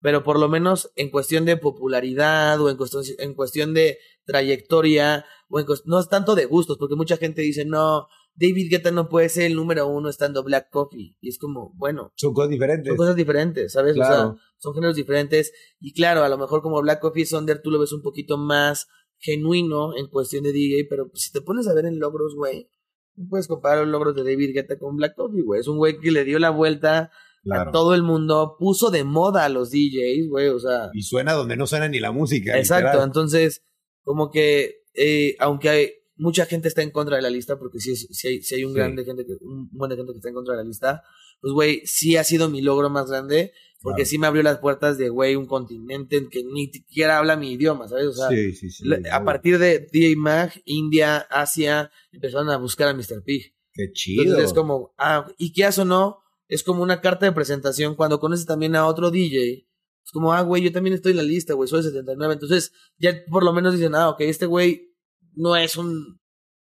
[0.02, 5.24] pero por lo menos en cuestión de popularidad o en cuestión, en cuestión de trayectoria,
[5.48, 9.08] o en no es tanto de gustos, porque mucha gente dice, no, David Guetta no
[9.08, 11.16] puede ser el número uno estando Black Coffee.
[11.20, 12.88] Y es como, bueno, Son cosas diferentes.
[12.88, 13.92] son cosas diferentes, ¿sabes?
[13.92, 14.14] O Claro.
[14.14, 15.52] sea, son géneros diferentes.
[15.80, 18.88] Y claro, a lo mejor como Black Coffee Thunder tú lo ves un poquito más
[19.18, 22.68] genuino en cuestión de DJ, pero si te pones a ver en logros, güey,
[23.14, 25.60] no puedes comparar los logros de David Guetta con Black Coffee, güey.
[25.60, 27.10] Es un güey que le dio la vuelta
[27.44, 27.70] Claro.
[27.70, 30.90] a todo el mundo, puso de moda a los DJs, güey, o sea.
[30.94, 32.56] Y suena donde no suena ni la música.
[32.56, 33.06] Exacto, literal.
[33.08, 33.64] entonces,
[34.04, 37.96] como que, eh, aunque hay, mucha gente está en contra de la lista, porque sí,
[37.96, 38.78] sí hay, sí hay un Sí.
[38.78, 41.02] grande gente que, un buen de gente que está en contra de la lista,
[41.40, 44.08] pues, güey, sí ha sido mi logro más grande, porque Claro.
[44.10, 47.50] sí me abrió las puertas de, güey, un continente en que ni siquiera habla mi
[47.52, 48.06] idioma, ¿sabes?
[48.06, 48.84] O sea, sí, sí, sí.
[49.10, 53.24] a partir de DJ Mag, India, Asia, empezaron a buscar a Mr.
[53.24, 53.52] P.
[53.74, 54.22] Qué chido.
[54.22, 58.20] Entonces es como, ah, y qué o no, es como una carta de presentación cuando
[58.20, 59.66] conoces también a otro DJ.
[60.04, 62.34] Es como, ah, güey, yo también estoy en la lista, güey, soy de 79.
[62.34, 64.92] Entonces, ya por lo menos dicen, ah, ok, este güey
[65.34, 66.20] no es un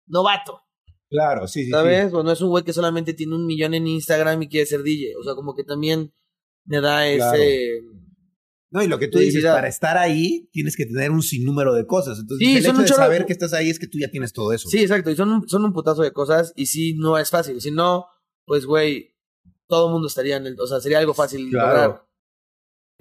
[0.07, 0.63] novato,
[1.09, 1.71] Claro, sí, sí.
[1.71, 2.13] ¿sabes?
[2.13, 4.83] O no es un güey que solamente tiene un millón en Instagram y quiere ser
[4.83, 5.15] DJ.
[5.21, 6.13] O sea, como que también
[6.65, 7.81] me da ese.
[7.81, 7.97] sí.
[8.69, 11.87] No, y lo que tú dices, para estar ahí tienes que tener un sinnúmero de
[11.87, 12.19] cosas.
[12.19, 14.53] Entonces, Sí, el hecho de saber que estás ahí es que tú ya tienes todo
[14.53, 14.69] eso.
[14.69, 17.61] Sí, exacto, y son un, son un putazo de cosas y sí, no es fácil.
[17.61, 18.07] Si no,
[18.45, 19.16] pues, güey,
[19.69, 20.61] todo el mundo estaría en el.
[20.61, 21.69] O sea, sería algo fácil Claro.
[21.89, 22.07] lograr.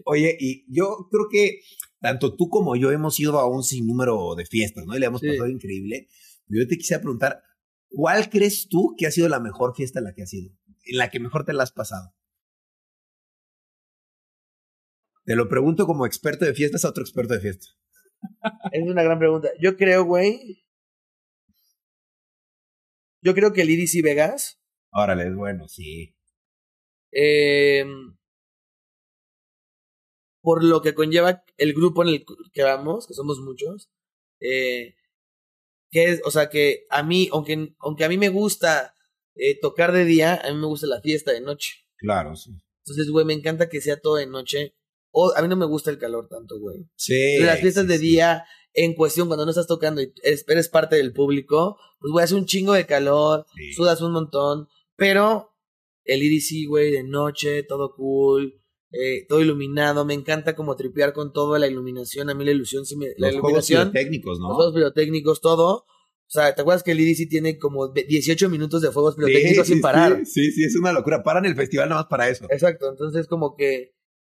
[0.05, 1.61] Oye, y yo creo que
[2.01, 4.95] tanto tú como yo hemos ido a un sinnúmero de fiestas, ¿no?
[4.95, 5.27] Y le hemos Sí.
[5.27, 6.07] pasado increíble.
[6.47, 7.41] Yo te quisiera preguntar,
[7.89, 10.53] ¿cuál crees tú que ha sido la mejor fiesta en la que has ido?
[10.83, 12.13] En la que mejor te la has pasado.
[15.23, 17.75] Te lo pregunto como experto de fiestas a otro experto de fiestas.
[18.71, 19.49] Es una gran pregunta.
[19.59, 20.63] Yo creo, güey.
[23.21, 24.61] Yo creo que el EDC Vegas.
[24.91, 26.14] Órale, es bueno, sí.
[27.15, 27.85] Eh,
[30.41, 33.89] por lo que conlleva el grupo en el que vamos, que somos muchos.
[34.39, 34.95] eh,
[35.91, 38.93] que es, o sea, que a mí, aunque, aunque a mí me gusta
[39.35, 41.85] eh, tocar de día, a mí me gusta la fiesta de noche.
[41.97, 42.51] Claro, sí.
[42.85, 44.75] Entonces, güey, me encanta que sea todo de noche.
[45.11, 46.85] O, a mí no me gusta el calor tanto, güey.
[46.97, 47.37] Sí.
[47.39, 48.03] las fiestas sí, de sí.
[48.07, 52.25] día, en cuestión, cuando no estás tocando y eres, eres parte del público, pues, güey,
[52.25, 53.71] hace un chingo de calor, Sí.
[53.73, 55.54] sudas un montón, pero
[56.05, 61.33] el EDC, güey, de noche, todo cool, eh, todo iluminado, me encanta como tripear con
[61.33, 64.47] toda la iluminación, a mí la ilusión, sí me, la Los juegos iluminación, técnicos, ¿no?
[64.49, 65.85] los juegos pirotécnicos, todo.
[66.27, 69.73] O sea, ¿te acuerdas que el EDC tiene como 18 minutos de fuegos pirotécnicos Sí,
[69.73, 70.21] sin sí, parar?
[70.25, 71.21] Sí, sí, sí, es una locura.
[71.21, 72.45] Paran el festival nada más para eso.
[72.49, 73.91] Exacto, entonces como que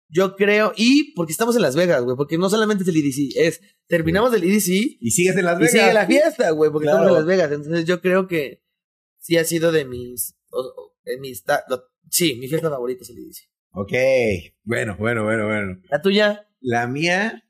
[0.08, 3.36] yo creo, y porque estamos en Las Vegas, güey, porque no solamente es el EDC,
[3.36, 5.72] es terminamos el EDC Y sigues en Las y Vegas.
[5.72, 6.98] sigue la fiesta, güey, porque Claro.
[7.02, 7.52] estamos en Las Vegas.
[7.52, 8.62] Entonces yo creo que
[9.20, 13.18] sí ha sido de mis, o- mis, ta- lo- sí, mi fiesta favorita es el
[13.18, 13.50] EDC.
[13.72, 13.92] Ok,
[14.64, 15.78] bueno, bueno, bueno, bueno.
[15.90, 17.42] La tuya, La mía,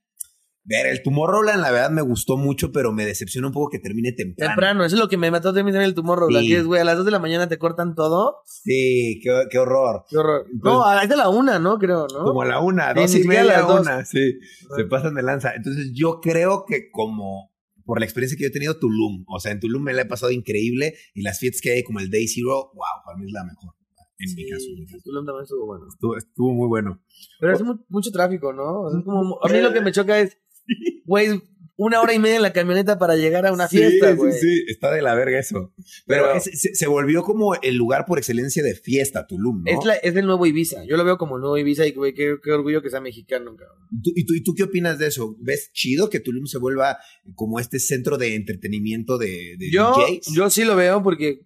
[0.68, 4.10] Ver, el Tomorrowland, la verdad, me gustó mucho, pero me decepciona un poco que termine
[4.10, 4.50] temprano.
[4.50, 6.42] Temprano, eso es lo que me mató también el tumor, Roland.
[6.44, 6.50] Sí.
[6.50, 8.38] Que es, güey, a las 2 de la mañana te cortan todo.
[8.44, 10.02] Sí, qué, qué horror.
[10.10, 10.40] Qué horror.
[10.52, 11.78] Entonces- no, a- la una, ¿no?
[11.78, 12.24] Creo, ¿no?
[12.24, 13.80] Como a la una, Sí, dos y media, las dos.
[13.82, 14.40] una, sí.
[14.76, 15.54] Se pasan de lanza.
[15.54, 17.52] Entonces, yo creo que como
[17.86, 20.06] por la experiencia que yo he tenido Tulum, o sea, en Tulum me la he
[20.06, 23.32] pasado increíble y las fiestas que hay como el Day Zero, wow, para mí es
[23.32, 23.72] la mejor.
[24.18, 25.02] En mi caso, en mi caso.
[25.04, 25.84] Tulum también estuvo bueno.
[25.88, 27.02] Estuvo, estuvo muy bueno.
[27.40, 28.82] Pero es mu- mucho tráfico, ¿no?
[28.82, 30.38] O sea, es como, a mí lo que me choca es,
[31.06, 31.40] güey,
[31.78, 34.32] una hora y media en la camioneta para llegar a una Sí, fiesta, sí, güey.
[34.32, 35.74] Sí, está de la verga eso.
[36.06, 39.70] Pero, Pero- es- se, se volvió como el lugar por excelencia de fiesta, Tulum, ¿no?
[39.78, 40.84] Es, la, es el nuevo Ibiza.
[40.86, 43.54] Yo lo veo como el nuevo Ibiza y, güey, qué, qué orgullo que sea mexicano,
[43.56, 43.76] cabrón.
[43.92, 45.36] ¿Y tú, y, tú, ¿Y tú qué opinas de eso?
[45.38, 46.98] ¿Ves chido que Tulum se vuelva
[47.34, 50.32] como este centro de entretenimiento de, de Yo, DJs?
[50.34, 51.40] yo sí lo veo porque,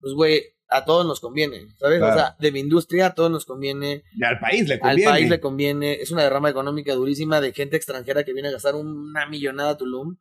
[0.00, 1.98] pues, güey, a todos nos conviene, ¿sabes?
[1.98, 2.12] Claro.
[2.14, 4.02] O sea, de mi industria a todos nos conviene.
[4.14, 5.10] Y al país le Al conviene.
[5.10, 5.92] país le conviene.
[6.02, 9.76] Es una derrama económica durísima de gente extranjera que viene a gastar una millonada a
[9.76, 10.16] Tulum.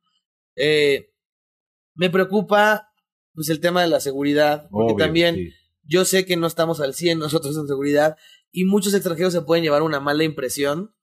[0.56, 1.12] Eh,
[1.96, 2.90] me preocupa,
[3.34, 4.68] pues, el tema de la seguridad.
[4.70, 5.50] Porque Obvio, también sí.
[5.84, 8.16] yo sé que no estamos al 100 nosotros en seguridad.
[8.52, 10.96] Y muchos extranjeros se pueden llevar una mala impresión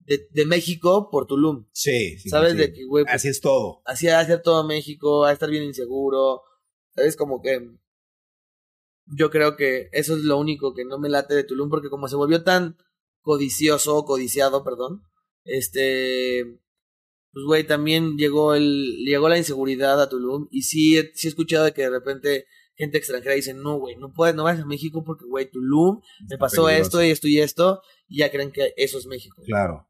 [0.00, 1.66] de, de México por Tulum.
[1.72, 2.52] Sí, sí, ¿Sabes?
[2.52, 2.58] sí.
[2.58, 3.82] De que, güey, pues, Así es todo.
[3.84, 6.40] así va a ser todo México, va a estar bien inseguro.
[6.94, 7.16] ¿Sabes?
[7.16, 7.70] Como que
[9.16, 12.08] yo creo que eso es lo único que no me late de Tulum, porque como
[12.08, 12.76] se volvió tan
[13.20, 15.02] codicioso, codiciado, perdón,
[15.44, 16.44] este,
[17.32, 21.30] pues güey, también llegó el, llegó la inseguridad a Tulum, y sí, he- sí he
[21.30, 24.66] escuchado de que de repente gente extranjera dice, no, güey, no puedes, no vayas a
[24.66, 26.82] México porque, güey, Tulum, me pasó peligroso.
[26.88, 29.42] esto y esto y esto, y ya creen que eso es México.
[29.46, 29.88] Claro.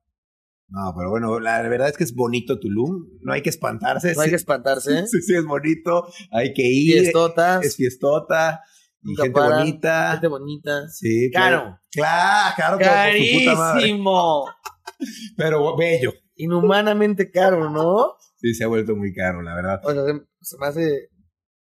[0.69, 3.07] No, pero bueno, la verdad es que es bonito Tulum.
[3.21, 4.15] No hay que espantarse.
[4.15, 6.07] No hay que Sí, espantarse, sí, sí, es bonito.
[6.31, 7.01] Hay que ir.
[7.03, 8.63] fiestotas, Es fiestota.
[9.05, 10.13] Y gente bonita.
[10.13, 10.89] gente bonita.
[10.89, 11.79] Sí, Caro.
[11.91, 12.79] Claro, claro.
[12.79, 14.45] Carísimo.
[15.37, 16.13] Pero bello.
[16.37, 18.15] Inhumanamente caro, ¿no?
[18.37, 19.81] Sí, se ha vuelto muy caro, la verdad.
[19.85, 21.09] O sea, se, se me hace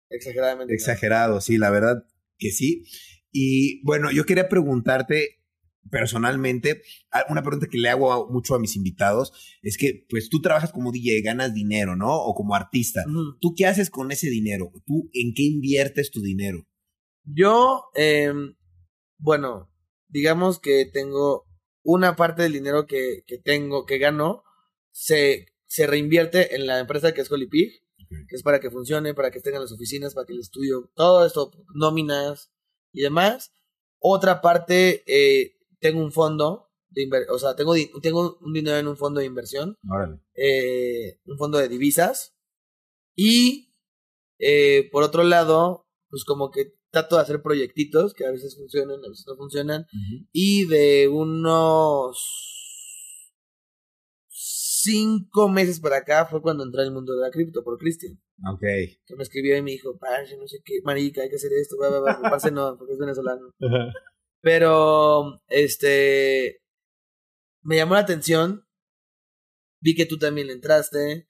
[0.10, 0.76] exageradamente caro.
[0.76, 2.04] Exagerado, sí, la verdad
[2.38, 2.86] que sí.
[3.32, 5.42] Y bueno, yo quería preguntarte
[5.92, 6.82] personalmente,
[7.12, 9.32] a- una pregunta que le hago a- mucho a mis invitados,
[9.62, 12.12] es que pues tú trabajas como DJ, ganas dinero, ¿no?
[12.12, 13.04] O como artista.
[13.40, 14.72] ¿Tú qué haces con ese dinero?
[14.86, 16.66] ¿Tú en qué inviertes tu dinero?
[17.26, 18.34] Yo, eh,
[19.18, 19.70] bueno,
[20.08, 21.46] digamos que tengo
[21.84, 24.44] una parte del dinero que, que tengo, que gano,
[24.92, 27.72] se, se reinvierte en la empresa que es Colipig,
[28.10, 30.92] que es para que funcione, para que estén en las oficinas, para que el estudio,
[30.96, 32.52] todo esto, nóminas
[32.92, 33.52] y demás.
[34.00, 38.88] Otra parte, eh, tengo un fondo, de inver- o sea, tengo, tengo un dinero en
[38.88, 39.78] un fondo de inversión,
[40.36, 42.36] eh, un fondo de divisas.
[43.16, 43.74] Y
[44.40, 49.04] eh, por otro lado, pues como que trato de hacer proyectitos que a veces funcionan,
[49.04, 49.86] a veces no funcionan.
[50.32, 52.18] Y de unos
[54.30, 58.18] cinco meses para acá fue cuando entré al mundo de la cripto por Cristian,
[58.48, 58.62] Ok.
[59.06, 61.76] que me escribió y me dijo, parce, no sé qué, marica, hay que hacer esto,
[61.78, 62.20] bla, bla".
[62.30, 63.52] parce no, porque es venezolano.
[64.42, 66.62] Pero, este,
[67.64, 68.64] me llamó la atención,
[69.82, 71.28] vi que tú también le entraste,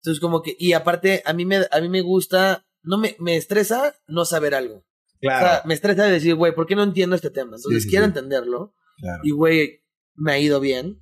[0.00, 3.36] entonces como que, y aparte, a mí me, a mí me gusta, no me, me
[3.36, 4.84] estresa no saber algo.
[5.24, 7.56] O Claro, sea, me estresa decir, güey, ¿por qué no entiendo este tema?
[7.56, 8.08] Entonces Sí, quiero sí.
[8.08, 8.74] entenderlo.
[8.98, 9.20] claro.
[9.24, 11.00] Y, güey, me ha ido bien.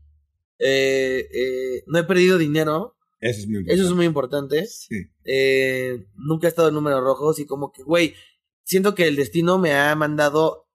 [0.59, 2.97] Eh, eh, no he perdido dinero.
[3.21, 3.75] Eso es muy importante.
[3.81, 4.67] Eso es muy importante.
[4.67, 4.97] Sí.
[5.25, 8.15] Eh, nunca he estado en números rojos y como que, güey,
[8.63, 10.67] siento que el destino me ha mandado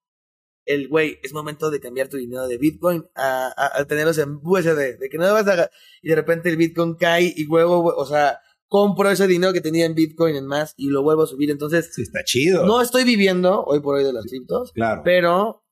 [0.65, 4.39] el, güey, es momento de cambiar tu dinero de Bitcoin a, a, a tenerlos en
[4.41, 4.97] USD.
[4.99, 5.69] De que no vas a...
[6.01, 8.39] Y de repente el Bitcoin cae y güey, o sea,
[8.75, 11.49] compro ese dinero que tenía en Bitcoin en más y lo vuelvo a subir.
[11.49, 12.65] Entonces, Sí, está chido.
[12.65, 14.71] no estoy viviendo hoy por hoy de las criptos.
[14.73, 15.01] claro.
[15.05, 15.63] Pero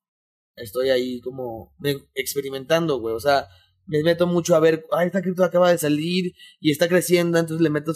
[0.55, 3.13] estoy ahí como me- experimentando, güey.
[3.13, 3.47] O sea,
[3.87, 6.31] me meto mucho a ver, ay, esta cripto acaba de salir
[6.61, 7.91] y está creciendo, entonces le meto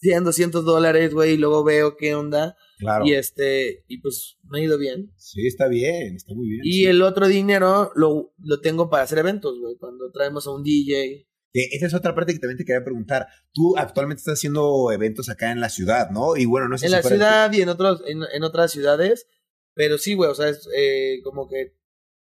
[0.00, 2.56] 100, 200 dólares, güey, y luego veo qué onda.
[2.78, 3.04] claro.
[3.06, 5.12] Y este, y pues me ha ido bien.
[5.16, 6.60] Sí, está bien, está muy bien.
[6.64, 6.86] Y sí.
[6.86, 9.76] el otro dinero lo, lo tengo para hacer eventos, güey.
[9.76, 11.26] Cuando traemos a un DJ.
[11.56, 13.28] Que esa es otra parte que también te quería preguntar.
[13.54, 16.36] Tú actualmente estás haciendo eventos acá en la ciudad, ¿no?
[16.36, 18.72] Y bueno, no sé En si la fuera- ciudad y en, otros, en, en otras
[18.72, 19.26] ciudades.
[19.74, 21.76] Pero sí, güey, o sea, es eh, como que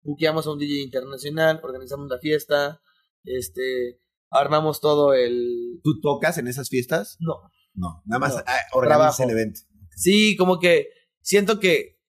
[0.03, 2.81] buqueamos a un DJ internacional, organizamos la fiesta,
[3.23, 5.79] este, armamos todo el...
[5.83, 7.15] ¿Tú tocas en esas fiestas?
[7.19, 7.35] No,
[7.73, 9.23] No, nada más No, ah, organizas trabajo.
[9.23, 9.61] el evento.
[9.95, 10.87] Sí, como que
[11.21, 11.99] siento que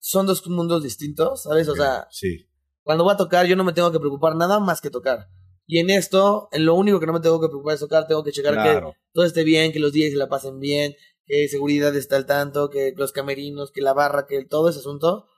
[0.00, 1.68] son dos mundos distintos, ¿sabes?
[1.68, 2.46] O sea, sí.
[2.82, 5.28] cuando voy a tocar yo no me tengo que preocupar nada más que tocar.
[5.66, 8.24] Y en esto, en lo único que no me tengo que preocupar es tocar, tengo
[8.24, 8.94] que checar que Claro.
[9.12, 10.94] todo esté bien, que los días se la pasen bien,
[11.26, 15.28] que seguridad está al tanto, que los camerinos, que la barra, que todo ese asunto.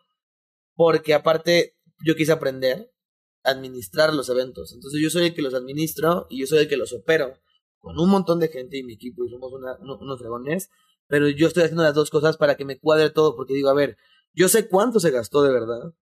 [0.75, 2.91] Porque aparte yo quise aprender
[3.45, 4.73] administrar los eventos.
[4.73, 7.39] Entonces yo soy el que los administro y yo soy el que los opero
[7.79, 10.71] con un montón de gente y mi equipo y somos una, unos dragones,
[11.07, 13.75] pero yo estoy haciendo las dos cosas para que me cuadre todo porque digo, a
[13.75, 13.99] ver,
[14.33, 15.93] yo sé cuánto se gastó de verdad,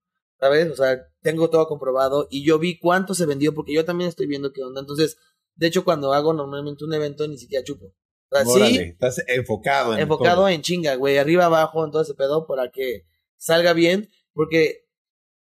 [0.43, 0.69] ¿sabes?
[0.73, 4.27] O sea, tengo todo comprobado y yo vi cuánto se vendió porque yo también estoy
[4.27, 4.81] viendo qué onda.
[4.81, 5.17] Entonces,
[5.55, 7.87] de hecho, cuando hago normalmente un evento ni siquiera chupo.
[7.87, 10.49] O sea, Órale, sí, estás enfocado en enfocado todo.
[10.49, 13.05] en chinga, güey, arriba, abajo, en todo ese pedo para que
[13.37, 14.87] salga bien, porque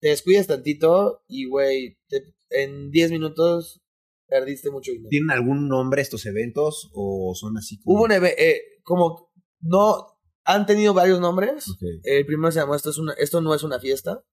[0.01, 3.81] te descuidas tantito y, güey, te- en 10 minutos
[4.27, 5.09] perdiste mucho dinero.
[5.09, 7.95] ¿Tienen algún nombre estos eventos o son así como...
[7.97, 11.65] Hubo un eve- eh, como, no, han tenido varios nombres.
[12.03, 14.23] El primero se llamó Esto, es una, esto no es una fiesta.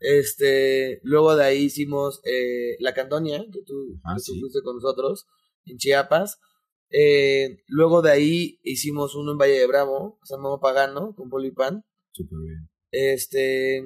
[0.00, 4.40] Este, luego de ahí hicimos eh, La Candonia, que tú, Ah, que tú sí.
[4.40, 5.26] fuiste con nosotros,
[5.66, 6.38] en Chiapas.
[6.90, 11.84] Eh, luego de ahí hicimos uno en Valle de Bravo, se llamó Pagano, con Polipan.
[12.12, 12.70] Súper bien.
[12.90, 13.82] Este,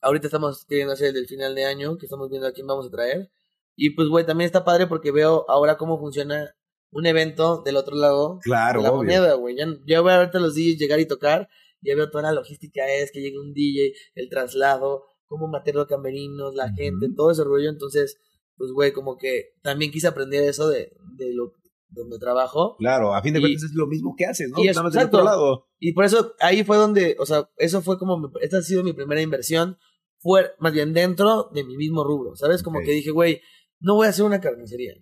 [0.00, 2.86] ahorita estamos queriendo hacer el del final de año, que estamos viendo a quién vamos
[2.86, 3.30] a traer.
[3.76, 6.54] Y pues, güey, también está padre porque veo ahora cómo funciona
[6.90, 8.98] un evento del otro lado Claro, de la obvio.
[9.02, 9.56] moneda, güey.
[9.56, 11.48] Ya, ya voy a verte los DJs llegar y tocar.
[11.82, 15.86] Ya veo toda la logística es que llegue un DJ, el traslado, cómo meter los
[15.86, 17.68] camerinos, la gente, todo ese rollo.
[17.70, 18.18] Entonces,
[18.56, 21.52] pues, güey, como que también quise aprender eso de, de lo
[21.90, 22.76] donde trabajo.
[22.78, 24.62] Claro, a fin de Y- cuentas es lo mismo que haces, ¿no?
[24.62, 25.16] y es- Nada más del exacto.
[25.18, 25.68] otro lado.
[25.78, 28.92] Y por eso ahí fue donde, o sea, eso fue como, esta ha sido mi
[28.92, 29.78] primera inversión,
[30.18, 32.62] fue más bien dentro de mi mismo rubro, ¿sabes?
[32.62, 33.40] Como que dije, güey,
[33.80, 34.94] no voy a hacer una carnicería.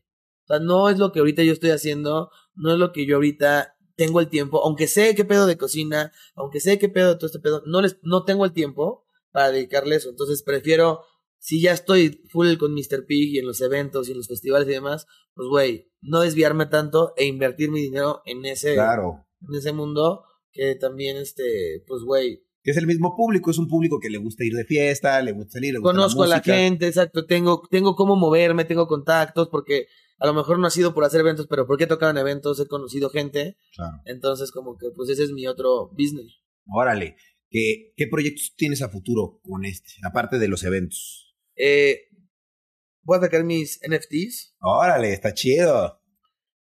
[0.45, 3.17] O sea, no es lo que ahorita yo estoy haciendo, no es lo que yo
[3.17, 7.17] ahorita tengo el tiempo, aunque sé qué pedo de cocina, aunque sé qué pedo de
[7.17, 10.11] todo este pedo, no les, no tengo el tiempo para dedicarle eso.
[10.11, 11.01] Entonces prefiero,
[11.39, 13.07] si ya estoy full con Mr.
[13.07, 16.67] Pig y en los eventos y en los festivales y demás, pues güey, no desviarme
[16.67, 19.27] tanto e invertir mi dinero en ese, Claro.
[19.49, 23.99] en ese mundo que también, este, pues, güey, es el mismo público, es un público
[24.01, 26.87] que le gusta ir de fiesta, le gusta salir, le gusta conozco a la gente,
[26.87, 29.87] exacto, tengo, tengo cómo moverme, tengo contactos, porque
[30.19, 32.59] a lo mejor no ha sido por hacer eventos, pero porque he tocado en eventos,
[32.61, 33.99] he conocido gente, Claro.
[34.05, 36.41] entonces como que, pues, ese es mi otro business.
[36.69, 37.17] Órale.
[37.49, 39.93] ¿Qué, ¿Qué proyectos tienes a futuro con este?
[40.03, 41.37] Aparte de los eventos.
[41.57, 42.01] Eh,
[43.03, 46.01] voy a sacar mis NFTs, Órale, está chido.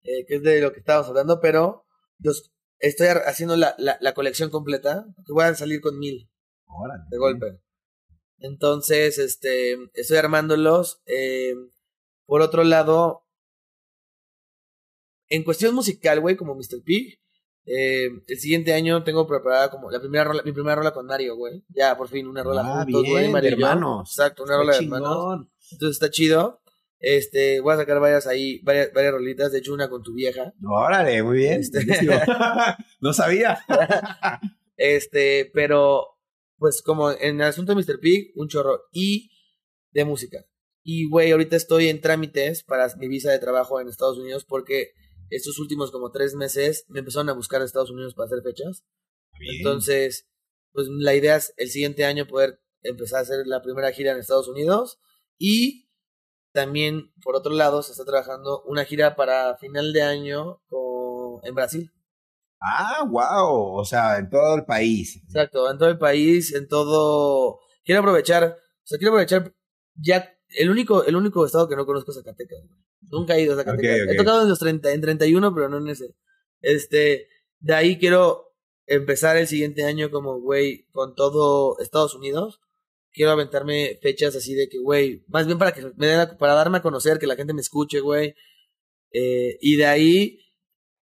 [0.03, 1.85] eh, que es de lo que estábamos hablando, pero
[2.21, 6.29] los, estoy haciendo la, la, la colección completa, que voy a salir con mil.
[6.67, 7.03] Órale.
[7.11, 7.61] de golpe.
[8.39, 11.03] Entonces, este, estoy armándolos.
[11.07, 11.55] eh,
[12.27, 13.25] por otro lado,
[15.29, 16.83] en cuestión musical, güey, como Mr.
[16.85, 17.19] Pig,
[17.67, 21.37] eh, el siguiente año tengo preparada como la primera rola, mi primera rola con Mario,
[21.37, 21.65] güey.
[21.69, 24.11] Ya, por fin, una rola Ah, juntos, bien, güey, Mario hermanos.
[24.11, 25.47] Exacto, una rola de hermanos.
[25.73, 26.63] Entonces está chido.
[27.01, 30.53] Este, voy a sacar varias ahí, varias, varias rolitas, de hecho una con tu vieja.
[30.63, 31.61] Órale, muy bien.
[31.61, 31.81] Este-
[33.01, 33.59] no sabía.
[34.77, 36.07] Este, pero,
[36.59, 37.99] pues como en el asunto de Mr.
[38.01, 38.83] Pig, un chorro.
[38.93, 39.31] Y
[39.93, 40.45] de música.
[40.83, 44.93] Y, güey, ahorita estoy en trámites para mi visa de trabajo en Estados Unidos porque
[45.31, 48.85] estos últimos como tres meses me empezaron a buscar en Estados Unidos para hacer fechas.
[49.59, 50.29] Entonces,
[50.73, 54.19] pues la idea es el siguiente año poder empezar a hacer la primera gira en
[54.19, 54.99] Estados Unidos.
[55.39, 55.90] Y
[56.53, 61.55] también, por otro lado, se está trabajando una gira para final de año con, en
[61.55, 61.93] Brasil.
[62.61, 63.79] Ah, wow.
[63.79, 65.17] O sea, en todo el país.
[65.25, 67.61] Exacto, en todo el país, en todo.
[67.85, 69.55] Quiero aprovechar, o sea, quiero aprovechar
[69.95, 70.37] ya.
[70.49, 72.59] El único, el único estado que no conozco es Zacatecas.
[73.03, 74.09] Nunca he ido a Zacatecas.
[74.09, 76.17] He tocado en los 30, en 31, pero no en ese.
[76.61, 77.29] Este,
[77.61, 78.53] de ahí quiero
[78.87, 82.61] empezar el siguiente año como, güey, con todo Estados Unidos.
[83.13, 86.55] Quiero aventarme fechas así de que, güey, más bien para que me den a- para
[86.55, 88.35] darme a conocer, que la gente me escuche, güey.
[89.13, 90.39] Eh, y de ahí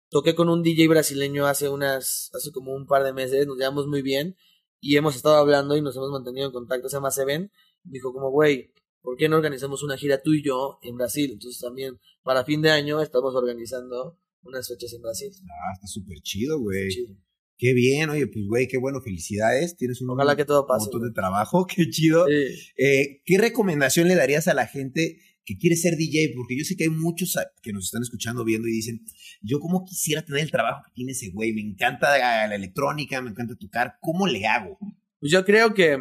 [0.09, 3.87] toqué con un DJ brasileño hace unas, hace como un par de meses, nos llevamos
[3.87, 4.35] muy bien
[4.79, 7.51] y hemos estado hablando y nos hemos mantenido en contacto, se llama Seven,
[7.83, 11.29] me dijo como, güey, ¿por qué no organizamos una gira tú y yo en Brasil?
[11.33, 15.29] Entonces también para fin de año estamos organizando unas fechas en Brasil.
[15.43, 16.89] Ah, está súper chido, güey.
[16.89, 17.15] Chido.
[17.61, 19.77] Qué bien, oye, pues güey, qué bueno, felicidades.
[19.77, 20.85] Tienes un Ojalá que todo pase.
[20.85, 22.25] montón de trabajo, qué chido.
[22.25, 22.71] Sí.
[22.83, 26.33] Eh, ¿Qué recomendación le darías a la gente que quiere ser DJ?
[26.35, 29.05] Porque yo sé que hay muchos que nos están escuchando, viendo y dicen,
[29.43, 32.17] yo como quisiera tener el trabajo que tiene ese güey, me encanta
[32.47, 34.79] la electrónica, me encanta tocar, ¿cómo le hago?
[35.19, 35.99] Pues yo creo que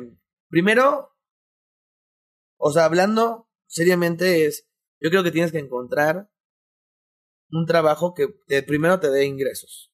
[0.48, 1.10] primero,
[2.56, 4.66] o sea, hablando seriamente es,
[4.98, 6.30] yo creo que tienes que encontrar
[7.50, 9.89] un trabajo que te- primero te dé ingresos,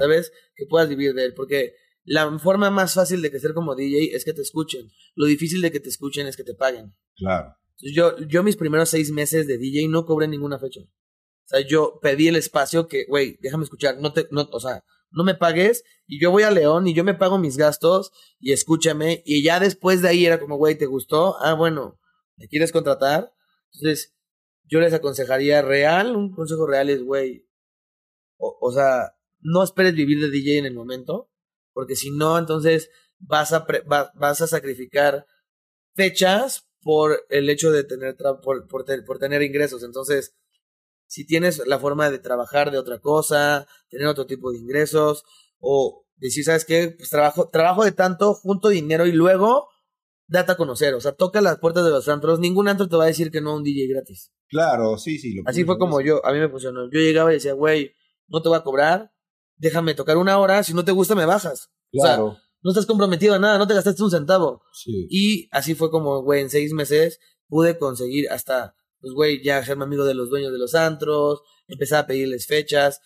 [0.00, 0.32] ¿sabes?
[0.54, 1.74] Que puedas vivir de él, porque
[2.04, 4.90] la forma más fácil de crecer como DJ es que te escuchen.
[5.14, 6.94] Lo difícil de que te escuchen es que te paguen.
[7.16, 7.54] Claro.
[7.76, 10.80] Entonces, yo, yo mis primeros seis meses de DJ no cobré ninguna fecha.
[10.80, 14.84] O sea, yo pedí el espacio que, güey, déjame escuchar, no te, no, o sea,
[15.10, 18.52] no me pagues y yo voy a León y yo me pago mis gastos y
[18.52, 21.36] escúchame y ya después de ahí era como, güey, ¿te gustó?
[21.40, 21.98] Ah, bueno,
[22.38, 23.32] ¿Me quieres contratar?
[23.72, 24.16] Entonces,
[24.64, 27.48] yo les aconsejaría real, un consejo real es, güey,
[28.36, 31.30] o, o sea, no esperes vivir de DJ en el momento,
[31.72, 35.26] porque si no, entonces vas a, pre- va- vas a sacrificar
[35.94, 39.82] fechas por el hecho de tener, tra- por, por, te- por tener ingresos.
[39.82, 40.34] Entonces,
[41.06, 45.24] si tienes la forma de trabajar de otra cosa, tener otro tipo de ingresos,
[45.58, 46.94] o decir, ¿sabes qué?
[46.96, 49.68] Pues trabajo, trabajo de tanto, junto dinero y luego
[50.28, 50.94] date a conocer.
[50.94, 52.38] O sea, toca las puertas de los antros.
[52.38, 54.30] Ningún antro te va a decir que no a un DJ gratis.
[54.48, 55.34] Claro, sí, sí.
[55.34, 56.84] lo Así fue como yo, a mí me funcionó.
[56.90, 57.92] Yo llegaba y decía, güey,
[58.28, 59.10] no te voy a cobrar,
[59.58, 61.70] déjame tocar una hora, si no te gusta me bajas.
[61.92, 64.62] O sea, Claro, no estás comprometido a nada, no te gastaste un centavo.
[64.72, 65.06] sí.
[65.10, 69.84] Y así fue como, güey, en seis meses pude conseguir hasta, pues, güey, ya serme
[69.84, 73.00] amigo de los dueños de los antros, empezar a pedirles fechas,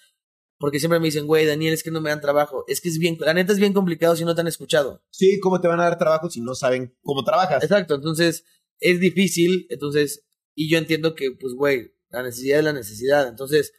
[0.59, 2.65] porque siempre me dicen, güey, Daniel, es que no me dan trabajo.
[2.69, 5.03] Es que es bien, la neta es bien complicado si no te han escuchado.
[5.11, 7.63] Sí, ¿cómo te van a dar trabajo si no saben cómo trabajas?
[7.63, 8.45] Exacto, entonces
[8.81, 10.25] es difícil, entonces,
[10.55, 13.73] y yo entiendo que, pues, güey, la necesidad es la necesidad, entonces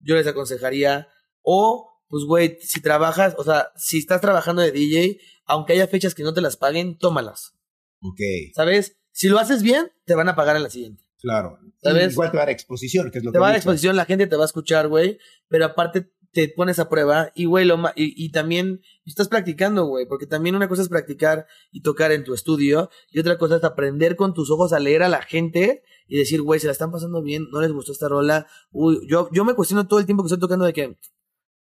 [0.00, 1.08] yo les aconsejaría,
[1.42, 6.14] o, pues, güey, si trabajas, o sea, si estás trabajando de DJ, aunque haya fechas
[6.14, 7.54] que no te las paguen, tómalas,
[8.02, 8.20] Ok,
[8.54, 8.98] ¿sabes?
[9.12, 11.02] Si lo haces bien, te van a pagar en la siguiente.
[11.20, 11.58] claro.
[11.82, 12.12] ¿Sabes?
[12.12, 13.96] Igual te va a dar exposición, que es lo Te que va a dar exposición,
[13.96, 15.18] la gente te va a escuchar, güey,
[15.48, 19.86] pero aparte te pones a prueba y, güey, lo ma- y, y también estás practicando,
[19.86, 23.56] güey, porque también una cosa es practicar y tocar en tu estudio y otra cosa
[23.56, 26.72] es aprender con tus ojos a leer a la gente y decir, güey, se la
[26.72, 28.46] están pasando bien, no les gustó esta rola.
[28.70, 30.98] Uy, yo, yo me cuestiono todo el tiempo que estoy tocando de que,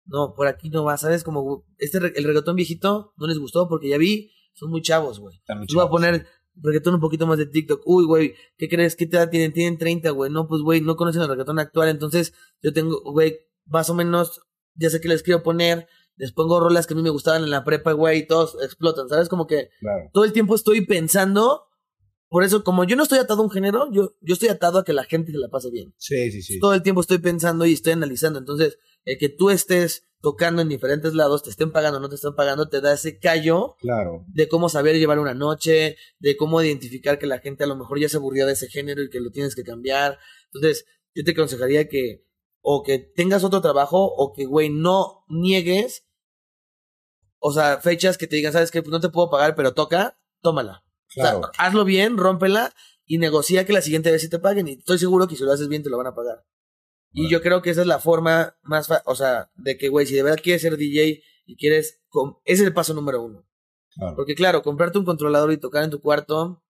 [0.06, 1.24] no, por aquí no va, ¿sabes?
[1.24, 5.40] Como este, el reggaetón viejito no les gustó porque ya vi, son muy chavos, güey.
[5.68, 6.26] Yo voy a poner
[6.62, 7.82] reggaetón un poquito más de TikTok.
[7.86, 8.96] Uy, güey, ¿qué crees?
[8.96, 9.54] ¿Qué edad tienen?
[9.54, 10.32] Tienen 30, güey.
[10.32, 11.90] No, pues, güey, no conocen el reggaetón actual.
[11.90, 14.42] Entonces, yo tengo, güey, más o menos,
[14.76, 15.88] ya sé que les quiero poner.
[16.18, 19.08] Les pongo rolas que a mí me gustaban en la prepa, güey, y todos explotan,
[19.08, 19.30] ¿sabes?
[19.30, 20.10] Como que Claro.
[20.12, 21.68] todo el tiempo estoy pensando.
[22.28, 24.84] Por eso, como yo no estoy atado a un género, yo, yo estoy atado a
[24.84, 25.94] que la gente se la pase bien.
[25.98, 26.60] Sí, sí, sí.
[26.60, 28.38] Todo el tiempo estoy pensando y estoy analizando.
[28.38, 32.16] Entonces, el que tú estés tocando en diferentes lados, te estén pagando o no te
[32.16, 34.26] estén pagando, te da ese callo Claro.
[34.28, 38.00] de cómo saber llevar una noche, de cómo identificar que la gente a lo mejor
[38.00, 40.18] ya se aburrió de ese género y que lo tienes que cambiar.
[40.52, 40.86] Entonces,
[41.16, 42.26] yo te aconsejaría que
[42.62, 46.06] o que tengas otro trabajo o que, güey, no niegues,
[47.40, 50.20] o sea, fechas que te digan, sabes que pues no te puedo pagar, pero toca,
[50.42, 50.84] tómala.
[51.08, 51.40] Claro.
[51.40, 52.74] O sea, hazlo bien, rómpela
[53.06, 54.68] y negocia que la siguiente vez sí te paguen.
[54.68, 56.44] Y estoy seguro que si lo haces bien te lo van a pagar.
[57.12, 60.06] Y yo creo que esa es la forma más, fa- o sea, de que, güey,
[60.06, 62.02] si de verdad quieres ser DJ y quieres,
[62.46, 63.48] ese es el paso número uno.
[63.96, 64.16] claro.
[64.16, 66.64] Porque claro, comprarte un controlador y tocar en tu cuarto,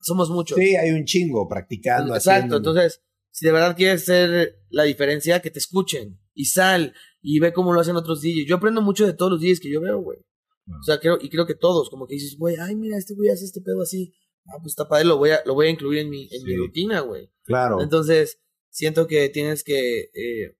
[0.00, 0.58] somos muchos.
[0.58, 2.14] Sí, hay un chingo practicando.
[2.14, 2.56] Exacto, haciendo.
[2.58, 7.52] entonces, si de verdad quieres hacer la diferencia, que te escuchen y sal y ve
[7.52, 8.46] cómo lo hacen otros DJs.
[8.46, 10.18] Yo aprendo mucho de todos los DJs que yo veo, güey.
[10.68, 13.30] O sea, creo, y creo que todos, como que dices, güey, ay, mira, este güey
[13.30, 14.12] hace este pedo así.
[14.46, 16.56] Ah, pues está padre, lo voy a, lo voy a incluir en mi, en mi
[16.56, 17.30] rutina, güey.
[17.44, 17.80] Claro.
[17.82, 18.38] Entonces,
[18.70, 20.56] siento que tienes que eh,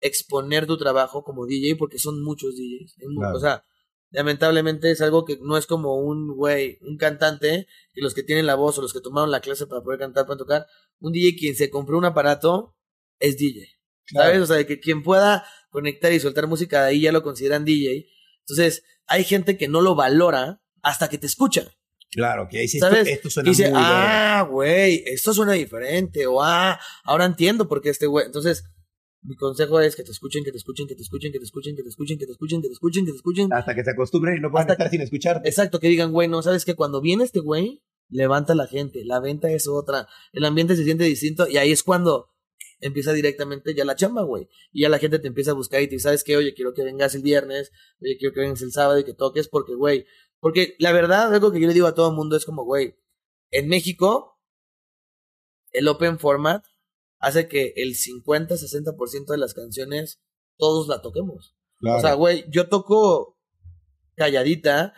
[0.00, 2.94] exponer tu trabajo como DJ porque son muchos DJs.
[3.16, 3.36] Claro.
[3.36, 3.64] O sea,
[4.10, 8.46] lamentablemente es algo que no es como un güey, un cantante, que los que tienen
[8.46, 10.66] la voz o los que tomaron la clase para poder cantar, para tocar.
[10.98, 12.76] Un DJ quien se compró un aparato
[13.18, 13.66] es DJ.
[14.06, 14.26] Claro.
[14.26, 14.42] ¿Sabes?
[14.42, 18.06] O sea, que quien pueda conectar y soltar música de ahí ya lo consideran DJ.
[18.40, 21.70] Entonces, hay gente que no lo valora hasta que te escucha.
[22.10, 23.06] Claro, que ahí sí, ¿Sabes?
[23.06, 26.26] esto, esto suena Y dice, muy ah, güey, esto suena diferente.
[26.26, 28.26] O ah, ahora entiendo por qué este güey.
[28.26, 28.64] Entonces,
[29.22, 31.76] mi consejo es que te escuchen, que te escuchen, que te escuchen, que te escuchen,
[31.76, 33.52] que te escuchen, que te escuchen, que te escuchen, que te escuchen.
[33.52, 35.48] Hasta que se acostumbren y no puedan estar sin escucharte.
[35.48, 39.04] Exacto, que digan, güey, no, sabes que cuando viene este güey, levanta a la gente.
[39.04, 40.08] La venta es otra.
[40.32, 41.48] El ambiente se siente distinto.
[41.48, 42.30] Y ahí es cuando
[42.80, 44.48] empieza directamente ya la chamba, güey.
[44.72, 46.36] Y ya la gente te empieza a buscar y te dice, ¿sabes qué?
[46.36, 47.72] Oye, quiero que vengas el viernes.
[48.00, 50.06] Oye, quiero que vengas el sábado y que toques porque, güey.
[50.40, 52.96] Porque la verdad, algo que yo le digo a todo el mundo es como, güey,
[53.50, 54.40] en México,
[55.70, 56.64] el open format
[57.18, 60.20] hace que el 50-60% de las canciones
[60.56, 61.54] todos la toquemos.
[61.78, 61.98] Claro.
[61.98, 63.38] O sea, güey, yo toco
[64.16, 64.94] calladita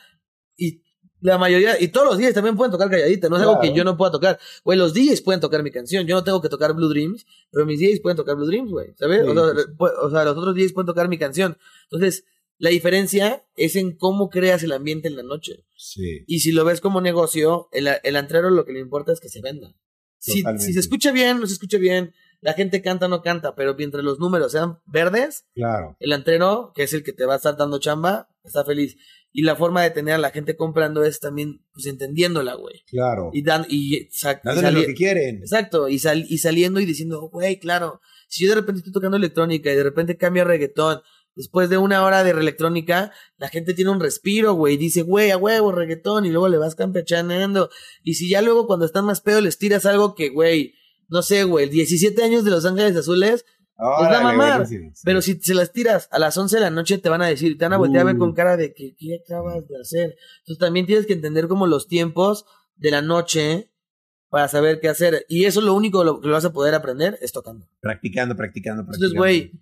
[0.56, 0.82] y
[1.20, 3.85] la mayoría, y todos los días también pueden tocar calladita, no es algo que yo
[3.85, 4.40] no pueda tocar.
[4.64, 7.64] Güey, los DJs pueden tocar mi canción, yo no tengo que tocar Blue Dreams, pero
[7.64, 9.24] mis DJs pueden tocar Blue Dreams, güey, ¿sabes?
[9.24, 9.44] Sí, sea,
[10.02, 11.56] o sea, los otros DJs pueden tocar mi canción.
[11.85, 12.24] Entonces,
[12.58, 15.64] la diferencia es en cómo creas el ambiente en la noche.
[15.76, 16.24] sí.
[16.26, 19.28] Y si lo ves como negocio, el, el antrero lo que le importa es que
[19.28, 19.74] se venda.
[20.18, 23.54] Si, si se escucha bien, no se escucha bien, la gente canta o no canta,
[23.56, 25.96] pero mientras los números sean verdes, Claro.
[25.98, 28.96] el antrero, que es el que te va a estar dando chamba, está feliz.
[29.32, 32.82] Y la forma de tener a la gente comprando es también, pues, entendiéndola, güey.
[32.86, 33.30] Claro.
[33.32, 34.08] Y, dan, y,
[34.44, 35.38] Dándole lo que quieren.
[35.38, 39.16] Exacto, y, sal- y saliendo y diciendo, güey, claro, si yo de repente estoy tocando
[39.16, 41.00] electrónica y de repente cambia reggaetón
[41.34, 44.76] después de una hora de electrónica, la gente tiene un respiro, güey.
[44.76, 47.70] Dice, güey, a huevo, reggaetón, y luego le vas campechaneando.
[48.02, 50.74] Y si ya luego cuando están más pedo les tiras algo que, güey,
[51.09, 53.44] no sé, güey, 17 años de Los Ángeles Azules,
[53.76, 54.66] pues va a mamar.
[55.04, 57.59] Pero si se las tiras a las 11 de la noche, te van a decir,
[57.59, 58.34] te van a voltear a ver con Uh.
[58.34, 60.16] cara de que, ¿qué acabas de hacer?
[60.40, 62.44] Entonces también tienes que entender como los tiempos
[62.76, 63.72] de la noche
[64.28, 65.26] para saber qué hacer.
[65.28, 67.66] Y eso es lo único lo que lo vas a poder aprender es tocando.
[67.80, 69.14] Practicando, practicando, practicando.
[69.14, 69.52] Entonces, güey,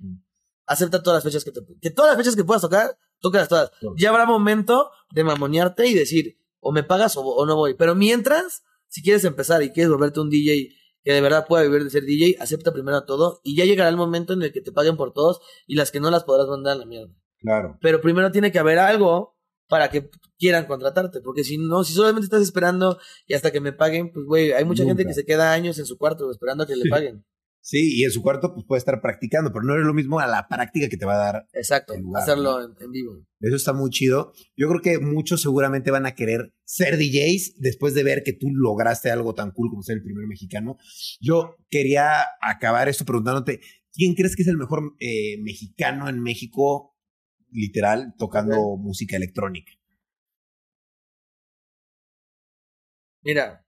[0.71, 3.73] acepta todas las fechas que te que todas las fechas que puedas tocar, tócalas todas.
[3.97, 7.75] Ya habrá momento de mamonearte y decir, o me pagas o, o no voy.
[7.75, 10.69] Pero mientras, si quieres empezar y quieres volverte un DJ
[11.03, 13.97] que de verdad pueda vivir de ser DJ, acepta primero todo y ya llegará el
[13.97, 16.75] momento en el que te paguen por todos y las que no las podrás mandar
[16.75, 17.13] a la mierda.
[17.41, 17.79] Claro.
[17.81, 19.37] Pero primero tiene que haber algo
[19.67, 23.73] para que quieran contratarte, porque si no, si solamente estás esperando y hasta que me
[23.73, 26.67] paguen, pues güey, hay mucha gente que se queda años en su cuarto esperando a
[26.67, 27.25] que le paguen.
[27.63, 30.27] Sí, y en su cuarto pues puede estar practicando, pero no es lo mismo a
[30.27, 31.49] la práctica que te va a dar.
[31.53, 33.27] Exacto, lugar, hacerlo en, en vivo.
[33.41, 34.33] Eso está muy chido.
[34.57, 38.49] Yo creo que muchos seguramente van a querer ser DJs después de ver que tú
[38.51, 40.79] lograste algo tan cool como ser el primer mexicano.
[41.21, 43.61] Yo quería acabar esto preguntándote,
[43.93, 46.97] ¿quién crees que es el mejor eh, mexicano en México,
[47.51, 49.73] literal, tocando música electrónica?
[53.23, 53.67] Mira,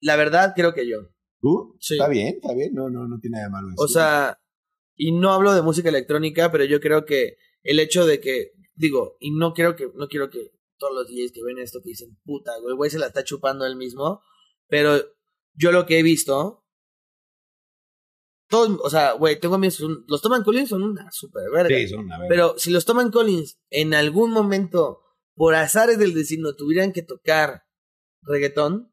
[0.00, 0.98] la verdad creo que yo.
[1.40, 1.76] ¿Tú?
[1.80, 1.94] Sí.
[1.94, 3.66] Está bien, está bien, no, no, no tiene nada de malo.
[3.76, 3.88] O decirlo.
[3.88, 4.40] sea,
[4.96, 9.16] y no hablo de música electrónica, pero yo creo que el hecho de que, digo,
[9.20, 12.18] y no quiero que, no quiero que todos los DJs que ven esto que dicen,
[12.24, 14.22] puta, güey, el güey se la está chupando él mismo,
[14.68, 14.96] pero
[15.54, 16.64] yo lo que he visto,
[18.48, 21.76] todos, o sea, güey, tengo son- los Toman Collins son una super verga.
[21.76, 22.28] Sí, son una verga.
[22.28, 25.02] Pero si los Toman Collins en algún momento,
[25.34, 27.64] por azares del destino, tuvieran que tocar
[28.22, 28.92] reggaetón,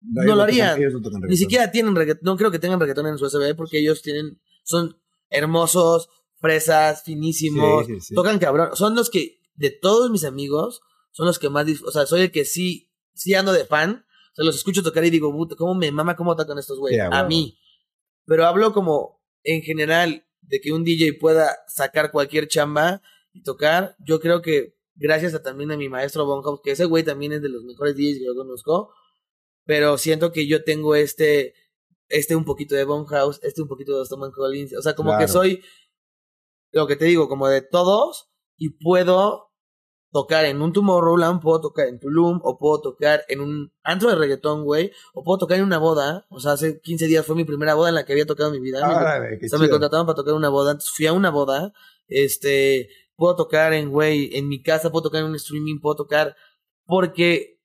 [0.00, 0.80] no lo harían.
[0.80, 4.02] no ni siquiera tienen reggaetón, no creo que tengan reggaetón en su USB porque ellos
[4.02, 5.00] tienen, son
[5.30, 6.08] hermosos,
[6.40, 8.14] fresas, finísimos, Sí, sí, sí.
[8.14, 8.70] tocan cabrón.
[8.74, 10.80] Son los que, de todos mis amigos,
[11.10, 14.04] son los que más, o sea, soy el que sí, sí ando de fan.
[14.32, 17.02] O sea, los escucho tocar y digo, ¿cómo me mama cómo tocan estos güeyes?
[17.10, 17.58] A mí.
[18.24, 23.02] Pero hablo como, en general, de que un DJ pueda sacar cualquier chamba
[23.32, 23.96] y tocar.
[23.98, 27.42] Yo creo que, gracias a también a mi maestro Bonhouse, que ese güey también es
[27.42, 28.92] de los mejores DJs que yo conozco,
[29.68, 31.52] pero siento que yo tengo este,
[32.08, 35.28] este un poquito de Bonhouse, este un poquito de Stoneman Collins, o sea, como que
[35.28, 35.62] soy,
[36.72, 39.50] lo que te digo, como de todos, y puedo
[40.10, 44.16] tocar en un Tomorrowland, puedo tocar en Tulum, o puedo tocar en un antro de
[44.16, 47.44] reggaetón, güey, o puedo tocar en una boda, o sea, hace 15 días fue mi
[47.44, 48.80] primera boda en la que había tocado en mi vida.
[48.88, 51.28] Me- Árale, qué o sea, me contrataron para tocar una boda, entonces fui a una
[51.30, 51.74] boda,
[52.06, 56.34] este, puedo tocar en, güey, en mi casa, puedo tocar en un streaming, puedo tocar,
[56.86, 57.58] porque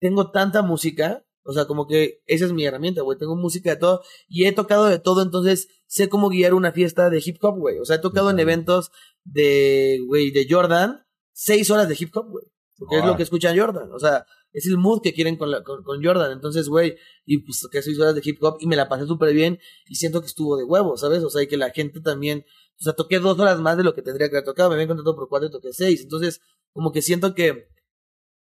[0.00, 3.76] tengo tanta música, o sea, como que esa es mi herramienta, güey, tengo música de
[3.76, 7.58] todo, y he tocado de todo, entonces sé cómo guiar una fiesta de hip hop,
[7.58, 8.90] güey, o sea, he tocado en eventos
[9.24, 12.46] de, güey, de Jordan, seis horas de hip hop, güey,
[12.76, 15.62] porque es lo que escucha Jordan, o sea, es el mood que quieren con, la,
[15.62, 16.96] con, con Jordan, entonces, güey,
[17.26, 19.96] y pues toqué seis horas de hip hop y me la pasé súper bien y
[19.96, 21.24] siento que estuvo de huevo, ¿sabes?
[21.24, 22.44] O sea, y que la gente también,
[22.80, 24.88] o sea, toqué dos horas más de lo que tendría que haber tocado, me habían
[24.88, 26.40] contratado por cuatro y toqué seis, entonces,
[26.72, 27.68] como que siento que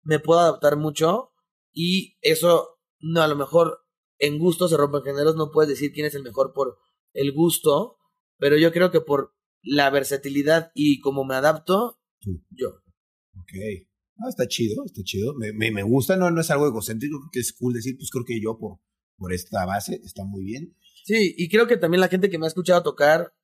[0.02, 1.32] me puedo adaptar mucho
[1.72, 2.75] y eso,
[3.12, 3.80] no, a lo mejor
[4.18, 6.78] en gusto se rompen géneros, no puedes decir quién es el mejor por
[7.12, 7.98] el gusto,
[8.38, 12.42] pero yo creo que por la versatilidad y cómo me adapto, Tú.
[12.50, 12.68] yo.
[13.38, 13.52] Ok.
[14.18, 15.34] Ah, está chido, está chido.
[15.34, 18.10] Me, me, me gusta, no, no es algo egocéntrico, creo que es cool decir, pues
[18.10, 18.78] creo que yo por,
[19.16, 20.76] por esta base está muy bien.
[21.04, 23.34] Sí, y creo que también la gente que me ha escuchado tocar,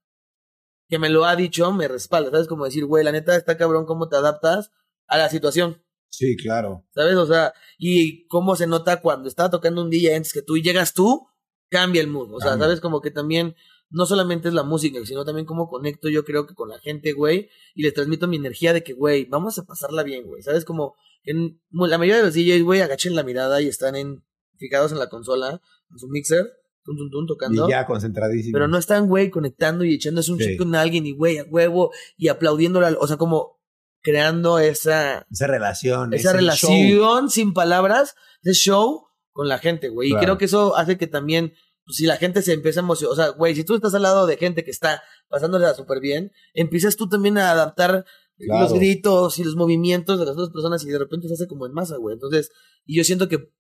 [0.88, 2.48] que me lo ha dicho, me respalda, ¿sabes?
[2.48, 4.72] Como decir, güey, la neta está cabrón cómo te adaptas
[5.06, 5.82] a la situación,
[6.12, 6.84] Sí, claro.
[6.94, 7.14] ¿sabes?
[7.16, 10.62] O sea, y cómo se nota cuando estaba tocando un día antes que tú y
[10.62, 11.26] llegas tú,
[11.70, 12.34] cambia el mood.
[12.34, 12.66] O sea, Cambia.
[12.66, 12.80] ¿sabes?
[12.82, 13.54] Como que también,
[13.88, 17.14] no solamente es la música, sino también cómo conecto yo creo que con la gente,
[17.14, 20.42] güey, y les transmito mi energía de que, güey, vamos a pasarla bien, güey.
[20.42, 20.66] ¿Sabes?
[20.66, 20.94] Como
[21.24, 24.22] en la mayoría de los DJs, güey, agachen la mirada y están en,
[24.58, 26.46] fijados en la consola, en su mixer,
[26.84, 27.66] tun, tun, tun, tocando.
[27.66, 28.52] Y ya concentradísimo.
[28.52, 30.44] Pero no están, güey, conectando y echándose un Sí.
[30.44, 32.96] chip con alguien y, güey, a huevo y aplaudiéndola.
[33.00, 33.61] O sea, como
[34.02, 36.12] creando esa, Esa relación.
[36.14, 37.28] esa relación show.
[37.30, 40.10] sin palabras, ese show con la gente, güey.
[40.10, 41.52] Y creo que eso hace que también,
[41.84, 44.02] pues, si la gente se empieza a emocionar, o sea, güey, si tú estás al
[44.02, 48.04] lado de gente que está pasándola súper bien, empiezas tú también a adaptar
[48.38, 48.62] Claro.
[48.64, 51.66] los gritos y los movimientos de las otras personas y de repente se hace como
[51.66, 52.14] en masa, güey.
[52.14, 52.50] Entonces,
[52.84, 53.52] y yo siento que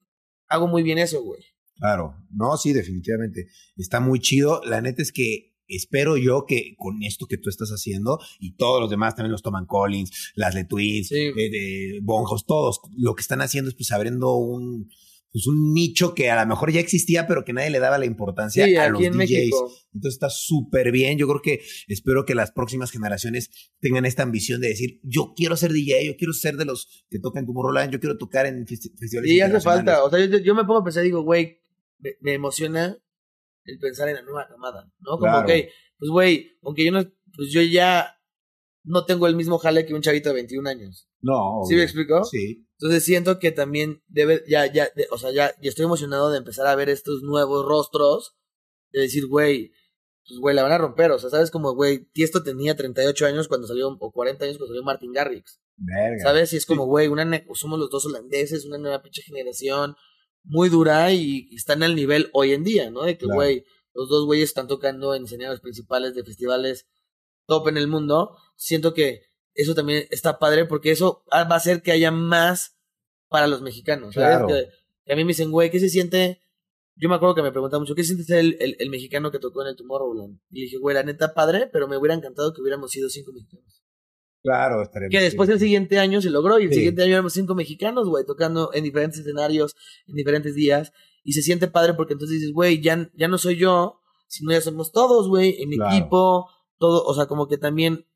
[0.48, 1.40] hago muy bien eso, güey.
[1.76, 2.16] Claro.
[2.30, 3.46] No, sí, definitivamente.
[3.76, 4.60] Está muy chido.
[4.64, 8.80] La neta es que espero yo que con esto que tú estás haciendo y todos
[8.80, 11.16] los demás también los toman Collins, las Le Twins, Sí.
[11.16, 14.88] eh, de Bonhouse, todos lo que están haciendo es pues abriendo un
[15.34, 18.04] pues un nicho que a lo mejor ya existía, pero que nadie le daba la
[18.04, 19.16] importancia Sí, a los en DJs.
[19.16, 19.72] México.
[19.94, 21.16] Entonces está súper bien.
[21.16, 23.48] Yo creo que espero que las próximas generaciones
[23.80, 27.18] tengan esta ambición de decir, yo quiero ser DJ, yo quiero ser de los que
[27.18, 30.04] tocan Tomorrowland, yo quiero tocar en festi- festivales Sí, hace falta.
[30.04, 31.62] O sea, yo, yo me pongo a pensar y digo, güey,
[31.98, 32.98] me, me emociona
[33.64, 35.12] el pensar en la nueva camada, ¿no?
[35.12, 35.40] Como, Claro.
[35.46, 35.52] ok,
[35.98, 37.02] pues güey, aunque yo no,
[37.36, 38.16] pues yo ya
[38.84, 41.08] no tengo el mismo jale que un chavito de 21 años.
[41.20, 41.60] No.
[41.68, 42.24] ¿Sí me explico?
[42.24, 42.66] Sí.
[42.80, 46.38] Entonces siento que también debe, ya, ya, de- o sea, ya, ya estoy emocionado de
[46.38, 48.34] empezar a ver estos nuevos rostros,
[48.90, 49.70] de decir, güey,
[50.26, 53.46] pues güey, la van a romper, o sea, sabes como, güey, Tiesto tenía 38 años
[53.48, 56.22] cuando salió, o 40 años cuando salió Martin Garrix, Verga.
[56.24, 56.52] ¿sabes?
[56.52, 57.24] Y es como, güey, una
[57.54, 59.94] somos los dos holandeses, una nueva pinche generación,
[60.44, 63.02] muy dura y, y están al nivel hoy en día, ¿no?
[63.02, 63.36] De que, Claro.
[63.36, 63.64] güey,
[63.94, 66.86] los dos güeyes están tocando en escenarios principales de festivales
[67.46, 69.22] top en el mundo, siento que
[69.54, 72.78] eso también está padre porque eso va a hacer que haya más
[73.28, 74.38] para los mexicanos, ¿sabes?
[74.38, 74.46] Claro.
[74.48, 74.68] Que,
[75.04, 76.40] que a mí me dicen, güey, ¿qué se siente?
[76.94, 79.38] Yo me acuerdo que me preguntaban mucho, ¿qué siente ser el, el, el mexicano que
[79.38, 80.38] tocó en el Tomorrowland?
[80.50, 83.32] Y le dije, güey, la neta padre, pero me hubiera encantado que hubiéramos sido cinco
[83.32, 83.81] mexicanos.
[84.42, 86.76] Claro, estaría Que después el siguiente año se logró y el Sí.
[86.76, 90.92] siguiente año éramos cinco mexicanos, güey, tocando en diferentes escenarios, en diferentes días.
[91.22, 94.60] Y se siente padre porque entonces dices, güey, ya, ya no soy yo, sino ya
[94.60, 95.94] somos todos, güey, en Claro.
[95.96, 98.06] equipo, todo, o sea, como que también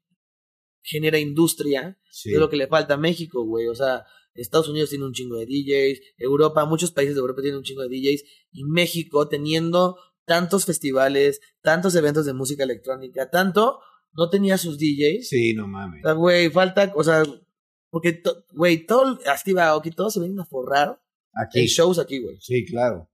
[0.83, 2.33] genera industria, Sí.
[2.33, 4.05] es lo que le falta a México, güey, o sea,
[4.35, 7.83] Estados Unidos tiene un chingo de DJs, Europa, muchos países de Europa tienen un chingo
[7.83, 13.79] de DJs, y México teniendo tantos festivales, tantos eventos de música electrónica, tanto,
[14.17, 16.03] no tenía sus DJs, Sí, no o mames.
[16.03, 17.23] sea, güey, falta, o sea,
[17.91, 21.01] porque, to- güey, todo, a Steve Aoki, todos se vienen a forrar
[21.35, 21.61] Aquí.
[21.61, 22.37] en shows aquí, güey.
[22.41, 23.09] Sí, claro.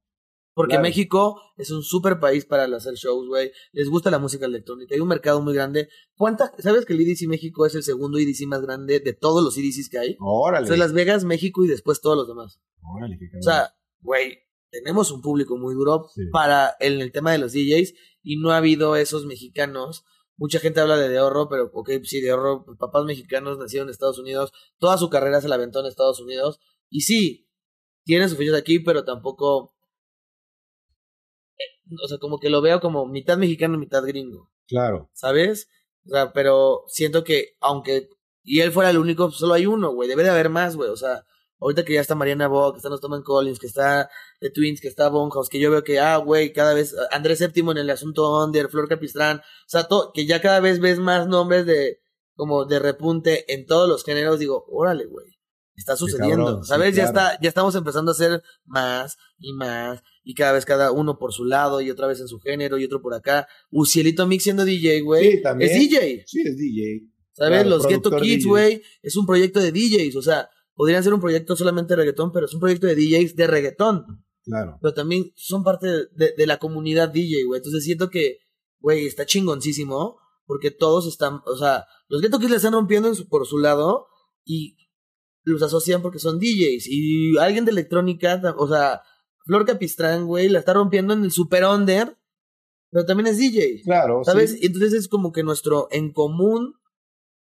[0.55, 0.83] Porque Claro.
[0.83, 3.51] México es un super país para hacer shows, güey.
[3.73, 4.95] Les gusta la música electrónica.
[4.95, 5.89] Hay un mercado muy grande.
[6.15, 9.57] ¿Cuánta, ¿Sabes que el EDC México es el segundo EDC más grande de todos los
[9.57, 10.16] EDCs que hay?
[10.20, 10.65] Órale.
[10.65, 12.61] O sea, Las Vegas, México y después todos los demás.
[12.83, 13.41] Órale, qué cabrón.
[13.41, 16.23] O sea, güey, tenemos un público muy duro Sí.
[16.31, 20.05] para en el tema de los DJs y no ha habido esos mexicanos.
[20.37, 23.93] Mucha gente habla de De Horro, pero ok, sí, De Horro, papás mexicanos nacieron en
[23.93, 26.59] Estados Unidos, toda su carrera se la aventó en Estados Unidos.
[26.91, 27.49] Y sí,
[28.05, 29.75] tiene sus fichas aquí, pero tampoco.
[31.59, 34.51] eh, O sea, como que lo veo como mitad mexicano, mitad gringo.
[34.67, 35.11] claro.
[35.15, 35.69] ¿sabes?
[36.07, 38.09] O sea, pero siento que aunque
[38.45, 40.09] y él fuera el único, pues, solo hay uno, güey.
[40.09, 40.91] Debe de haber más, güey.
[40.91, 41.25] O sea,
[41.62, 44.10] ahorita que ya está Mariana Bo, que están los Toman Collins, que está
[44.40, 47.72] The Twins, que está Bonhouse, que yo veo que, ah, güey, cada vez, Andrés Séptimo
[47.72, 51.26] en el asunto Under, Flor Capistrán, o sea, to- que ya cada vez ves más
[51.28, 52.01] nombres de,
[52.34, 55.26] como de repunte en todos los géneros, digo, órale, güey.
[55.74, 56.94] Está sucediendo, cabrón, sí, ¿sabes?
[56.94, 61.18] Ya está, ya estamos empezando a hacer más y más, y cada vez cada uno
[61.18, 63.48] por su lado, y otra vez en su género, y otro por acá.
[63.70, 65.32] Ucielito Mix siendo DJ, güey.
[65.32, 65.70] Sí, también.
[65.70, 66.24] Es DJ.
[66.26, 67.09] Sí, es DJ.
[67.32, 67.52] ¿Sabes?
[67.62, 70.16] Claro, Los Ghetto Kids, güey, es un proyecto de DJs.
[70.16, 73.36] O sea, podrían ser un proyecto solamente de reggaetón, pero es un proyecto de DJs
[73.36, 74.24] de reggaetón.
[74.44, 74.78] Claro.
[74.81, 77.59] Pero también son parte de, de la comunidad DJ, güey.
[77.59, 78.39] Entonces siento que,
[78.81, 80.19] güey, está chingoncísimo.
[80.44, 83.59] Porque todos están, o sea, los Ghetto Kids le están rompiendo en su- por su
[83.59, 84.09] lado
[84.44, 84.77] y
[85.44, 86.89] los asocian porque son DJs.
[86.89, 89.03] Y alguien de electrónica, o sea,
[89.47, 92.19] Flor Capistrán, güey, la está rompiendo en el super under,
[92.90, 93.82] pero también es DJ.
[93.85, 94.23] Claro.
[94.24, 94.51] ¿Sabes?
[94.51, 94.59] sí.
[94.62, 96.74] Y entonces es como que nuestro en común,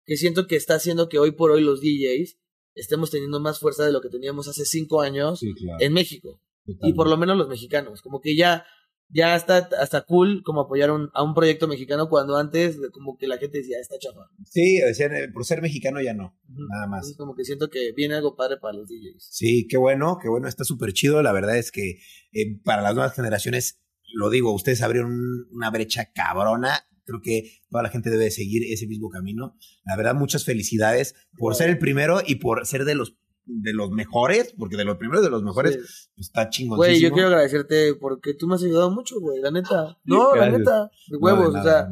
[0.05, 2.39] que siento que está haciendo que hoy por hoy los DJs
[2.77, 5.77] estemos teniendo más fuerza de lo que teníamos hace cinco años Sí, claro.
[5.81, 6.41] en México.
[6.81, 8.01] Y por lo menos los mexicanos.
[8.01, 8.65] Como que ya,
[9.09, 13.25] ya está hasta cool como apoyar un- a un proyecto mexicano cuando antes como que
[13.27, 14.27] la gente decía, "Ah, está chafa.
[14.43, 16.37] Sí, decían, eh, por ser mexicano ya no.
[16.49, 17.15] Nada más.
[17.17, 19.27] Como que siento que viene algo padre para los DJs.
[19.31, 21.21] Sí, qué bueno, qué bueno, está súper chido.
[21.23, 21.99] La verdad es que
[22.33, 23.81] eh, para las nuevas generaciones,
[24.13, 26.81] lo digo, ustedes abrieron un- una brecha cabrona.
[27.07, 29.55] Creo que toda la gente debe seguir ese mismo camino.
[29.85, 33.15] La verdad, muchas felicidades por ser el primero y por ser de los
[33.49, 35.79] de los mejores, porque de los primeros de los mejores Sí.
[35.79, 36.75] pues, está chingón.
[36.77, 39.97] Güey, yo quiero agradecerte porque tú me has ayudado mucho, güey, la neta.
[40.03, 40.59] No, la Gracias.
[40.59, 41.87] neta, de huevos, o sea,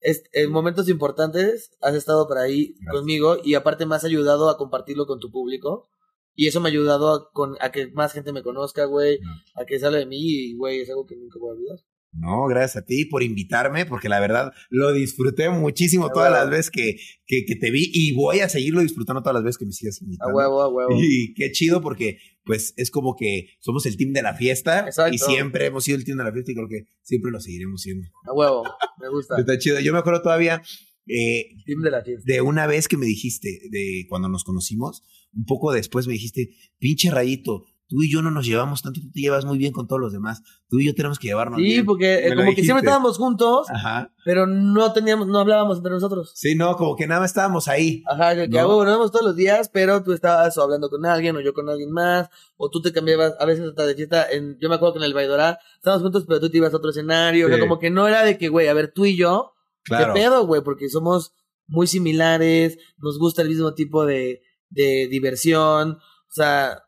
[0.00, 2.92] es- en momentos importantes has estado por ahí Gracias.
[2.94, 5.88] conmigo y aparte me has ayudado a compartirlo con tu público.
[6.36, 9.18] Y eso me ha ayudado a, con, a que más gente me conozca, güey,
[9.54, 11.78] a que sale de mí y, güey, es algo que nunca voy a olvidar.
[12.12, 16.42] No, gracias a ti por invitarme, porque la verdad lo disfruté muchísimo A todas huevo.
[16.44, 19.56] las veces que, que, que te vi y voy a seguirlo disfrutando todas las veces
[19.58, 20.34] que me sigas A invitando.
[20.34, 20.90] huevo, a huevo.
[21.02, 25.14] Y qué chido porque pues es como que somos el team de la fiesta Exacto.
[25.14, 27.80] y siempre hemos sido el team de la fiesta y creo que siempre lo seguiremos
[27.80, 28.06] siendo.
[28.26, 28.62] A huevo,
[29.00, 29.36] me gusta.
[29.38, 29.80] Está chido.
[29.80, 30.60] Yo me acuerdo todavía
[31.06, 32.22] eh, Team de la fiesta.
[32.26, 35.02] de una vez que me dijiste, de cuando nos conocimos,
[35.34, 39.10] un poco después me dijiste, pinche rayito, tú y yo no nos llevamos tanto, tú
[39.12, 40.42] te llevas muy bien con todos los demás.
[40.70, 41.84] Tú y yo tenemos que llevarnos Sí, bien.
[41.84, 44.10] porque eh, como que siempre estábamos juntos, Ajá.
[44.24, 46.32] pero no teníamos, no hablábamos entre nosotros.
[46.34, 48.02] Sí, no, como que nada más estábamos ahí.
[48.10, 48.62] Ajá, que, No.
[48.82, 51.92] nos vemos todos los días, pero tú estabas hablando con alguien o yo con alguien
[51.92, 54.26] más, o tú te cambiabas a veces hasta de fiesta.
[54.32, 56.78] En, yo me acuerdo que en el Baidorá estábamos juntos, pero tú te ibas a
[56.78, 57.44] otro escenario.
[57.46, 57.60] O sea, Sí.
[57.62, 59.52] como que no era de que, güey, a ver, tú y yo,
[59.84, 60.14] Claro.
[60.14, 60.62] ¿qué pedo, güey?
[60.62, 61.34] Porque somos
[61.66, 64.40] muy similares, nos gusta el mismo tipo de,
[64.70, 66.82] de diversión, o sea,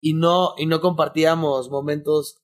[0.00, 2.42] y no, y no compartíamos momentos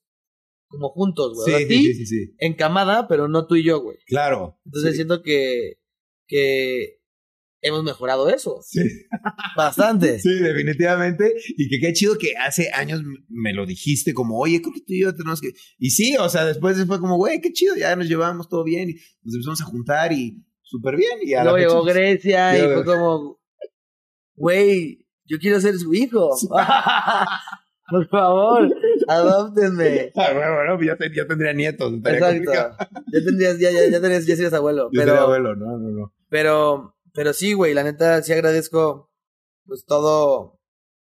[0.69, 1.47] como juntos, güey.
[1.47, 3.99] Sí, O sea, sí, sí, sí, en camada, pero no tú y yo, güey.
[4.07, 4.59] Claro.
[4.65, 4.97] Entonces sí.
[4.97, 5.79] siento que,
[6.27, 6.99] que
[7.65, 8.61] hemos mejorado eso.
[8.63, 8.81] Sí.
[9.57, 10.19] Bastante.
[10.25, 11.35] Sí, definitivamente.
[11.57, 14.93] Y que qué chido que hace años me lo dijiste, como, oye, creo que tú
[14.93, 15.51] y yo tenemos que.
[15.79, 18.91] Y sí, o sea, después fue como, güey, qué chido, ya nos llevamos todo bien
[18.91, 21.19] y nos empezamos a juntar y súper bien.
[21.23, 23.41] Y a Luego llegó Grecia y fue como,
[24.35, 26.31] güey, yo quiero ser su hijo.
[27.91, 28.75] Por favor,
[29.09, 30.11] adóptenme.
[30.17, 31.93] Ah, bueno, bueno, ya, ten- ya tendría nietos.
[32.05, 32.53] Exacto.
[33.13, 34.89] Ya tendrías, ya, ya, ya tendrías, ya serías abuelo.
[34.91, 36.15] Yo sería Pero, abuelo, no, no, no.
[36.31, 39.11] pero, pero sí, güey, la neta, sí agradezco,
[39.67, 40.59] pues todo,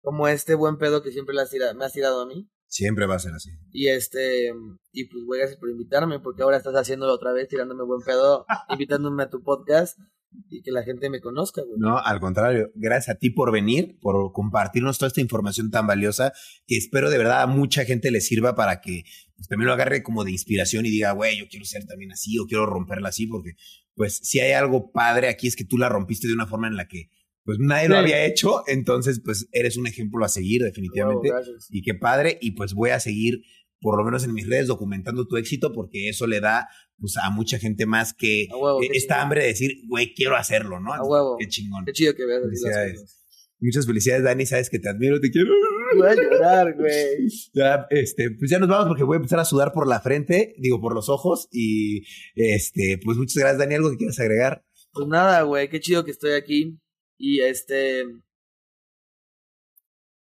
[0.02, 2.50] como este buen pedo que siempre le has tira- me has tirado a mí.
[2.68, 3.50] Siempre va a ser así.
[3.74, 4.54] Y este,
[4.94, 8.46] y pues güey, gracias por invitarme, porque ahora estás haciéndolo otra vez, tirándome buen pedo,
[8.70, 10.00] invitándome a tu podcast
[10.50, 11.78] y que la gente me conozca, güey.
[11.78, 16.34] No, al contrario, gracias a ti por venir, por compartirnos toda esta información tan valiosa
[16.68, 19.04] que espero de verdad a mucha gente le sirva para que
[19.36, 22.38] pues, también lo agarre como de inspiración y diga, güey, yo quiero ser también así
[22.40, 23.52] o quiero romperla así, porque
[23.96, 26.76] pues si hay algo padre aquí es que tú la rompiste de una forma en
[26.76, 27.10] la que
[27.44, 31.68] pues nadie lo había hecho, entonces pues eres un ejemplo a seguir definitivamente Wow, gracias.
[31.72, 33.42] y qué padre y pues voy a seguir
[33.82, 37.32] por lo menos en mis redes documentando tu éxito porque eso le da pues a
[37.32, 39.24] mucha gente más que huevo, eh, esta chingón.
[39.24, 40.94] hambre de decir, güey, quiero hacerlo, ¿no?
[40.94, 41.36] A huevo.
[41.40, 41.84] Qué chingón.
[41.86, 43.18] Qué chido que veas Felicidades.
[43.60, 44.46] Muchas felicidades, Dani.
[44.46, 45.52] Sabes que te admiro, te quiero.
[45.96, 47.28] Voy a llorar, güey.
[47.54, 50.56] Ya, este, pues ya nos vamos porque voy a empezar a sudar por la frente,
[50.58, 51.48] digo, por los ojos.
[51.52, 52.04] Y
[52.36, 53.76] este, pues muchas gracias, Dani.
[53.76, 54.66] ¿Algo que quieras agregar?
[54.94, 56.80] Pues nada, güey, qué chido que estoy aquí.
[57.18, 58.04] Y este.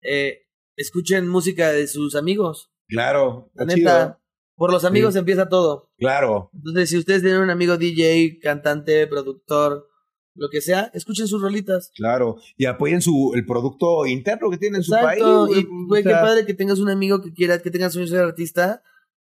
[0.03, 2.70] Eh, escuchen música de sus amigos.
[2.91, 4.19] Claro, La está neta, chido.
[4.55, 5.19] por los amigos Sí.
[5.19, 5.89] empieza todo.
[5.97, 9.87] Claro, Entonces, si ustedes tienen un amigo DJ, cantante, productor,
[10.35, 11.91] lo que sea, escuchen sus rolitas.
[11.95, 12.37] claro.
[12.57, 15.23] Y apoyen su, el producto interno que tiene en su país.
[15.23, 15.59] Güey.
[15.61, 18.11] Y, güey, O sea, qué padre que tengas un amigo que quiera, que tenga sueños
[18.11, 18.83] de ser artista.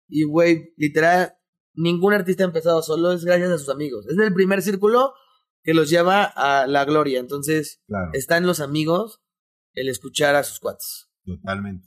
[0.08, 1.34] Y, güey, literal,
[1.74, 4.06] ningún artista ha empezado solo, es gracias a sus amigos.
[4.08, 5.14] Es el primer círculo
[5.64, 7.20] que los lleva a la gloria.
[7.20, 9.22] Entonces, Claro, está en los amigos
[9.74, 11.08] el escuchar a sus cuates.
[11.26, 11.86] totalmente.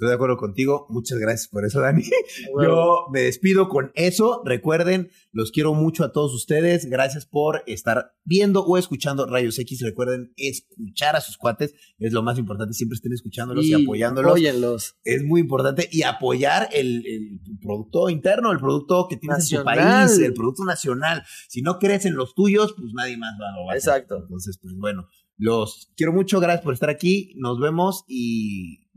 [0.00, 0.86] Estoy de acuerdo contigo.
[0.88, 2.02] Muchas gracias por eso, Dani.
[2.64, 4.40] Yo me despido con eso.
[4.46, 6.86] Recuerden, los quiero mucho a todos ustedes.
[6.88, 9.82] Gracias por estar viendo o escuchando Rayos X.
[9.82, 11.74] Recuerden escuchar a sus cuates.
[11.98, 12.72] Es lo más importante.
[12.72, 14.30] Siempre estén escuchándolos y, Y apoyándolos.
[14.30, 14.96] apóyenlos.
[15.04, 15.86] Es muy importante.
[15.92, 20.06] Y apoyar el, el producto interno, el producto que tienes en tu Nacional.
[20.06, 21.24] país, el producto nacional.
[21.46, 23.92] Si no crees en los tuyos, pues nadie más va, lo va a hacer.
[23.96, 24.16] Exacto.
[24.22, 26.40] Entonces, pues bueno, los quiero mucho.
[26.40, 27.34] Gracias por estar aquí.
[27.36, 28.86] Nos vemos y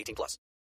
[0.00, 0.38] 18 plus.